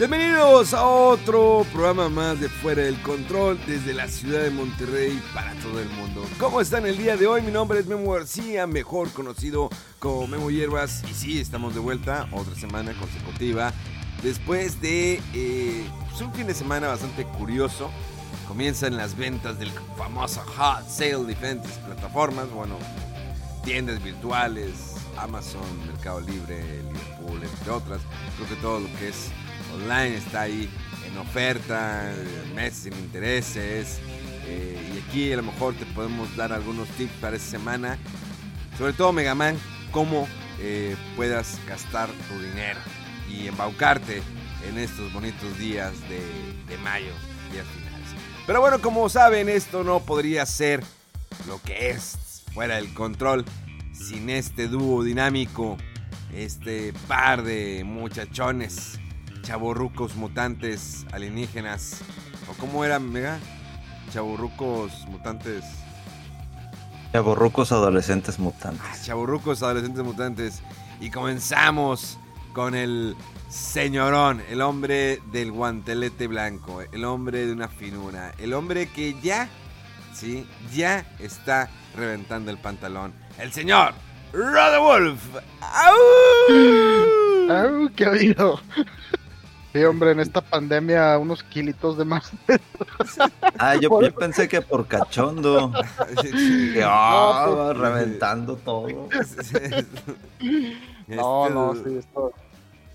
Bienvenidos 0.00 0.72
a 0.72 0.82
otro 0.82 1.66
programa 1.74 2.08
más 2.08 2.40
de 2.40 2.48
Fuera 2.48 2.84
del 2.84 2.98
Control 3.02 3.60
desde 3.66 3.92
la 3.92 4.08
ciudad 4.08 4.40
de 4.40 4.48
Monterrey 4.48 5.22
para 5.34 5.52
todo 5.56 5.78
el 5.78 5.90
mundo. 5.90 6.24
¿Cómo 6.38 6.62
están 6.62 6.86
el 6.86 6.96
día 6.96 7.18
de 7.18 7.26
hoy? 7.26 7.42
Mi 7.42 7.52
nombre 7.52 7.80
es 7.80 7.86
Memo 7.86 8.12
García, 8.12 8.66
mejor 8.66 9.10
conocido 9.10 9.68
como 9.98 10.26
Memo 10.26 10.50
Hierbas. 10.50 11.04
Y 11.04 11.12
sí, 11.12 11.38
estamos 11.38 11.74
de 11.74 11.80
vuelta 11.80 12.26
otra 12.32 12.54
semana 12.54 12.94
consecutiva 12.94 13.74
después 14.22 14.80
de 14.80 15.20
eh, 15.34 15.84
pues, 16.08 16.22
un 16.22 16.32
fin 16.32 16.46
de 16.46 16.54
semana 16.54 16.88
bastante 16.88 17.24
curioso. 17.24 17.90
Comienzan 18.48 18.96
las 18.96 19.14
ventas 19.18 19.58
del 19.58 19.70
famoso 19.98 20.40
Hot 20.56 20.88
Sale 20.88 21.26
diferentes 21.26 21.72
plataformas, 21.72 22.50
bueno, 22.50 22.78
tiendas 23.64 24.02
virtuales, 24.02 24.94
Amazon, 25.18 25.60
Mercado 25.86 26.22
Libre, 26.22 26.64
Liverpool, 26.84 27.42
entre 27.42 27.70
otras. 27.70 28.00
Creo 28.36 28.48
que 28.48 28.56
todo 28.62 28.80
lo 28.80 28.86
que 28.98 29.10
es 29.10 29.30
online 29.74 30.16
está 30.16 30.42
ahí 30.42 30.68
en 31.06 31.18
oferta, 31.18 32.12
meses 32.54 32.84
sin 32.84 32.94
intereses. 32.94 33.98
Eh, 34.46 34.92
y 34.94 34.98
aquí 35.08 35.32
a 35.32 35.36
lo 35.36 35.42
mejor 35.42 35.74
te 35.74 35.86
podemos 35.86 36.34
dar 36.36 36.52
algunos 36.52 36.88
tips 36.90 37.12
para 37.20 37.36
esta 37.36 37.50
semana. 37.50 37.98
Sobre 38.78 38.92
todo 38.92 39.12
Megaman, 39.12 39.58
cómo 39.90 40.28
eh, 40.60 40.96
puedas 41.16 41.58
gastar 41.66 42.08
tu 42.28 42.40
dinero 42.40 42.80
y 43.28 43.46
embaucarte 43.46 44.22
en 44.68 44.78
estos 44.78 45.12
bonitos 45.12 45.58
días 45.58 45.92
de, 46.08 46.20
de 46.68 46.78
mayo, 46.82 47.12
días 47.52 47.66
finales. 47.68 48.08
Pero 48.46 48.60
bueno, 48.60 48.80
como 48.80 49.08
saben, 49.08 49.48
esto 49.48 49.84
no 49.84 50.00
podría 50.00 50.46
ser 50.46 50.82
lo 51.46 51.60
que 51.62 51.90
es 51.90 52.42
fuera 52.52 52.76
del 52.76 52.92
control 52.94 53.44
sin 53.92 54.30
este 54.30 54.66
dúo 54.66 55.04
dinámico, 55.04 55.76
este 56.32 56.92
par 57.06 57.42
de 57.42 57.82
muchachones 57.84 58.98
chaborrucos 59.50 60.14
mutantes 60.14 61.04
alienígenas. 61.10 62.02
¿O 62.48 62.54
cómo 62.60 62.84
eran, 62.84 63.10
Mega? 63.10 63.40
Chaborrucos 64.12 65.08
mutantes. 65.08 65.64
Chaborrucos 67.10 67.72
adolescentes 67.72 68.38
mutantes. 68.38 68.80
Ah, 68.84 68.96
chaborrucos 69.02 69.60
adolescentes 69.64 70.04
mutantes. 70.04 70.62
Y 71.00 71.10
comenzamos 71.10 72.16
con 72.52 72.76
el 72.76 73.16
señorón, 73.48 74.40
el 74.50 74.60
hombre 74.60 75.20
del 75.32 75.50
guantelete 75.50 76.28
blanco, 76.28 76.82
el 76.92 77.04
hombre 77.04 77.44
de 77.44 77.52
una 77.52 77.66
finura, 77.66 78.32
el 78.38 78.52
hombre 78.52 78.86
que 78.86 79.20
ya, 79.20 79.48
sí, 80.14 80.46
ya 80.72 81.04
está 81.18 81.68
reventando 81.96 82.52
el 82.52 82.58
pantalón. 82.58 83.12
El 83.36 83.50
señor 83.50 83.94
Wolf. 84.32 85.20
¡Au! 85.60 85.96
¡Au! 87.50 87.90
¡Qué 87.96 88.06
oído! 88.06 88.60
Sí, 89.72 89.84
hombre, 89.84 90.10
en 90.10 90.20
esta 90.20 90.40
pandemia 90.40 91.16
unos 91.18 91.42
kilitos 91.44 91.96
de 91.96 92.04
más. 92.04 92.30
Ah, 93.58 93.76
yo, 93.76 93.90
pensé 94.18 94.48
que 94.48 94.62
por 94.62 94.86
cachondo. 94.86 95.72
que 96.22 96.82
oh, 96.84 97.74
reventando 97.74 98.56
todo. 98.56 99.08
no, 101.06 101.50
no, 101.50 101.74
sí, 101.74 101.96
esto 101.98 102.32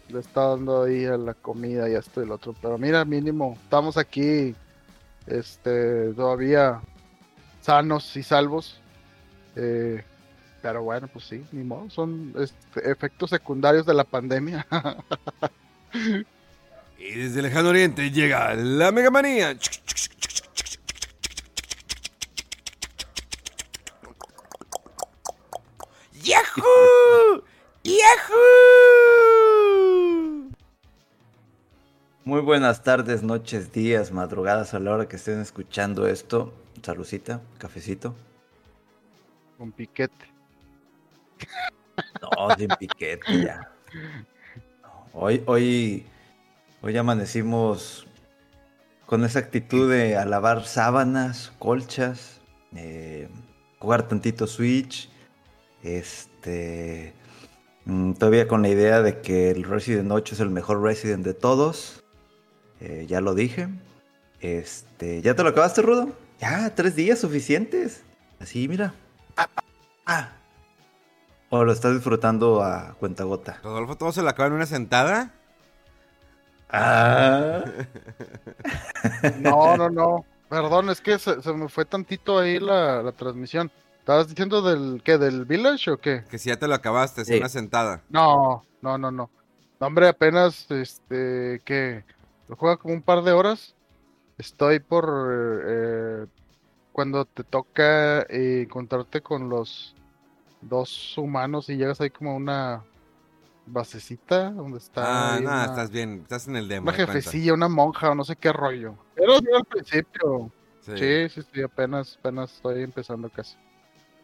le 0.08 0.20
está 0.20 0.50
dando 0.50 0.84
ahí 0.84 1.06
a 1.06 1.18
la 1.18 1.34
comida 1.34 1.90
y 1.90 1.94
esto 1.94 2.24
y 2.24 2.26
lo 2.26 2.36
otro. 2.36 2.56
Pero 2.60 2.78
mira, 2.78 3.06
mínimo, 3.06 3.58
estamos 3.64 3.98
aquí 3.98 4.56
este 5.28 6.14
todavía 6.14 6.82
sanos 7.62 8.16
y 8.16 8.24
salvos. 8.24 8.80
Eh, 9.56 10.04
pero 10.62 10.84
bueno, 10.84 11.08
pues 11.12 11.26
sí, 11.26 11.46
ni 11.52 11.64
modo, 11.64 11.90
son 11.92 12.34
este, 12.40 12.92
efectos 12.92 13.30
secundarios 13.30 13.86
de 13.86 13.94
la 13.94 14.04
pandemia. 14.04 14.66
Y 16.98 17.12
desde 17.14 17.40
el 17.40 17.46
lejano 17.46 17.70
oriente 17.70 18.10
llega 18.12 18.54
la 18.56 18.92
Mega 18.92 19.12
Manía. 19.12 19.58
¡Yahoo! 26.24 27.44
¡Yahoo! 27.84 28.96
Muy 32.24 32.42
buenas 32.42 32.82
tardes, 32.84 33.22
noches, 33.22 33.72
días, 33.72 34.12
madrugadas 34.12 34.74
a 34.74 34.80
la 34.80 34.94
hora 34.94 35.08
que 35.08 35.18
estén 35.18 35.40
escuchando 35.42 36.08
esto. 36.08 36.54
Salucita, 36.82 37.42
cafecito. 37.60 38.16
Con 39.58 39.72
piquete. 39.72 40.34
No, 42.22 42.56
sin 42.58 42.70
piquete 42.70 43.44
ya. 43.44 43.72
Hoy, 45.14 45.44
hoy 45.46 46.06
Hoy 46.86 46.96
amanecimos 46.98 48.06
con 49.08 49.26
esa 49.26 49.40
actitud 49.40 49.90
de 49.90 50.18
alabar 50.18 50.66
sábanas, 50.66 51.52
colchas, 51.58 52.42
eh, 52.76 53.28
jugar 53.80 54.08
tantito 54.08 54.46
Switch, 54.46 55.10
este, 55.82 57.16
mm, 57.86 58.12
todavía 58.14 58.48
con 58.48 58.62
la 58.62 58.70
idea 58.70 59.02
de 59.02 59.20
que 59.22 59.50
el 59.50 59.64
Resident 59.64 60.12
8 60.12 60.36
es 60.36 60.42
el 60.42 60.52
mejor 60.52 60.84
Resident 60.84 61.26
de 61.26 61.34
todos, 61.34 62.04
eh, 62.80 63.08
ya 63.10 63.20
lo 63.20 63.34
dije. 63.34 63.68
Este, 64.40 65.24
¿ya 65.24 65.36
te 65.36 65.42
lo 65.42 65.50
acabaste, 65.50 65.82
Rudo? 65.82 66.12
Ya, 66.40 66.76
tres 66.76 66.96
días 66.96 67.18
suficientes. 67.18 68.04
Así, 68.40 68.68
mira. 68.68 68.94
Ah, 69.38 69.50
ah. 70.06 70.34
¿O 71.50 71.64
lo 71.64 71.72
estás 71.72 71.96
disfrutando 71.96 72.62
a 72.62 72.94
cuenta 73.00 73.24
gota? 73.24 73.60
¿Rodolfo 73.64 73.98
todo 73.98 74.12
se 74.12 74.22
lo 74.22 74.30
acaba 74.30 74.50
en 74.50 74.54
una 74.54 74.68
sentada? 74.68 75.34
Ah. 76.70 77.64
No, 79.40 79.78
no, 79.78 79.90
no. 79.90 80.26
Perdón, 80.50 80.90
es 80.90 81.02
que 81.02 81.18
se, 81.18 81.36
me 81.54 81.70
fue 81.70 81.86
tantito 81.86 82.40
ahí 82.40 82.60
la, 82.60 83.12
transmisión. 83.14 83.72
¿Estabas 84.00 84.28
diciendo 84.28 84.62
del 84.62 85.02
qué? 85.04 85.18
¿Del 85.18 85.46
Village 85.46 85.92
o 85.92 85.98
qué? 85.98 86.24
Que 86.30 86.38
si 86.38 86.50
ya 86.50 86.58
te 86.58 86.68
lo 86.68 86.76
acabaste, 86.76 87.22
es 87.22 87.30
una 87.30 87.50
sentada. 87.50 88.04
No, 88.10 88.64
no, 88.82 88.98
no, 88.98 89.12
no. 89.12 89.30
Hombre, 89.80 90.08
apenas, 90.08 90.70
este, 90.70 91.62
que 91.66 92.04
lo 92.48 92.56
juega 92.56 92.78
como 92.78 92.94
un 92.94 93.02
par 93.02 93.24
de 93.24 93.32
horas. 93.32 93.76
Estoy 94.38 94.80
por 94.80 95.64
eh, 95.66 96.26
cuando 96.92 97.26
te 97.26 97.44
toca 97.44 98.22
eh, 98.24 98.64
encontrarte 98.64 99.22
con 99.22 99.50
los 99.50 99.96
dos 100.62 101.18
humanos 101.18 101.70
y 101.70 101.78
llegas 101.78 102.02
ahí 102.02 102.10
como 102.10 102.32
a 102.32 102.36
una 102.36 102.84
basecita 103.66 104.52
donde 104.52 104.78
está. 104.78 105.36
Ah, 105.36 105.40
no, 105.40 105.64
estás 105.64 105.90
bien, 105.90 106.22
estás 106.22 106.48
en 106.48 106.56
el 106.56 106.68
demo. 106.68 106.90
Una 106.90 106.94
jefecilla, 106.94 107.54
una 107.54 107.68
monja 107.68 108.12
o 108.12 108.16
no 108.16 108.24
sé 108.24 108.36
qué 108.36 108.52
rollo. 108.52 108.96
Pero 109.16 109.40
yo 109.40 109.58
al 109.58 109.66
principio. 109.66 110.52
Sí. 110.82 111.30
sí, 111.30 111.42
sí, 111.52 111.62
apenas, 111.64 112.18
apenas 112.20 112.54
estoy 112.54 112.84
empezando 112.84 113.30
casi. 113.30 113.58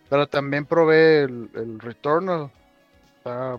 Pero 0.10 0.28
también 0.28 0.66
probé 0.66 1.24
el, 1.24 1.50
el 1.56 1.80
Returnal. 1.80 2.52
Está, 3.18 3.58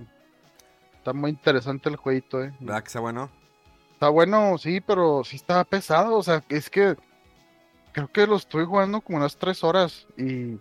está 0.98 1.12
muy 1.12 1.30
interesante 1.30 1.88
el 1.88 1.96
jueguito, 1.96 2.42
eh. 2.42 2.54
¿Verdad 2.60 2.82
que 2.82 2.86
está 2.86 3.00
bueno? 3.00 3.30
Está 3.94 4.08
bueno, 4.08 4.56
sí, 4.58 4.80
pero 4.80 5.24
sí 5.24 5.36
está 5.36 5.64
pesado. 5.64 6.16
O 6.16 6.22
sea, 6.22 6.44
es 6.48 6.70
que 6.70 6.96
creo 7.92 8.08
que 8.08 8.26
lo 8.26 8.36
estoy 8.36 8.64
jugando 8.64 9.00
como 9.00 9.18
unas 9.18 9.36
tres 9.36 9.64
horas 9.64 10.06
y 10.16 10.58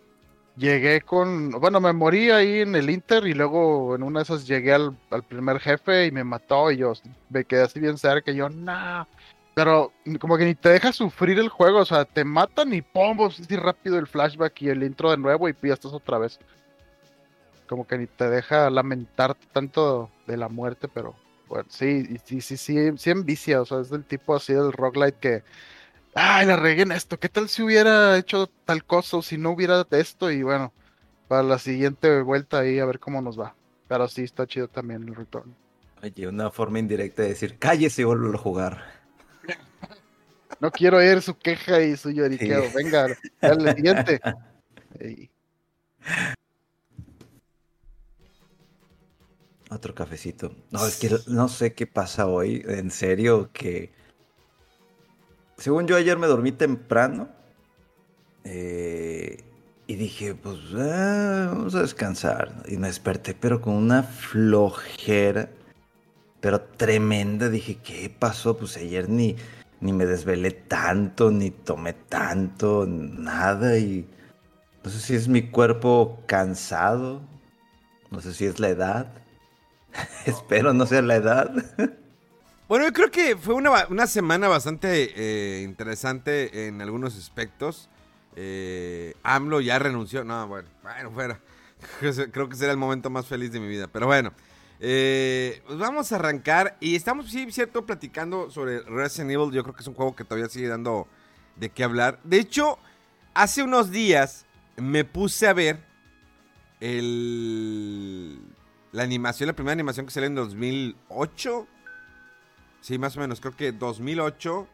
llegué 0.57 1.01
con, 1.01 1.51
bueno, 1.51 1.80
me 1.80 1.94
morí 1.94 2.30
ahí 2.30 2.62
en 2.62 2.75
el 2.75 2.89
Inter 2.89 3.25
y 3.27 3.33
luego 3.33 3.95
en 3.95 4.03
una 4.03 4.19
de 4.19 4.24
esas 4.24 4.48
llegué 4.48 4.74
al, 4.74 4.95
primer 5.27 5.59
jefe 5.59 6.07
y 6.07 6.12
me 6.12 6.24
mató 6.24 6.71
y 6.71 6.77
yo 6.77 6.94
me 7.30 7.45
quedé 7.45 7.63
así 7.63 7.80
bien 7.80 7.98
cerca 7.98 8.31
y 8.31 8.36
yo, 8.36 8.50
nah. 8.50 9.06
Pero 9.53 9.92
como 10.19 10.38
que 10.38 10.45
ni 10.45 10.56
te 10.56 10.69
deja 10.69 10.94
sufrir 10.94 11.38
el 11.39 11.50
juego, 11.50 11.80
o 11.80 11.86
sea, 11.86 12.06
te 12.06 12.24
matan 12.24 12.74
y 12.74 12.81
pum, 12.81 13.21
así 13.21 13.56
rápido 13.56 14.00
el 14.00 14.07
flashback 14.07 14.62
y 14.62 14.69
el 14.69 14.83
intro 14.83 15.12
de 15.12 15.18
nuevo 15.18 15.50
y 15.50 15.56
ya 15.62 15.74
estás 15.74 15.94
otra 15.94 16.18
vez. 16.18 16.39
como 17.68 17.86
que 17.88 17.98
ni 17.98 18.07
te 18.07 18.30
deja 18.30 18.69
lamentar 18.69 19.36
tanto 19.53 20.09
de 20.27 20.38
la 20.38 20.50
muerte, 20.50 20.88
pero 20.88 21.15
bueno, 21.48 21.65
sí, 21.69 22.18
sí, 22.24 22.42
sí, 22.42 22.57
sí, 22.57 22.98
sí 22.98 23.09
envicia, 23.09 23.62
o 23.62 23.65
sea, 23.65 23.80
es 23.81 23.89
del 23.89 24.06
tipo 24.06 24.36
así 24.36 24.53
del 24.53 24.71
roguelite 24.71 25.18
que, 25.19 25.44
ay, 26.13 26.45
la 26.45 26.55
regué 26.55 26.83
en 26.83 26.91
esto, 26.91 27.19
¿qué 27.19 27.29
tal 27.29 27.49
si 27.49 27.61
hubiera 27.63 28.17
hecho 28.17 28.49
tal 28.65 28.83
cosa 28.85 29.17
o 29.17 29.21
si 29.21 29.37
no 29.37 29.51
hubiera 29.51 29.85
esto? 29.91 30.31
Y 30.31 30.43
bueno, 30.43 30.73
para 31.27 31.43
la 31.43 31.59
siguiente 31.59 32.21
vuelta 32.21 32.59
ahí 32.59 32.79
a 32.79 32.85
ver 32.85 32.99
cómo 32.99 33.21
nos 33.21 33.39
va. 33.39 33.55
Pero 33.87 34.07
sí, 34.07 34.23
está 34.23 34.47
chido 34.47 34.67
también 34.67 35.07
el 35.07 35.15
retorno. 35.15 35.53
Oye, 36.01 36.27
una 36.27 36.49
forma 36.49 36.79
indirecta 36.79 37.21
de 37.23 37.29
decir, 37.29 37.57
cállese 37.59 38.01
y 38.01 38.05
vuelvo 38.05 38.33
a 38.33 38.37
jugar. 38.37 39.01
No 40.59 40.71
quiero 40.71 40.97
oír 40.97 41.21
su 41.21 41.37
queja 41.37 41.81
y 41.81 41.97
su 41.97 42.11
lloriqueo. 42.11 42.63
Venga, 42.73 43.07
dale, 43.41 43.73
siguiente. 43.73 44.21
Otro 49.69 49.95
cafecito. 49.95 50.53
No, 50.69 50.85
es 50.85 50.97
que 50.97 51.09
no 51.27 51.47
sé 51.47 51.73
qué 51.73 51.87
pasa 51.87 52.27
hoy. 52.27 52.63
En 52.67 52.91
serio, 52.91 53.49
que. 53.53 53.91
Según 55.61 55.85
yo, 55.85 55.95
ayer 55.95 56.17
me 56.17 56.25
dormí 56.25 56.51
temprano. 56.51 57.29
Eh, 58.43 59.43
y 59.85 59.95
dije, 59.95 60.33
pues 60.33 60.57
ah, 60.75 61.51
vamos 61.53 61.75
a 61.75 61.83
descansar. 61.83 62.63
Y 62.67 62.77
me 62.77 62.87
desperté, 62.87 63.35
pero 63.35 63.61
con 63.61 63.75
una 63.75 64.01
flojera. 64.01 65.49
Pero 66.39 66.61
tremenda. 66.61 67.47
Dije, 67.47 67.75
¿qué 67.75 68.09
pasó? 68.09 68.57
Pues 68.57 68.75
ayer 68.77 69.07
ni, 69.07 69.35
ni 69.81 69.93
me 69.93 70.07
desvelé 70.07 70.49
tanto, 70.49 71.29
ni 71.29 71.51
tomé 71.51 71.93
tanto, 71.93 72.87
nada. 72.87 73.77
Y 73.77 74.09
no 74.83 74.89
sé 74.89 74.99
si 74.99 75.13
es 75.13 75.27
mi 75.27 75.51
cuerpo 75.51 76.23
cansado. 76.25 77.21
No 78.09 78.19
sé 78.19 78.33
si 78.33 78.45
es 78.45 78.59
la 78.59 78.69
edad. 78.69 79.13
Espero 80.25 80.73
no 80.73 80.87
sea 80.87 81.03
la 81.03 81.17
edad. 81.17 81.53
bueno, 82.71 82.85
yo 82.85 82.94
creo 82.94 83.12
que 83.12 83.35
fue 83.35 83.53
una, 83.53 84.07
semana 84.07 84.47
bastante 84.47 85.12
eh, 85.18 85.62
interesante 85.63 86.68
en 86.68 86.81
algunos 86.81 87.18
aspectos. 87.18 87.89
Eh, 88.38 89.13
AMLO 89.23 89.59
ya 89.59 89.77
renunció. 89.77 90.23
No, 90.23 90.47
bueno, 90.47 90.69
bueno, 90.81 91.12
fuera. 91.12 91.41
Creo 92.31 92.47
que 92.47 92.56
será 92.56 92.71
el 92.71 92.77
momento 92.77 93.09
más 93.09 93.25
feliz 93.25 93.51
de 93.51 93.59
mi 93.59 93.68
vida. 93.68 93.88
Pero 93.88 94.07
bueno, 94.07 94.31
eh, 94.79 95.62
pues 95.68 95.79
vamos 95.79 96.13
a 96.13 96.15
arrancar. 96.15 96.77
Y 96.79 96.95
estamos, 96.95 97.29
sí, 97.29 97.45
cierto, 97.51 97.85
platicando 97.85 98.50
sobre 98.50 98.79
Resident 98.83 99.31
Evil. 99.31 99.51
Yo 99.51 99.63
creo 99.63 99.75
que 99.75 99.81
es 99.81 99.88
un 99.88 99.94
juego 99.94 100.15
que 100.15 100.24
todavía 100.24 100.47
sigue 100.47 100.69
dando 100.69 101.09
de 101.57 101.71
qué 101.71 101.83
hablar. 101.83 102.21
De 102.24 102.38
hecho, 102.38 102.79
hace 103.33 103.63
unos 103.63 103.91
días 103.91 104.45
me 104.77 105.03
puse 105.03 105.45
a 105.45 105.51
ver 105.51 105.83
el, 106.79 108.39
la 108.94 109.03
animación, 109.03 109.47
la 109.47 109.57
primera 109.57 109.74
animación 109.74 110.06
que 110.06 110.13
salió 110.13 110.27
en 110.27 110.35
2008. 110.35 111.67
Sí, 112.81 112.97
más 112.97 113.15
o 113.15 113.19
menos, 113.19 113.39
creo 113.39 113.55
que 113.55 113.71
2008. 113.71 114.67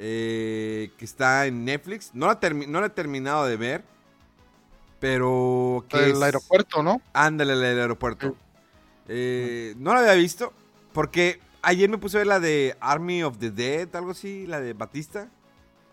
Eh, 0.00 0.92
que 0.96 1.04
está 1.04 1.46
en 1.46 1.64
Netflix. 1.64 2.14
No 2.14 2.26
la, 2.26 2.38
no 2.50 2.80
la 2.80 2.86
he 2.86 2.90
terminado 2.90 3.46
de 3.46 3.56
ver. 3.56 3.84
Pero. 5.00 5.84
Que 5.88 6.10
el 6.10 6.22
aeropuerto, 6.22 6.82
¿no? 6.82 7.02
Ándale, 7.12 7.54
el 7.54 7.62
aeropuerto. 7.62 8.36
Eh, 9.08 9.74
no 9.76 9.92
la 9.94 10.00
había 10.00 10.14
visto. 10.14 10.52
Porque 10.92 11.40
ayer 11.62 11.88
me 11.88 11.98
puse 11.98 12.16
a 12.16 12.20
ver 12.20 12.26
la 12.28 12.40
de 12.40 12.76
Army 12.80 13.22
of 13.22 13.38
the 13.38 13.50
Dead, 13.50 13.94
algo 13.94 14.12
así, 14.12 14.46
la 14.46 14.60
de 14.60 14.72
Batista. 14.72 15.28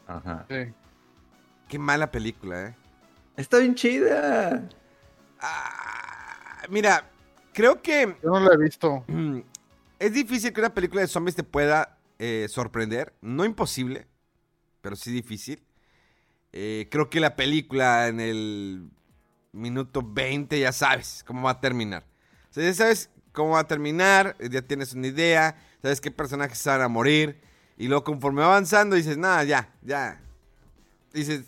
Ajá. 0.07 0.45
Sí. 0.49 0.73
Qué 1.67 1.79
mala 1.79 2.11
película, 2.11 2.67
¿eh? 2.67 2.75
Está 3.37 3.57
bien 3.57 3.75
chida. 3.75 4.69
Ah, 5.39 6.63
mira, 6.69 7.09
creo 7.53 7.81
que. 7.81 8.15
Yo 8.23 8.29
no 8.29 8.39
la 8.39 8.53
he 8.53 8.57
visto. 8.57 9.03
Es 9.99 10.13
difícil 10.13 10.51
que 10.51 10.61
una 10.61 10.73
película 10.73 11.01
de 11.01 11.07
zombies 11.07 11.35
te 11.35 11.43
pueda 11.43 11.97
eh, 12.19 12.47
sorprender. 12.49 13.13
No 13.21 13.45
imposible, 13.45 14.07
pero 14.81 14.95
sí 14.95 15.11
difícil. 15.11 15.63
Eh, 16.51 16.87
creo 16.89 17.09
que 17.09 17.19
la 17.19 17.35
película 17.35 18.07
en 18.07 18.19
el 18.19 18.89
minuto 19.51 20.01
20 20.03 20.59
ya 20.59 20.71
sabes 20.71 21.23
cómo 21.25 21.43
va 21.43 21.51
a 21.51 21.61
terminar. 21.61 22.05
O 22.49 22.53
sea, 22.53 22.63
ya 22.63 22.73
sabes 22.73 23.09
cómo 23.31 23.51
va 23.51 23.61
a 23.61 23.67
terminar, 23.67 24.37
ya 24.39 24.61
tienes 24.61 24.93
una 24.93 25.07
idea, 25.07 25.57
sabes 25.81 26.01
qué 26.01 26.11
personajes 26.11 26.63
van 26.65 26.81
a 26.81 26.87
morir. 26.87 27.41
Y 27.77 27.87
luego 27.87 28.03
conforme 28.05 28.41
va 28.41 28.47
avanzando 28.47 28.95
dices, 28.95 29.17
nada, 29.17 29.43
ya, 29.43 29.73
ya. 29.81 30.21
Dices, 31.13 31.43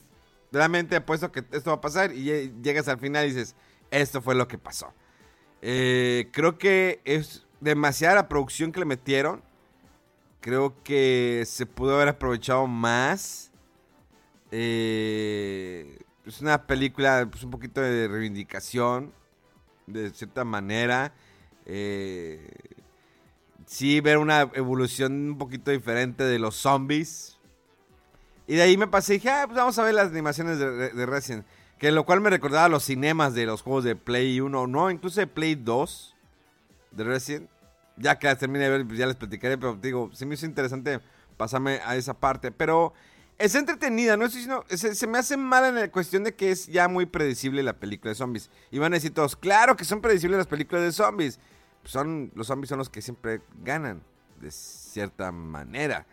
realmente 0.52 0.96
apuesto 0.96 1.32
que 1.32 1.46
esto 1.52 1.72
va 1.72 1.78
a 1.78 1.82
pasar 1.82 2.14
y 2.14 2.52
llegas 2.62 2.88
al 2.88 3.00
final 3.00 3.26
y 3.26 3.30
dices, 3.30 3.56
esto 3.92 4.22
fue 4.22 4.36
lo 4.36 4.48
que 4.48 4.58
pasó. 4.58 4.94
Eh, 5.62 6.30
creo 6.34 6.58
que 6.58 7.02
es 7.06 7.47
demasiada 7.60 8.16
la 8.16 8.30
producción 8.30 8.72
que 8.72 8.80
le 8.80 8.86
metieron. 8.86 9.42
Creo 10.42 10.76
que 10.84 11.44
se 11.46 11.66
pudo 11.66 11.96
haber 11.96 12.10
aprovechado 12.10 12.68
más. 12.68 13.52
Eh, 14.52 16.00
es 16.26 16.42
una 16.42 16.66
película, 16.66 17.28
pues 17.30 17.44
un 17.44 17.52
poquito 17.52 17.82
de 17.82 18.08
reivindicación, 18.08 19.14
de 19.88 20.10
cierta 20.12 20.44
manera. 20.44 21.14
Eh, 21.66 22.50
sí, 23.66 24.00
ver 24.02 24.18
una 24.18 24.42
evolución 24.54 25.32
un 25.32 25.38
poquito 25.38 25.72
diferente 25.72 26.24
de 26.24 26.40
los 26.40 26.56
zombies. 26.56 27.40
Y 28.48 28.56
de 28.56 28.62
ahí 28.62 28.78
me 28.78 28.88
pasé 28.88 29.16
y 29.16 29.18
dije, 29.18 29.30
ah, 29.30 29.44
pues 29.46 29.58
vamos 29.58 29.78
a 29.78 29.84
ver 29.84 29.94
las 29.94 30.08
animaciones 30.08 30.58
de, 30.60 31.06
Resident. 31.06 31.46
Que 31.78 31.92
lo 31.92 32.06
cual 32.06 32.22
me 32.22 32.30
recordaba 32.30 32.70
los 32.70 32.84
cinemas 32.84 33.34
de 33.34 33.46
los 33.46 33.62
juegos 33.62 33.84
de 33.84 33.96
Play 33.96 34.40
1, 34.40 34.68
no, 34.68 34.90
incluso 34.90 35.20
de 35.20 35.28
Play 35.28 35.56
2 35.56 36.17
de 36.92 37.04
Resident. 37.04 37.50
Ya 37.98 38.20
que 38.20 38.34
termine 38.36 38.66
de 38.66 38.70
ver, 38.70 38.86
pues 38.86 39.00
ya 39.00 39.08
les 39.08 39.16
platicaré, 39.16 39.58
pero 39.58 39.76
digo, 39.76 40.12
sí 40.14 40.26
me 40.26 40.36
hizo 40.36 40.46
interesante 40.46 41.00
pasarme 41.36 41.80
a 41.84 41.96
esa 41.96 42.14
parte. 42.14 42.52
Pero 42.52 42.94
es 43.38 43.56
entretenida, 43.56 44.18
no 44.18 44.30
sé 44.30 44.48
se, 44.78 44.96
se, 44.96 45.08
me 45.08 45.18
hace 45.18 45.38
mal 45.38 45.66
en 45.66 45.76
la 45.76 45.92
cuestión 45.92 46.24
de 46.24 46.36
que 46.36 46.52
es 46.52 46.68
ya 46.68 46.88
muy 46.88 47.06
predecible 47.06 47.64
la 47.64 47.74
película 47.74 48.10
de 48.10 48.16
zombies. 48.16 48.50
Y 48.72 48.80
van 48.80 48.94
a 48.94 48.98
decir 48.98 49.14
todos, 49.14 49.36
claro 49.36 49.76
que 49.76 49.86
son 49.86 50.02
predecibles 50.02 50.38
las 50.38 50.48
películas 50.48 50.84
de 50.84 50.92
zombies. 50.92 51.40
son, 51.84 52.32
los 52.36 52.48
zombies 52.48 52.70
son 52.70 52.80
los 52.80 52.90
que 52.90 53.02
siempre 53.02 53.42
ganan, 53.64 54.02
de 54.40 54.52
cierta 54.52 55.32
manera. 55.32 56.06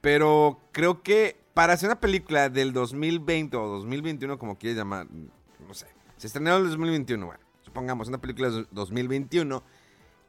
Pero 0.00 0.60
creo 0.72 1.02
que 1.02 1.36
para 1.54 1.72
hacer 1.72 1.88
una 1.88 2.00
película 2.00 2.48
del 2.48 2.72
2020 2.72 3.56
o 3.56 3.66
2021, 3.66 4.38
como 4.38 4.58
quieras 4.58 4.78
llamar, 4.78 5.06
no 5.10 5.74
sé, 5.74 5.86
se 6.16 6.26
estrenó 6.26 6.56
en 6.56 6.62
el 6.62 6.70
2021, 6.70 7.26
bueno, 7.26 7.40
supongamos 7.62 8.08
una 8.08 8.18
película 8.18 8.50
de 8.50 8.66
2021, 8.70 9.62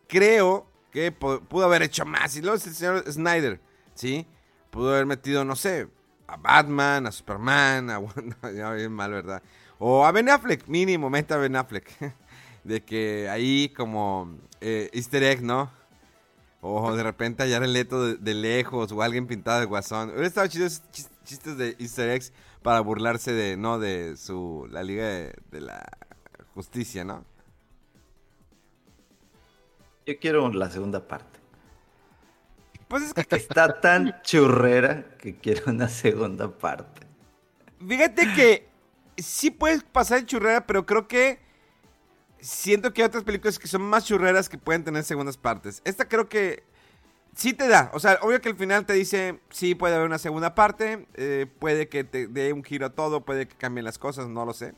creo 0.09 0.67
que 0.91 1.13
pudo 1.13 1.63
haber 1.63 1.83
hecho 1.83 2.05
más. 2.05 2.35
Y 2.35 2.41
luego 2.41 2.55
el 2.55 2.61
señor 2.61 3.09
Snyder, 3.09 3.61
¿sí? 3.93 4.27
Pudo 4.69 4.89
haber 4.89 5.05
metido, 5.05 5.45
no 5.45 5.55
sé, 5.55 5.87
a 6.27 6.35
Batman, 6.35 7.07
a 7.07 7.11
Superman, 7.13 7.89
a 7.89 8.01
ya 8.51 8.73
bien 8.73 8.91
mal, 8.91 9.11
¿verdad? 9.11 9.41
O 9.77 10.05
a 10.05 10.11
Ben 10.11 10.27
Affleck, 10.27 10.67
mínimo, 10.67 11.09
meta 11.09 11.35
a 11.35 11.37
Ben 11.37 11.55
Affleck. 11.55 11.89
de 12.63 12.83
que 12.83 13.29
ahí 13.29 13.69
como 13.69 14.37
eh, 14.61 14.89
easter 14.93 15.23
egg, 15.23 15.41
¿no? 15.41 15.71
O 16.61 16.93
de 16.93 17.03
repente 17.03 17.43
hallar 17.43 17.63
el 17.63 17.71
leto 17.71 18.15
de, 18.15 18.33
lejos 18.33 18.91
o 18.91 19.01
alguien 19.01 19.27
pintado 19.27 19.61
de 19.61 19.65
guasón. 19.65 20.09
Hubiera 20.09 20.27
estado 20.27 20.47
chido 20.47 20.67
chistes 21.23 21.57
de 21.57 21.75
easter 21.79 22.09
eggs 22.09 22.33
para 22.61 22.81
burlarse 22.81 23.31
de, 23.31 23.55
¿no? 23.55 23.79
De 23.79 24.17
su, 24.17 24.67
la 24.69 24.83
Liga 24.83 25.05
de, 25.05 25.61
la 25.61 25.89
Justicia, 26.53 27.05
¿no? 27.05 27.23
Yo 30.09 30.17
quiero 30.17 30.51
la 30.51 30.71
segunda 30.71 31.07
parte. 31.07 31.39
Pues 32.87 33.03
es 33.03 33.13
que 33.13 33.21
está 33.35 33.79
tan 33.79 34.19
churrera 34.23 35.05
que 35.19 35.35
quiero 35.35 35.65
una 35.67 35.87
segunda 35.87 36.49
parte. 36.49 37.05
Fíjate 37.87 38.33
que 38.33 38.67
sí 39.17 39.51
puedes 39.51 39.83
pasar 39.83 40.17
en 40.17 40.25
churrera, 40.25 40.65
pero 40.65 40.83
creo 40.87 41.07
que 41.07 41.37
siento 42.39 42.91
que 42.91 43.03
hay 43.03 43.07
otras 43.07 43.23
películas 43.23 43.59
que 43.59 43.67
son 43.67 43.83
más 43.83 44.03
churreras 44.05 44.49
que 44.49 44.57
pueden 44.57 44.83
tener 44.83 45.03
segundas 45.03 45.37
partes. 45.37 45.79
Esta 45.85 46.07
creo 46.07 46.27
que 46.27 46.63
sí 47.35 47.53
te 47.53 47.67
da. 47.67 47.91
O 47.93 47.99
sea, 47.99 48.17
obvio 48.23 48.41
que 48.41 48.49
al 48.49 48.55
final 48.55 48.87
te 48.87 48.93
dice, 48.93 49.39
sí 49.51 49.75
puede 49.75 49.93
haber 49.93 50.07
una 50.07 50.17
segunda 50.17 50.55
parte, 50.55 51.05
eh, 51.13 51.45
puede 51.59 51.87
que 51.87 52.03
te 52.03 52.25
dé 52.25 52.51
un 52.51 52.63
giro 52.63 52.87
a 52.87 52.95
todo, 52.95 53.23
puede 53.23 53.47
que 53.47 53.55
cambien 53.55 53.85
las 53.85 53.99
cosas, 53.99 54.27
no 54.27 54.43
lo 54.43 54.53
sé. 54.53 54.73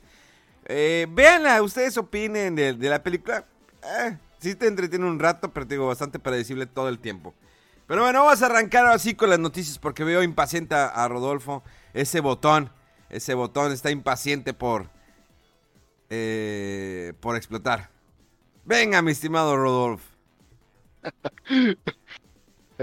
Eh, 0.65 1.07
véanla, 1.09 1.61
ustedes 1.61 1.97
opinen 1.97 2.53
de, 2.53 2.73
la 2.73 3.01
película. 3.01 3.45
Eh, 3.81 4.17
sí 4.41 4.55
te 4.55 4.67
entretiene 4.67 5.05
un 5.05 5.19
rato, 5.19 5.53
pero 5.53 5.65
te 5.65 5.75
digo, 5.75 5.87
bastante 5.87 6.19
predecible 6.19 6.65
todo 6.65 6.89
el 6.89 6.99
tiempo. 6.99 7.33
Pero 7.87 8.03
bueno, 8.03 8.23
vamos 8.23 8.41
a 8.41 8.47
arrancar 8.47 8.85
así 8.87 9.15
con 9.15 9.29
las 9.29 9.39
noticias 9.39 9.79
porque 9.79 10.03
veo 10.03 10.23
impaciente 10.23 10.75
a 10.75 11.07
Rodolfo. 11.07 11.63
Ese 11.93 12.19
botón, 12.19 12.69
ese 13.09 13.33
botón 13.33 13.71
está 13.71 13.91
impaciente 13.91 14.53
por, 14.53 14.89
eh, 16.09 17.13
por 17.19 17.35
explotar. 17.37 17.89
Venga, 18.65 19.01
mi 19.01 19.11
estimado 19.11 19.55
Rodolfo. 19.57 20.09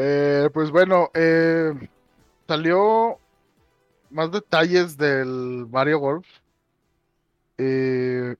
Eh, 0.01 0.49
pues 0.55 0.71
bueno, 0.71 1.11
eh, 1.13 1.73
salió 2.47 3.19
más 4.11 4.31
detalles 4.31 4.97
del 4.97 5.67
Mario 5.69 5.99
Golf. 5.99 6.25
Eh, 7.57 8.37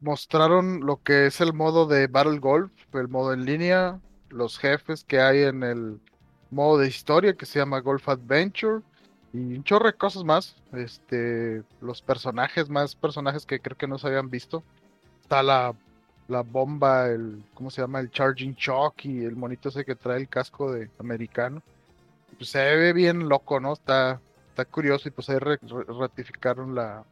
mostraron 0.00 0.80
lo 0.80 1.02
que 1.02 1.26
es 1.26 1.40
el 1.40 1.52
modo 1.52 1.86
de 1.86 2.06
Battle 2.06 2.38
Golf, 2.38 2.72
el 2.94 3.08
modo 3.08 3.32
en 3.32 3.44
línea, 3.44 4.00
los 4.30 4.58
jefes 4.58 5.04
que 5.04 5.20
hay 5.20 5.42
en 5.42 5.62
el 5.62 6.00
modo 6.50 6.78
de 6.78 6.88
historia 6.88 7.34
que 7.34 7.46
se 7.46 7.58
llama 7.58 7.80
Golf 7.80 8.08
Adventure 8.08 8.82
y 9.32 9.38
un 9.38 9.64
chorro 9.64 9.86
de 9.86 9.94
cosas 9.94 10.24
más. 10.24 10.56
Este, 10.72 11.62
los 11.80 12.02
personajes, 12.02 12.68
más 12.68 12.94
personajes 12.94 13.46
que 13.46 13.60
creo 13.60 13.76
que 13.76 13.86
no 13.86 13.98
se 13.98 14.08
habían 14.08 14.30
visto. 14.30 14.62
Está 15.22 15.42
la, 15.42 15.74
la 16.28 16.42
bomba, 16.42 17.08
el, 17.08 17.44
¿cómo 17.54 17.70
se 17.70 17.82
llama? 17.82 18.00
El 18.00 18.10
Charging 18.10 18.54
Shock 18.54 19.04
y 19.04 19.24
el 19.24 19.36
monito 19.36 19.68
ese 19.68 19.84
que 19.84 19.94
trae 19.94 20.18
el 20.18 20.28
casco 20.28 20.72
de 20.72 20.90
americano. 20.98 21.62
Pues 22.38 22.50
se 22.50 22.58
ve 22.58 22.92
bien 22.92 23.28
loco, 23.28 23.60
¿no? 23.60 23.74
Está, 23.74 24.20
está 24.48 24.64
curioso 24.64 25.08
y 25.08 25.12
pues 25.12 25.28
ahí 25.28 25.38
ratificaron 25.38 26.74
la, 26.74 27.04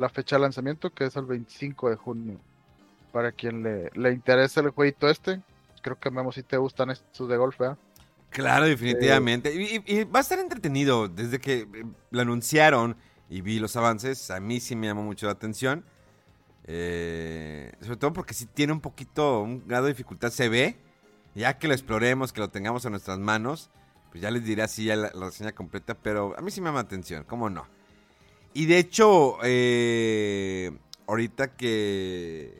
la 0.00 0.08
fecha 0.08 0.36
de 0.36 0.42
lanzamiento 0.42 0.90
que 0.90 1.04
es 1.04 1.14
el 1.16 1.26
25 1.26 1.90
de 1.90 1.96
junio. 1.96 2.40
Para 3.12 3.32
quien 3.32 3.62
le, 3.62 3.90
le 3.94 4.12
interese 4.12 4.60
el 4.60 4.70
jueguito 4.70 5.08
este, 5.08 5.40
creo 5.82 5.98
que 5.98 6.10
Memo 6.10 6.32
si 6.32 6.42
te 6.42 6.56
gustan 6.56 6.90
estos 6.90 7.28
de 7.28 7.36
golf, 7.36 7.58
¿verdad? 7.58 7.76
Claro, 8.30 8.66
definitivamente. 8.66 9.52
Y, 9.52 10.04
va 10.04 10.20
a 10.20 10.22
estar 10.22 10.38
entretenido. 10.38 11.08
Desde 11.08 11.38
que 11.38 11.60
eh, 11.60 11.84
lo 12.10 12.20
anunciaron 12.20 12.96
y 13.28 13.42
vi 13.42 13.58
los 13.58 13.76
avances, 13.76 14.30
a 14.30 14.40
mí 14.40 14.60
sí 14.60 14.74
me 14.74 14.86
llamó 14.86 15.02
mucho 15.02 15.26
la 15.26 15.32
atención. 15.32 15.84
Eh, 16.64 17.72
sobre 17.80 17.96
todo 17.96 18.12
porque 18.12 18.32
sí 18.32 18.46
tiene 18.46 18.72
un 18.72 18.80
poquito, 18.80 19.40
un 19.40 19.66
grado 19.66 19.86
de 19.86 19.92
dificultad, 19.92 20.30
se 20.30 20.48
ve. 20.48 20.76
Ya 21.34 21.58
que 21.58 21.68
lo 21.68 21.74
exploremos, 21.74 22.32
que 22.32 22.40
lo 22.40 22.48
tengamos 22.48 22.84
en 22.84 22.92
nuestras 22.92 23.18
manos, 23.18 23.70
pues 24.10 24.22
ya 24.22 24.30
les 24.30 24.44
diré 24.44 24.62
así 24.62 24.84
ya 24.84 24.96
la, 24.96 25.10
reseña 25.10 25.52
completa. 25.52 25.94
Pero 25.94 26.34
a 26.38 26.40
mí 26.40 26.50
sí 26.50 26.60
me 26.60 26.68
llama 26.68 26.80
atención, 26.80 27.24
¿cómo 27.24 27.50
no? 27.50 27.66
Y 28.52 28.66
de 28.66 28.78
hecho, 28.78 29.38
eh, 29.44 30.72
ahorita 31.06 31.54
que 31.56 32.52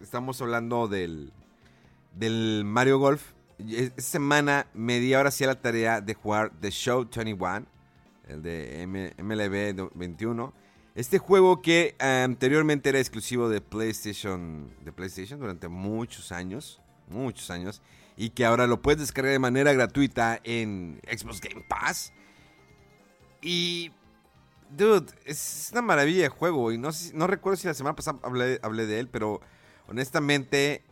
estamos 0.00 0.40
hablando 0.40 0.86
del, 0.86 1.32
del 2.14 2.62
Mario 2.64 2.98
Golf, 2.98 3.32
esta 3.58 4.02
semana 4.02 4.66
me 4.74 5.00
di 5.00 5.14
ahora 5.14 5.30
sí 5.30 5.44
a 5.44 5.48
la 5.48 5.60
tarea 5.60 6.00
de 6.00 6.14
jugar 6.14 6.52
The 6.60 6.70
Show 6.70 7.08
21, 7.12 7.66
el 8.28 8.42
de 8.42 9.12
MLB 9.18 9.90
21. 9.94 10.52
Este 10.94 11.18
juego 11.18 11.60
que 11.60 11.94
anteriormente 11.98 12.88
era 12.88 12.98
exclusivo 12.98 13.48
de 13.48 13.60
PlayStation, 13.60 14.70
de 14.84 14.92
PlayStation 14.92 15.38
durante 15.38 15.68
muchos 15.68 16.32
años, 16.32 16.80
muchos 17.08 17.50
años, 17.50 17.82
y 18.16 18.30
que 18.30 18.44
ahora 18.44 18.66
lo 18.66 18.80
puedes 18.80 19.00
descargar 19.00 19.32
de 19.32 19.38
manera 19.38 19.72
gratuita 19.72 20.40
en 20.44 21.00
Xbox 21.06 21.40
Game 21.40 21.64
Pass. 21.68 22.12
Y, 23.42 23.92
dude, 24.70 25.12
es 25.24 25.68
una 25.72 25.82
maravilla 25.82 26.22
de 26.22 26.28
juego. 26.28 26.72
Y 26.72 26.78
no, 26.78 26.90
no 27.14 27.26
recuerdo 27.26 27.56
si 27.56 27.66
la 27.66 27.74
semana 27.74 27.96
pasada 27.96 28.18
hablé, 28.22 28.86
de 28.86 29.00
él, 29.00 29.08
pero 29.08 29.40
honestamente 29.88 30.84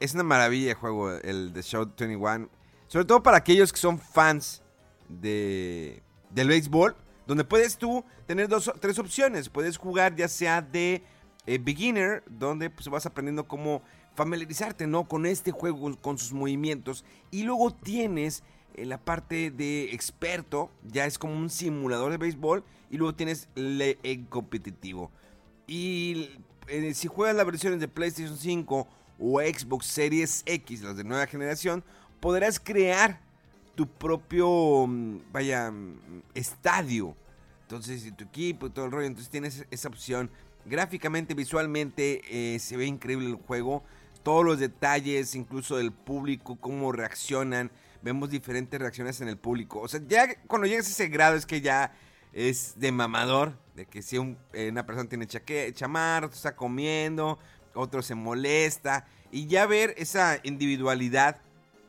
es 0.00 0.14
una 0.14 0.22
maravilla 0.22 0.68
de 0.68 0.74
juego 0.74 1.12
el 1.12 1.52
de 1.52 1.62
Show 1.62 1.92
21. 1.98 2.48
Sobre 2.86 3.04
todo 3.04 3.22
para 3.22 3.38
aquellos 3.38 3.72
que 3.72 3.78
son 3.78 3.98
fans 3.98 4.62
de, 5.08 6.02
del 6.30 6.48
béisbol. 6.48 6.96
Donde 7.26 7.44
puedes 7.44 7.76
tú 7.76 8.04
tener 8.26 8.48
dos, 8.48 8.72
tres 8.80 8.98
opciones. 8.98 9.50
Puedes 9.50 9.76
jugar 9.76 10.16
ya 10.16 10.28
sea 10.28 10.62
de 10.62 11.02
eh, 11.46 11.58
beginner, 11.58 12.22
donde 12.26 12.70
pues, 12.70 12.88
vas 12.88 13.04
aprendiendo 13.04 13.46
cómo 13.46 13.82
familiarizarte 14.14 14.86
¿no? 14.86 15.06
con 15.06 15.26
este 15.26 15.50
juego, 15.50 15.94
con 15.96 16.18
sus 16.18 16.32
movimientos. 16.32 17.04
Y 17.30 17.42
luego 17.42 17.70
tienes 17.70 18.42
eh, 18.74 18.84
la 18.84 18.98
parte 18.98 19.50
de 19.50 19.94
experto, 19.94 20.70
ya 20.82 21.06
es 21.06 21.18
como 21.18 21.34
un 21.34 21.50
simulador 21.50 22.10
de 22.10 22.16
béisbol. 22.16 22.64
Y 22.90 22.96
luego 22.96 23.14
tienes 23.14 23.48
el, 23.54 24.26
competitivo. 24.28 25.10
Y 25.66 26.30
eh, 26.68 26.94
si 26.94 27.08
juegas 27.08 27.36
las 27.36 27.46
versiones 27.46 27.80
de 27.80 27.88
PlayStation 27.88 28.36
5 28.36 28.88
o 29.18 29.40
Xbox 29.40 29.86
Series 29.86 30.42
X, 30.46 30.82
las 30.82 30.96
de 30.96 31.04
nueva 31.04 31.26
generación, 31.26 31.84
podrás 32.20 32.58
crear 32.58 33.20
tu 33.74 33.86
propio, 33.86 34.86
mm, 34.86 35.20
vaya, 35.32 35.70
mm, 35.70 36.22
estadio. 36.34 37.14
Entonces, 37.62 38.10
tu 38.16 38.24
equipo 38.24 38.66
y 38.66 38.70
todo 38.70 38.86
el 38.86 38.90
rollo, 38.90 39.06
entonces 39.06 39.30
tienes 39.30 39.66
esa 39.70 39.88
opción. 39.88 40.30
Gráficamente, 40.64 41.34
visualmente, 41.34 42.22
eh, 42.28 42.58
se 42.58 42.76
ve 42.76 42.86
increíble 42.86 43.28
el 43.28 43.36
juego. 43.36 43.84
Todos 44.22 44.44
los 44.44 44.58
detalles, 44.58 45.34
incluso 45.34 45.76
del 45.76 45.92
público, 45.92 46.56
cómo 46.56 46.92
reaccionan. 46.92 47.70
Vemos 48.02 48.30
diferentes 48.30 48.80
reacciones 48.80 49.20
en 49.20 49.28
el 49.28 49.36
público. 49.36 49.80
O 49.80 49.88
sea, 49.88 50.00
ya 50.06 50.34
cuando 50.46 50.66
llegas 50.66 50.86
a 50.86 50.90
ese 50.90 51.08
grado 51.08 51.36
es 51.36 51.46
que 51.46 51.60
ya 51.60 51.92
es 52.32 52.74
de 52.78 52.92
mamador. 52.92 53.54
De 53.74 53.86
que 53.86 54.02
si 54.02 54.16
eh, 54.52 54.68
una 54.70 54.86
persona 54.86 55.08
tiene 55.08 55.26
chaque, 55.26 55.72
chamar, 55.72 56.24
está 56.24 56.56
comiendo, 56.56 57.38
otro 57.74 58.02
se 58.02 58.14
molesta. 58.14 59.06
Y 59.30 59.46
ya 59.46 59.66
ver 59.66 59.94
esa 59.98 60.40
individualidad 60.42 61.40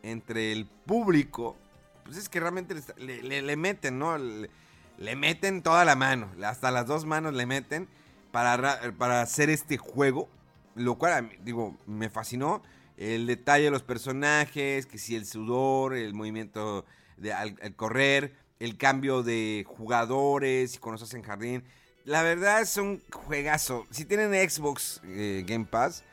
entre 0.04 0.52
el 0.52 0.66
público, 0.66 1.58
pues 2.04 2.18
es 2.18 2.30
que 2.30 2.40
realmente 2.40 2.76
le, 2.98 3.56
meten, 3.58 4.00
¿no? 4.00 4.18
Le, 4.18 5.16
meten 5.16 5.62
toda 5.62 5.86
la 5.86 5.96
mano, 5.96 6.30
hasta 6.44 6.72
las 6.72 6.86
dos 6.86 7.06
manos 7.06 7.34
le 7.34 7.46
meten 7.46 7.88
para, 8.32 8.94
para 8.98 9.22
hacer 9.22 9.50
este 9.50 9.78
juego. 9.78 10.30
Lo 10.76 10.98
cual, 10.98 11.32
digo, 11.44 11.78
me 11.88 12.10
fascinó. 12.10 12.62
El 12.98 13.28
detalle 13.28 13.66
de 13.66 13.72
los 13.72 13.84
personajes, 13.84 14.86
que 14.86 14.98
si 14.98 15.16
el 15.16 15.26
sudor, 15.26 15.96
el 15.96 16.14
movimiento 16.14 16.86
de, 17.18 17.34
al, 17.34 17.58
correr, 17.76 18.36
el 18.60 18.78
cambio 18.78 19.24
de 19.24 19.66
jugadores 19.68 20.76
y 20.76 20.78
cuando 20.80 21.02
estás 21.02 21.14
en 21.16 21.24
jardín. 21.24 21.64
La 22.06 22.22
verdad 22.24 22.62
es 22.62 22.78
un 22.78 23.02
juegazo. 23.12 23.86
Si 23.90 24.06
tienen 24.06 24.32
Xbox 24.50 25.02
eh, 25.06 25.44
Game 25.48 25.66
Pass, 25.66 26.04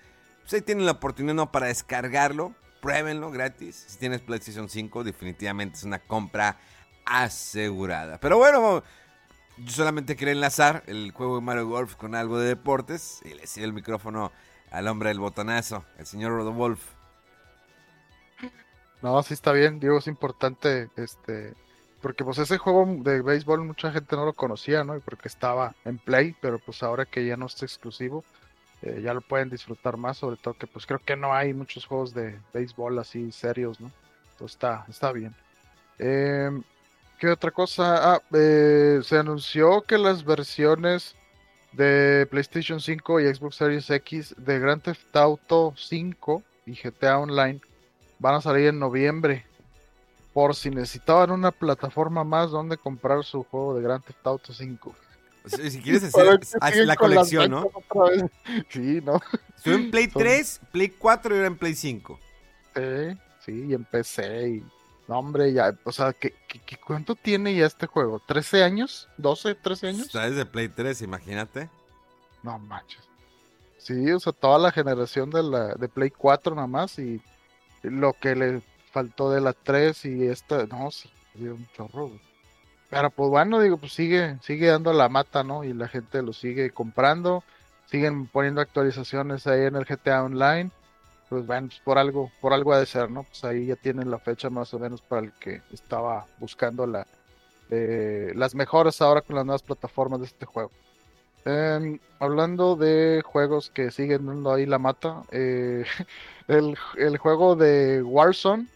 pues 0.43 0.55
ahí 0.55 0.61
tienen 0.61 0.87
la 0.87 0.93
oportunidad 0.93 1.35
¿no? 1.35 1.51
para 1.51 1.67
descargarlo. 1.67 2.55
Pruébenlo 2.81 3.31
gratis. 3.31 3.87
Si 3.89 3.99
tienes 3.99 4.21
PlayStation 4.21 4.69
5, 4.69 5.05
definitivamente 5.05 5.79
es 5.79 5.85
una 5.85 5.99
compra 5.99 6.59
asegurada. 7.05 8.19
Pero 8.21 8.39
bueno, 8.39 8.85
yo 9.57 9.71
solamente 9.71 10.17
quería 10.17 10.33
enlazar 10.33 10.85
el 10.87 11.13
juego 11.13 11.37
de 11.37 11.43
Mario 11.43 11.67
Golf 11.67 11.97
con 11.97 12.15
algo 12.15 12.39
de 12.39 12.49
deportes. 12.49 13.21
Y 13.25 13.35
le 13.35 13.47
sigue 13.47 13.67
el 13.67 13.73
micrófono 13.73 14.31
al 14.71 14.87
hombre 14.89 15.09
del 15.09 15.19
botonazo, 15.19 15.85
el 15.99 16.07
señor 16.07 16.33
Rodolfo. 16.33 16.95
No, 19.03 19.23
sí 19.23 19.35
está 19.35 19.53
bien, 19.53 19.79
Diego, 19.79 19.99
es 19.99 20.07
importante 20.07 20.91
este 20.97 21.55
porque 22.07 22.23
pues 22.23 22.39
ese 22.39 22.57
juego 22.57 22.87
de 23.01 23.21
béisbol 23.21 23.65
mucha 23.65 23.91
gente 23.91 24.15
no 24.15 24.25
lo 24.25 24.33
conocía, 24.33 24.85
¿no? 24.85 24.97
Y 24.97 25.01
porque 25.01 25.27
estaba 25.27 25.75
en 25.85 25.99
Play, 25.99 26.37
pero 26.41 26.61
pues 26.61 26.85
ahora 26.85 27.05
que 27.05 27.27
ya 27.27 27.37
no 27.37 27.47
está 27.47 27.65
exclusivo, 27.65 28.23
eh, 28.83 29.01
ya 29.03 29.13
lo 29.13 29.23
pueden 29.23 29.51
disfrutar 29.51 29.97
más, 29.97 30.19
sobre 30.19 30.37
todo 30.37 30.55
que 30.55 30.69
pues 30.69 30.87
creo 30.87 31.01
que 31.05 31.17
no 31.17 31.35
hay 31.35 31.53
muchos 31.53 31.85
juegos 31.85 32.15
de 32.15 32.39
béisbol 32.55 32.97
así 33.01 33.33
serios, 33.33 33.81
¿no? 33.81 33.91
Entonces 34.31 34.55
está, 34.55 34.87
está 34.89 35.11
bien. 35.11 35.35
Em, 35.99 36.63
¿Qué 37.19 37.29
otra 37.29 37.51
cosa? 37.51 38.15
Ah, 38.15 38.23
eh, 38.33 39.01
se 39.03 39.19
anunció 39.19 39.83
que 39.83 39.99
las 39.99 40.25
versiones 40.25 41.17
de 41.73 42.29
PlayStation 42.31 42.81
5 42.81 43.19
y 43.19 43.35
Xbox 43.35 43.57
Series 43.57 43.91
X 43.91 44.33
de 44.39 44.61
Grand 44.61 44.81
Theft 44.81 45.17
Auto 45.17 45.75
5 45.77 46.41
y 46.67 46.75
GTA 46.77 47.19
Online 47.19 47.61
van 48.21 48.37
a 48.37 48.41
salir 48.41 48.69
en 48.69 48.79
noviembre 48.79 49.45
por 50.37 50.55
si 50.55 50.69
necesitaban 50.69 51.31
una 51.31 51.51
plataforma 51.51 52.23
más 52.23 52.51
donde 52.51 52.77
comprar 52.77 53.25
su 53.25 53.43
juego 53.45 53.75
de 53.75 53.83
Grand 53.83 54.05
Theft 54.05 54.27
Auto 54.27 54.53
5. 54.53 54.95
Si, 55.47 55.81
quieres 55.81 56.15
hacer 56.61 56.87
la 56.87 56.95
colección, 56.95 57.51
¿no? 57.51 57.71
Sí, 58.69 59.01
¿no? 59.03 59.19
Estuve 59.57 59.77
en 59.77 59.91
Play 59.91 60.09
3, 60.09 60.61
Play 60.73 60.91
4 60.91 61.35
y 61.35 61.39
ahora 61.39 61.47
en 61.47 61.57
Play 61.57 61.75
5. 61.75 62.21
Sí, 62.75 63.19
sí, 63.47 63.67
y 63.67 63.73
en 63.73 63.85
PC 63.87 64.49
y... 64.51 64.65
No, 65.09 65.21
hombre, 65.21 65.55
ya, 65.55 65.75
o 65.85 65.91
sea, 65.91 66.13
¿qué, 66.13 66.35
cuánto 66.87 67.15
tiene 67.15 67.55
ya 67.55 67.65
este 67.65 67.87
juego? 67.87 68.21
¿13 68.21 68.63
años? 68.63 69.09
¿12, 69.17 69.57
13 69.59 69.89
años? 69.89 70.07
Está 70.09 70.29
desde 70.29 70.45
Play 70.45 70.69
3, 70.69 71.01
imagínate. 71.01 71.71
No 72.43 72.59
manches. 72.59 73.09
Sí, 73.79 74.13
o 74.13 74.21
sea, 74.21 74.35
toda 74.35 74.59
la 74.59 74.71
generación 74.71 75.31
de, 75.31 75.43
la, 75.43 75.69
de 75.77 75.89
Play 75.89 76.11
4 76.11 76.55
nada 76.55 76.67
más 76.67 76.99
y 76.99 77.23
lo 77.83 78.13
que 78.13 78.35
le 78.37 78.61
faltó 78.97 79.31
de 79.31 79.43
la 79.43 79.53
3 79.53 80.07
y 80.07 80.27
esta, 80.27 80.65
no, 80.65 80.91
sí, 80.91 81.11
un 81.35 81.69
chorro. 81.77 82.13
Pero 82.89 83.11
pues 83.11 83.29
bueno, 83.29 83.61
digo, 83.61 83.77
pues 83.77 83.93
sigue, 83.93 84.39
sigue 84.41 84.69
dando 84.69 84.95
la 84.95 85.11
mata, 85.11 85.45
¿no? 85.45 85.65
Y 85.65 85.75
la 85.75 85.87
gente 85.87 86.23
lo 86.23 86.33
sigue 86.33 86.71
comprando, 86.71 87.45
siguen 87.91 88.27
poniendo 88.27 88.63
actualizaciones 88.63 89.47
ahí 89.47 89.67
en 89.67 89.77
el 89.77 89.85
GTA 89.85 90.25
Online. 90.25 90.71
Pues 91.29 91.45
bueno, 91.45 91.67
pues 91.67 91.79
por 91.81 91.99
algo, 91.99 92.31
por 92.41 92.55
algo 92.55 92.73
ha 92.73 92.79
de 92.79 92.87
ser, 92.87 93.11
¿no? 93.11 93.25
Pues 93.25 93.45
ahí 93.45 93.67
ya 93.67 93.77
tienen 93.77 94.11
la 94.11 94.19
fecha 94.19 94.49
más 94.49 94.73
o 94.73 94.79
menos 94.79 95.03
para 95.03 95.27
el 95.27 95.33
que 95.33 95.61
estaba 95.75 96.25
buscando 96.39 96.91
eh, 97.69 98.33
las 98.35 98.55
mejoras 98.55 99.03
ahora 99.03 99.21
con 99.21 99.37
las 99.37 99.45
nuevas 99.45 99.63
plataformas 99.63 100.21
de 100.21 100.27
este 100.27 100.47
juego. 100.47 100.71
Em, 101.45 101.99
hablando 102.19 102.77
de 102.77 103.23
juegos 103.27 103.69
que 103.69 103.91
siguen 103.91 104.25
dando 104.25 104.55
ahí 104.55 104.65
la 104.65 104.79
mata, 104.79 105.23
eh, 105.33 105.85
el, 106.49 106.79
el, 106.97 107.19
juego 107.19 107.57
de 107.57 108.03
Warzone 108.03 108.69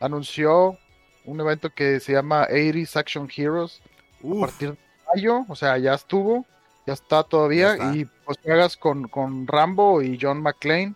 anunció 0.00 0.78
un 1.24 1.40
evento 1.40 1.70
que 1.70 2.00
se 2.00 2.12
llama 2.12 2.46
80s 2.48 2.96
Action 2.96 3.28
Heroes 3.34 3.80
a 4.24 4.40
partir 4.40 4.70
de 4.72 4.78
mayo, 5.14 5.44
o 5.48 5.54
sea, 5.56 5.76
ya 5.78 5.94
estuvo. 5.94 6.46
ya 6.86 6.94
está 6.94 7.22
todavía. 7.22 7.76
Ya 7.76 7.84
está. 7.84 7.96
Y 7.96 8.04
pues 8.24 8.38
juegas 8.42 8.76
con, 8.76 9.08
con 9.08 9.46
Rambo 9.46 10.02
y 10.02 10.18
John 10.20 10.40
McClane. 10.42 10.94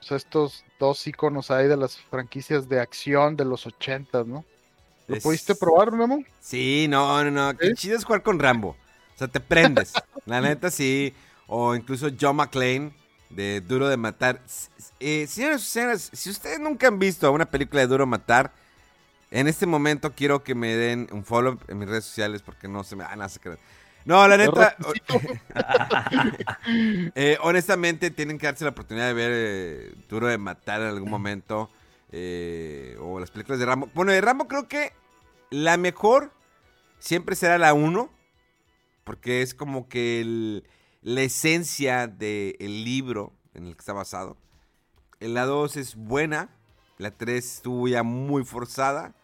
Pues 0.00 0.12
estos 0.12 0.64
dos 0.78 1.04
iconos 1.06 1.50
ahí 1.50 1.66
de 1.66 1.76
las 1.76 1.96
franquicias 1.98 2.68
de 2.68 2.80
acción 2.80 3.36
de 3.36 3.44
los 3.44 3.66
80, 3.66 4.24
¿no? 4.24 4.44
¿Lo 5.08 5.16
Es- 5.16 5.22
pudiste 5.22 5.54
probar, 5.54 5.90
Memo? 5.92 6.22
Sí, 6.40 6.86
no, 6.88 7.24
no, 7.24 7.30
no. 7.30 7.58
Qué 7.58 7.68
¿Sí? 7.68 7.74
chido 7.74 7.96
es 7.96 8.04
jugar 8.04 8.22
con 8.22 8.38
Rambo. 8.38 8.70
O 9.14 9.18
sea, 9.18 9.26
te 9.28 9.40
prendes. 9.40 9.92
La 10.26 10.40
neta, 10.40 10.70
sí. 10.70 11.12
O 11.48 11.74
incluso 11.74 12.08
John 12.20 12.36
McClane 12.36 12.92
de 13.30 13.60
Duro 13.60 13.88
de 13.88 13.96
Matar. 13.96 14.40
Eh, 15.00 15.26
señores 15.28 15.62
y 15.62 15.66
señoras, 15.66 16.10
si 16.12 16.30
ustedes 16.30 16.58
nunca 16.60 16.88
han 16.88 16.98
visto 16.98 17.30
una 17.32 17.46
película 17.46 17.80
de 17.82 17.86
Duro 17.88 18.04
de 18.04 18.10
Matar, 18.10 18.52
en 19.30 19.46
este 19.48 19.66
momento 19.66 20.12
quiero 20.14 20.42
que 20.42 20.54
me 20.54 20.74
den 20.74 21.08
un 21.12 21.24
follow 21.24 21.58
en 21.68 21.78
mis 21.78 21.88
redes 21.88 22.04
sociales 22.04 22.42
porque 22.42 22.66
no 22.68 22.82
se 22.84 22.96
me 22.96 23.04
van 23.04 23.20
a 23.22 23.28
sacar. 23.28 23.58
No, 24.04 24.26
la 24.26 24.36
neta, 24.38 24.74
eh, 27.14 27.36
honestamente 27.42 28.10
tienen 28.10 28.38
que 28.38 28.46
darse 28.46 28.64
la 28.64 28.70
oportunidad 28.70 29.06
de 29.08 29.12
ver 29.12 29.30
eh, 29.34 29.94
Duro 30.08 30.28
de 30.28 30.38
Matar 30.38 30.80
en 30.80 30.88
algún 30.88 31.10
momento. 31.10 31.70
eh, 32.10 32.96
o 33.00 33.20
las 33.20 33.30
películas 33.30 33.58
de 33.58 33.66
Rambo. 33.66 33.90
Bueno, 33.94 34.12
de 34.12 34.20
Rambo 34.22 34.48
creo 34.48 34.66
que 34.66 34.92
la 35.50 35.76
mejor 35.76 36.32
siempre 36.98 37.36
será 37.36 37.58
la 37.58 37.74
1. 37.74 38.10
Porque 39.04 39.42
es 39.42 39.54
como 39.54 39.88
que 39.88 40.20
el- 40.20 40.64
la 41.02 41.22
esencia 41.22 42.06
del 42.06 42.84
libro 42.84 43.32
en 43.54 43.66
el 43.66 43.74
que 43.74 43.80
está 43.80 43.92
basado. 43.92 44.36
En 45.20 45.34
la 45.34 45.46
2 45.46 45.76
es 45.76 45.96
buena. 45.96 46.50
La 46.98 47.10
3 47.10 47.44
estuvo 47.44 47.88
ya 47.88 48.02
muy 48.02 48.44
forzada. 48.44 49.14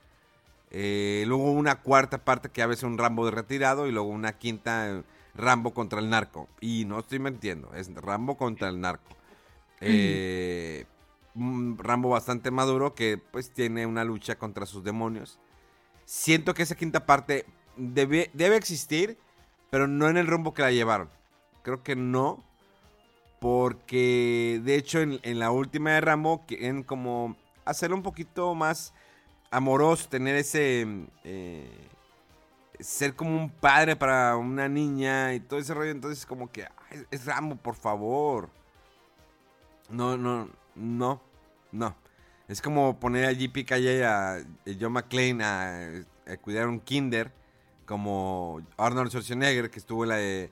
Eh, 0.71 1.25
luego 1.27 1.53
una 1.53 1.83
cuarta 1.83 2.25
parte 2.25 2.49
que 2.49 2.63
a 2.63 2.67
veces 2.67 2.85
un 2.85 2.99
Rambo 2.99 3.25
de 3.25 3.31
retirado. 3.31 3.87
Y 3.87 3.93
luego 3.93 4.09
una 4.09 4.39
quinta 4.39 5.03
Rambo 5.35 5.75
contra 5.75 6.01
el 6.01 6.11
narco. 6.11 6.49
Y 6.61 6.85
no 6.85 6.99
estoy 7.01 7.19
mintiendo. 7.19 7.75
Es 7.75 7.93
Rambo 7.95 8.37
contra 8.37 8.69
el 8.69 8.81
narco. 8.81 9.17
Eh, 9.81 10.87
un 11.35 11.77
Rambo 11.79 12.09
bastante 12.09 12.51
maduro 12.51 12.95
que 12.95 13.19
pues 13.19 13.51
tiene 13.51 13.87
una 13.87 14.05
lucha 14.05 14.37
contra 14.37 14.67
sus 14.67 14.85
demonios. 14.85 15.39
Siento 16.05 16.55
que 16.55 16.63
esa 16.63 16.77
quinta 16.77 17.07
parte 17.07 17.47
debe, 17.77 18.31
debe 18.35 18.57
existir, 18.57 19.19
pero 19.71 19.89
no 19.89 20.09
en 20.09 20.17
el 20.17 20.27
rumbo 20.27 20.55
que 20.55 20.63
la 20.63 20.71
llevaron. 20.71 21.09
Creo 21.65 21.83
que 21.83 21.97
no. 21.97 22.45
Porque 23.41 24.61
de 24.63 24.77
hecho 24.77 25.01
en, 25.01 25.39
la 25.39 25.51
última 25.51 25.91
de 25.91 26.01
Rambo 26.01 26.45
quieren 26.47 26.83
como 26.85 27.37
hacerlo 27.65 27.97
un 27.97 28.03
poquito 28.03 28.55
más 28.55 28.95
amoroso, 29.51 30.09
tener 30.09 30.37
ese... 30.37 30.87
eh, 31.25 31.89
ser 32.81 33.15
como 33.15 33.37
un 33.37 33.51
padre 33.51 33.97
para 33.97 34.37
una 34.37 34.69
niña 34.69 35.35
y 35.35 35.41
todo 35.41 35.59
ese 35.59 35.75
rollo. 35.75 35.91
Entonces 35.91 36.25
como 36.27 36.51
que 36.53 36.65
"Ay, 36.91 37.05
es 37.11 37.27
Rambo, 37.27 37.57
por 37.57 37.75
favor. 37.75 38.49
No, 39.91 40.17
no, 40.17 40.49
no, 40.75 41.21
no. 41.73 41.97
Es 42.49 42.61
como 42.61 42.99
poner 43.01 43.25
a 43.27 43.33
JP 43.33 43.65
Calle 43.67 44.05
a 44.05 44.39
John 44.79 44.93
McClane 44.93 45.43
a, 45.43 46.05
a 46.27 46.37
cuidar 46.37 46.69
un 46.69 46.81
kinder, 46.81 47.33
como 47.87 48.61
Arnold 48.77 49.11
Schwarzenegger, 49.11 49.71
que 49.71 49.79
estuvo 49.79 50.05
en 50.05 50.09
la 50.11 50.17
de 50.17 50.51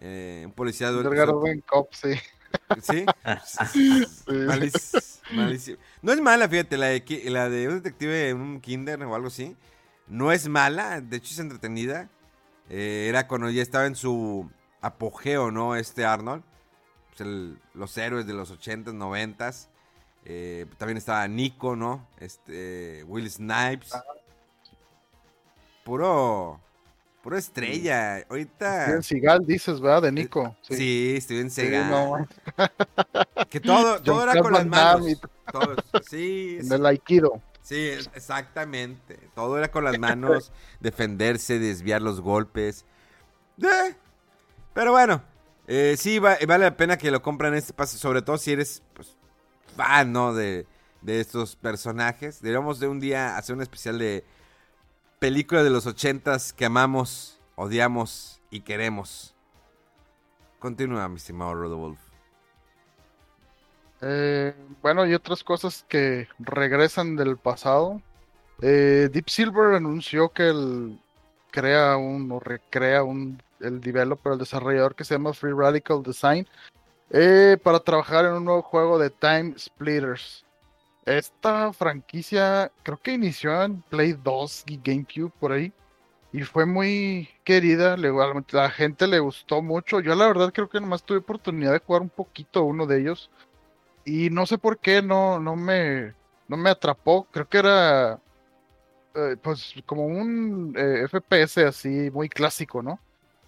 eh, 0.00 0.42
un 0.46 0.52
policía 0.52 0.90
de... 0.90 1.02
Garden 1.08 1.60
Cop, 1.66 1.92
sí. 1.92 2.14
¿Sí? 2.82 3.04
Malísimo, 4.26 5.02
malísimo. 5.32 5.78
No 6.02 6.12
es 6.12 6.20
mala, 6.20 6.48
fíjate, 6.48 6.76
la 6.76 6.86
de, 6.88 7.22
la 7.26 7.48
de 7.48 7.68
un 7.68 7.74
detective 7.76 8.30
en 8.30 8.40
un 8.40 8.60
kinder 8.60 9.00
o 9.04 9.14
algo 9.14 9.28
así. 9.28 9.56
No 10.08 10.32
es 10.32 10.48
mala, 10.48 11.00
de 11.00 11.16
hecho 11.18 11.32
es 11.32 11.38
entretenida. 11.38 12.08
Eh, 12.68 13.06
era 13.08 13.28
cuando 13.28 13.48
ya 13.50 13.62
estaba 13.62 13.86
en 13.86 13.94
su 13.94 14.50
apogeo, 14.80 15.52
¿no? 15.52 15.76
Este 15.76 16.04
Arnold. 16.04 16.42
Pues 17.10 17.20
el- 17.20 17.58
los 17.74 17.96
héroes 17.96 18.26
de 18.26 18.32
los 18.32 18.50
80s, 18.50 18.92
90s. 18.94 19.68
Eh, 20.24 20.66
también 20.76 20.96
estaba 20.98 21.26
Nico, 21.28 21.76
¿no? 21.76 22.08
Este, 22.18 23.04
Will 23.06 23.30
Snipes. 23.30 23.92
Puro, 25.84 26.60
puro 27.22 27.36
estrella. 27.38 28.24
Ahorita... 28.28 28.82
Steven 28.84 29.02
Seagal, 29.02 29.46
dices, 29.46 29.80
¿verdad? 29.80 30.02
De 30.02 30.12
Nico. 30.12 30.56
Sí, 30.62 31.18
Steven 31.20 31.50
Sí, 31.50 31.62
Seagal. 31.62 31.90
no, 31.90 32.28
Que 33.48 33.60
todo, 33.60 34.00
todo 34.02 34.22
era 34.22 34.40
con 34.40 34.52
las 34.52 34.66
manos. 34.66 35.04
Todo, 35.50 35.74
sí, 36.08 36.56
en 36.60 36.64
sí, 36.68 36.74
el 36.74 36.86
Aikido. 36.86 37.42
sí, 37.62 37.76
exactamente. 38.14 39.18
Todo 39.34 39.58
era 39.58 39.70
con 39.70 39.84
las 39.84 39.98
manos, 39.98 40.52
defenderse, 40.80 41.58
desviar 41.58 42.02
los 42.02 42.20
golpes. 42.20 42.84
Eh, 43.62 43.94
Pero 44.72 44.92
bueno, 44.92 45.22
eh, 45.66 45.96
sí, 45.98 46.18
va- 46.18 46.38
vale 46.46 46.64
la 46.64 46.76
pena 46.76 46.96
que 46.96 47.10
lo 47.10 47.22
compren 47.22 47.54
este 47.54 47.72
pase, 47.74 47.98
sobre 47.98 48.22
todo 48.22 48.38
si 48.38 48.52
eres 48.52 48.82
pues, 48.94 49.16
fan, 49.76 50.12
¿no? 50.12 50.32
De, 50.34 50.66
de 51.02 51.20
estos 51.20 51.56
personajes. 51.56 52.40
Deberíamos 52.40 52.80
de 52.80 52.88
un 52.88 53.00
día 53.00 53.36
hacer 53.36 53.56
un 53.56 53.62
especial 53.62 53.98
de 53.98 54.24
películas 55.20 55.62
de 55.62 55.70
los 55.70 55.86
ochentas 55.86 56.52
que 56.52 56.64
amamos, 56.64 57.38
odiamos 57.54 58.40
y 58.50 58.62
queremos. 58.62 59.34
Continúa, 60.58 61.08
mi 61.08 61.16
estimado 61.16 61.54
Rodolfo. 61.54 62.02
Eh, 64.00 64.54
bueno, 64.82 65.06
y 65.06 65.14
otras 65.14 65.44
cosas 65.44 65.84
que 65.88 66.26
regresan 66.38 67.16
del 67.16 67.36
pasado. 67.36 68.00
Eh, 68.62 69.10
Deep 69.12 69.28
Silver 69.28 69.74
anunció 69.74 70.30
que 70.30 70.48
él 70.48 70.98
crea 71.50 71.96
un 71.96 72.30
o 72.32 72.40
recrea 72.40 73.02
un 73.02 73.42
el 73.60 73.80
developer, 73.80 74.32
el 74.32 74.38
desarrollador 74.38 74.94
que 74.94 75.04
se 75.04 75.14
llama 75.14 75.34
Free 75.34 75.52
Radical 75.52 76.02
Design 76.02 76.46
eh, 77.10 77.58
para 77.62 77.80
trabajar 77.80 78.24
en 78.24 78.32
un 78.32 78.44
nuevo 78.46 78.62
juego 78.62 78.98
de 78.98 79.10
Time 79.10 79.54
Splitters. 79.58 80.46
Esta 81.10 81.72
franquicia 81.72 82.70
creo 82.84 82.96
que 82.96 83.12
inició 83.12 83.64
en 83.64 83.82
Play 83.82 84.12
2 84.12 84.64
y 84.68 84.76
GameCube 84.76 85.32
por 85.40 85.50
ahí 85.50 85.72
y 86.32 86.42
fue 86.42 86.66
muy 86.66 87.28
querida, 87.42 87.96
la 87.96 88.70
gente 88.70 89.08
le 89.08 89.18
gustó 89.18 89.60
mucho. 89.60 89.98
Yo 89.98 90.14
la 90.14 90.28
verdad 90.28 90.52
creo 90.54 90.68
que 90.68 90.80
nomás 90.80 91.02
tuve 91.02 91.18
oportunidad 91.18 91.72
de 91.72 91.80
jugar 91.80 92.02
un 92.02 92.10
poquito 92.10 92.62
uno 92.62 92.86
de 92.86 93.00
ellos 93.00 93.28
y 94.04 94.30
no 94.30 94.46
sé 94.46 94.56
por 94.56 94.78
qué 94.78 95.02
no, 95.02 95.40
no 95.40 95.56
me, 95.56 96.14
no 96.46 96.56
me 96.56 96.70
atrapó. 96.70 97.26
Creo 97.32 97.48
que 97.48 97.58
era 97.58 98.20
eh, 99.16 99.36
pues 99.42 99.74
como 99.86 100.06
un 100.06 100.74
eh, 100.76 101.08
FPS 101.08 101.66
así 101.66 102.10
muy 102.12 102.28
clásico, 102.28 102.82
¿no? 102.82 103.00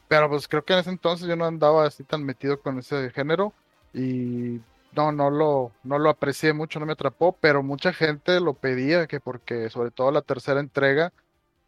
Pero 0.08 0.28
pues 0.28 0.48
creo 0.48 0.64
que 0.64 0.72
en 0.72 0.80
ese 0.80 0.90
entonces 0.90 1.28
yo 1.28 1.36
no 1.36 1.44
andaba 1.44 1.86
así 1.86 2.02
tan 2.02 2.24
metido 2.24 2.60
con 2.60 2.80
ese 2.80 3.10
género 3.10 3.52
y 3.94 4.60
no, 4.92 5.12
no 5.12 5.30
lo, 5.30 5.72
no 5.84 5.98
lo 5.98 6.10
aprecié 6.10 6.52
mucho, 6.52 6.78
no 6.80 6.86
me 6.86 6.92
atrapó, 6.92 7.32
pero 7.40 7.62
mucha 7.62 7.92
gente 7.92 8.40
lo 8.40 8.54
pedía, 8.54 9.06
que 9.06 9.20
porque 9.20 9.70
sobre 9.70 9.90
todo 9.90 10.10
la 10.10 10.22
tercera 10.22 10.60
entrega, 10.60 11.12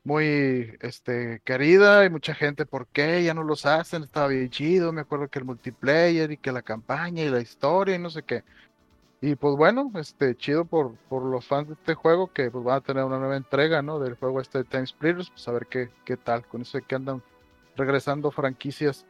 muy 0.04 0.76
este, 0.82 1.40
querida 1.44 2.04
y 2.04 2.10
mucha 2.10 2.34
gente, 2.34 2.66
¿por 2.66 2.87
qué 2.88 3.24
ya 3.24 3.34
no 3.34 3.42
los 3.42 3.66
hacen? 3.66 4.02
Estaba 4.02 4.28
bien 4.28 4.50
chido, 4.50 4.92
me 4.92 5.00
acuerdo 5.00 5.28
que 5.28 5.38
el 5.38 5.46
multiplayer 5.46 6.32
y 6.32 6.37
que 6.37 6.52
la 6.52 6.62
campaña 6.62 7.22
y 7.24 7.30
la 7.30 7.40
historia 7.40 7.96
y 7.96 7.98
no 7.98 8.10
sé 8.10 8.22
qué. 8.22 8.44
Y 9.22 9.37
pues 9.37 9.56
bueno, 9.56 9.90
este, 9.94 10.37
chido 10.37 10.66
por, 10.66 10.96
por 11.08 11.22
los 11.24 11.46
fans 11.46 11.68
de 11.68 11.74
este 11.74 11.94
juego 11.94 12.30
que 12.32 12.50
pues 12.50 12.62
van 12.62 12.76
a 12.76 12.80
tener 12.82 13.04
una 13.04 13.18
nueva 13.18 13.37
entrega, 13.38 13.80
¿no? 13.80 13.98
Del 13.98 14.16
juego 14.16 14.40
este 14.40 14.58
de 14.58 14.64
Time 14.64 14.87
Splitters, 14.87 15.30
pues 15.30 15.48
a 15.48 15.52
ver 15.52 15.66
qué, 15.66 15.90
qué 16.04 16.18
tal, 16.18 16.46
con 16.46 16.62
eso 16.62 16.76
de 16.78 16.84
que 16.84 16.94
andan 16.94 17.22
regresando 17.76 18.30
franquicias 18.30 19.06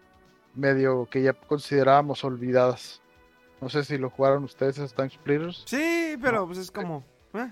medio 0.55 1.07
que 1.11 1.23
ya 1.23 1.33
considerábamos 1.33 2.23
olvidadas. 2.25 3.03
No 3.65 3.71
sé 3.71 3.83
si 3.83 3.97
lo 3.97 4.11
jugaron 4.11 4.45
ustedes 4.45 4.77
esos 4.77 4.93
Time 4.93 5.09
Splitters. 5.09 5.63
Sí, 5.67 6.17
pero 6.21 6.45
pues 6.47 6.59
es 6.59 6.71
como. 6.71 7.03
eh, 7.33 7.51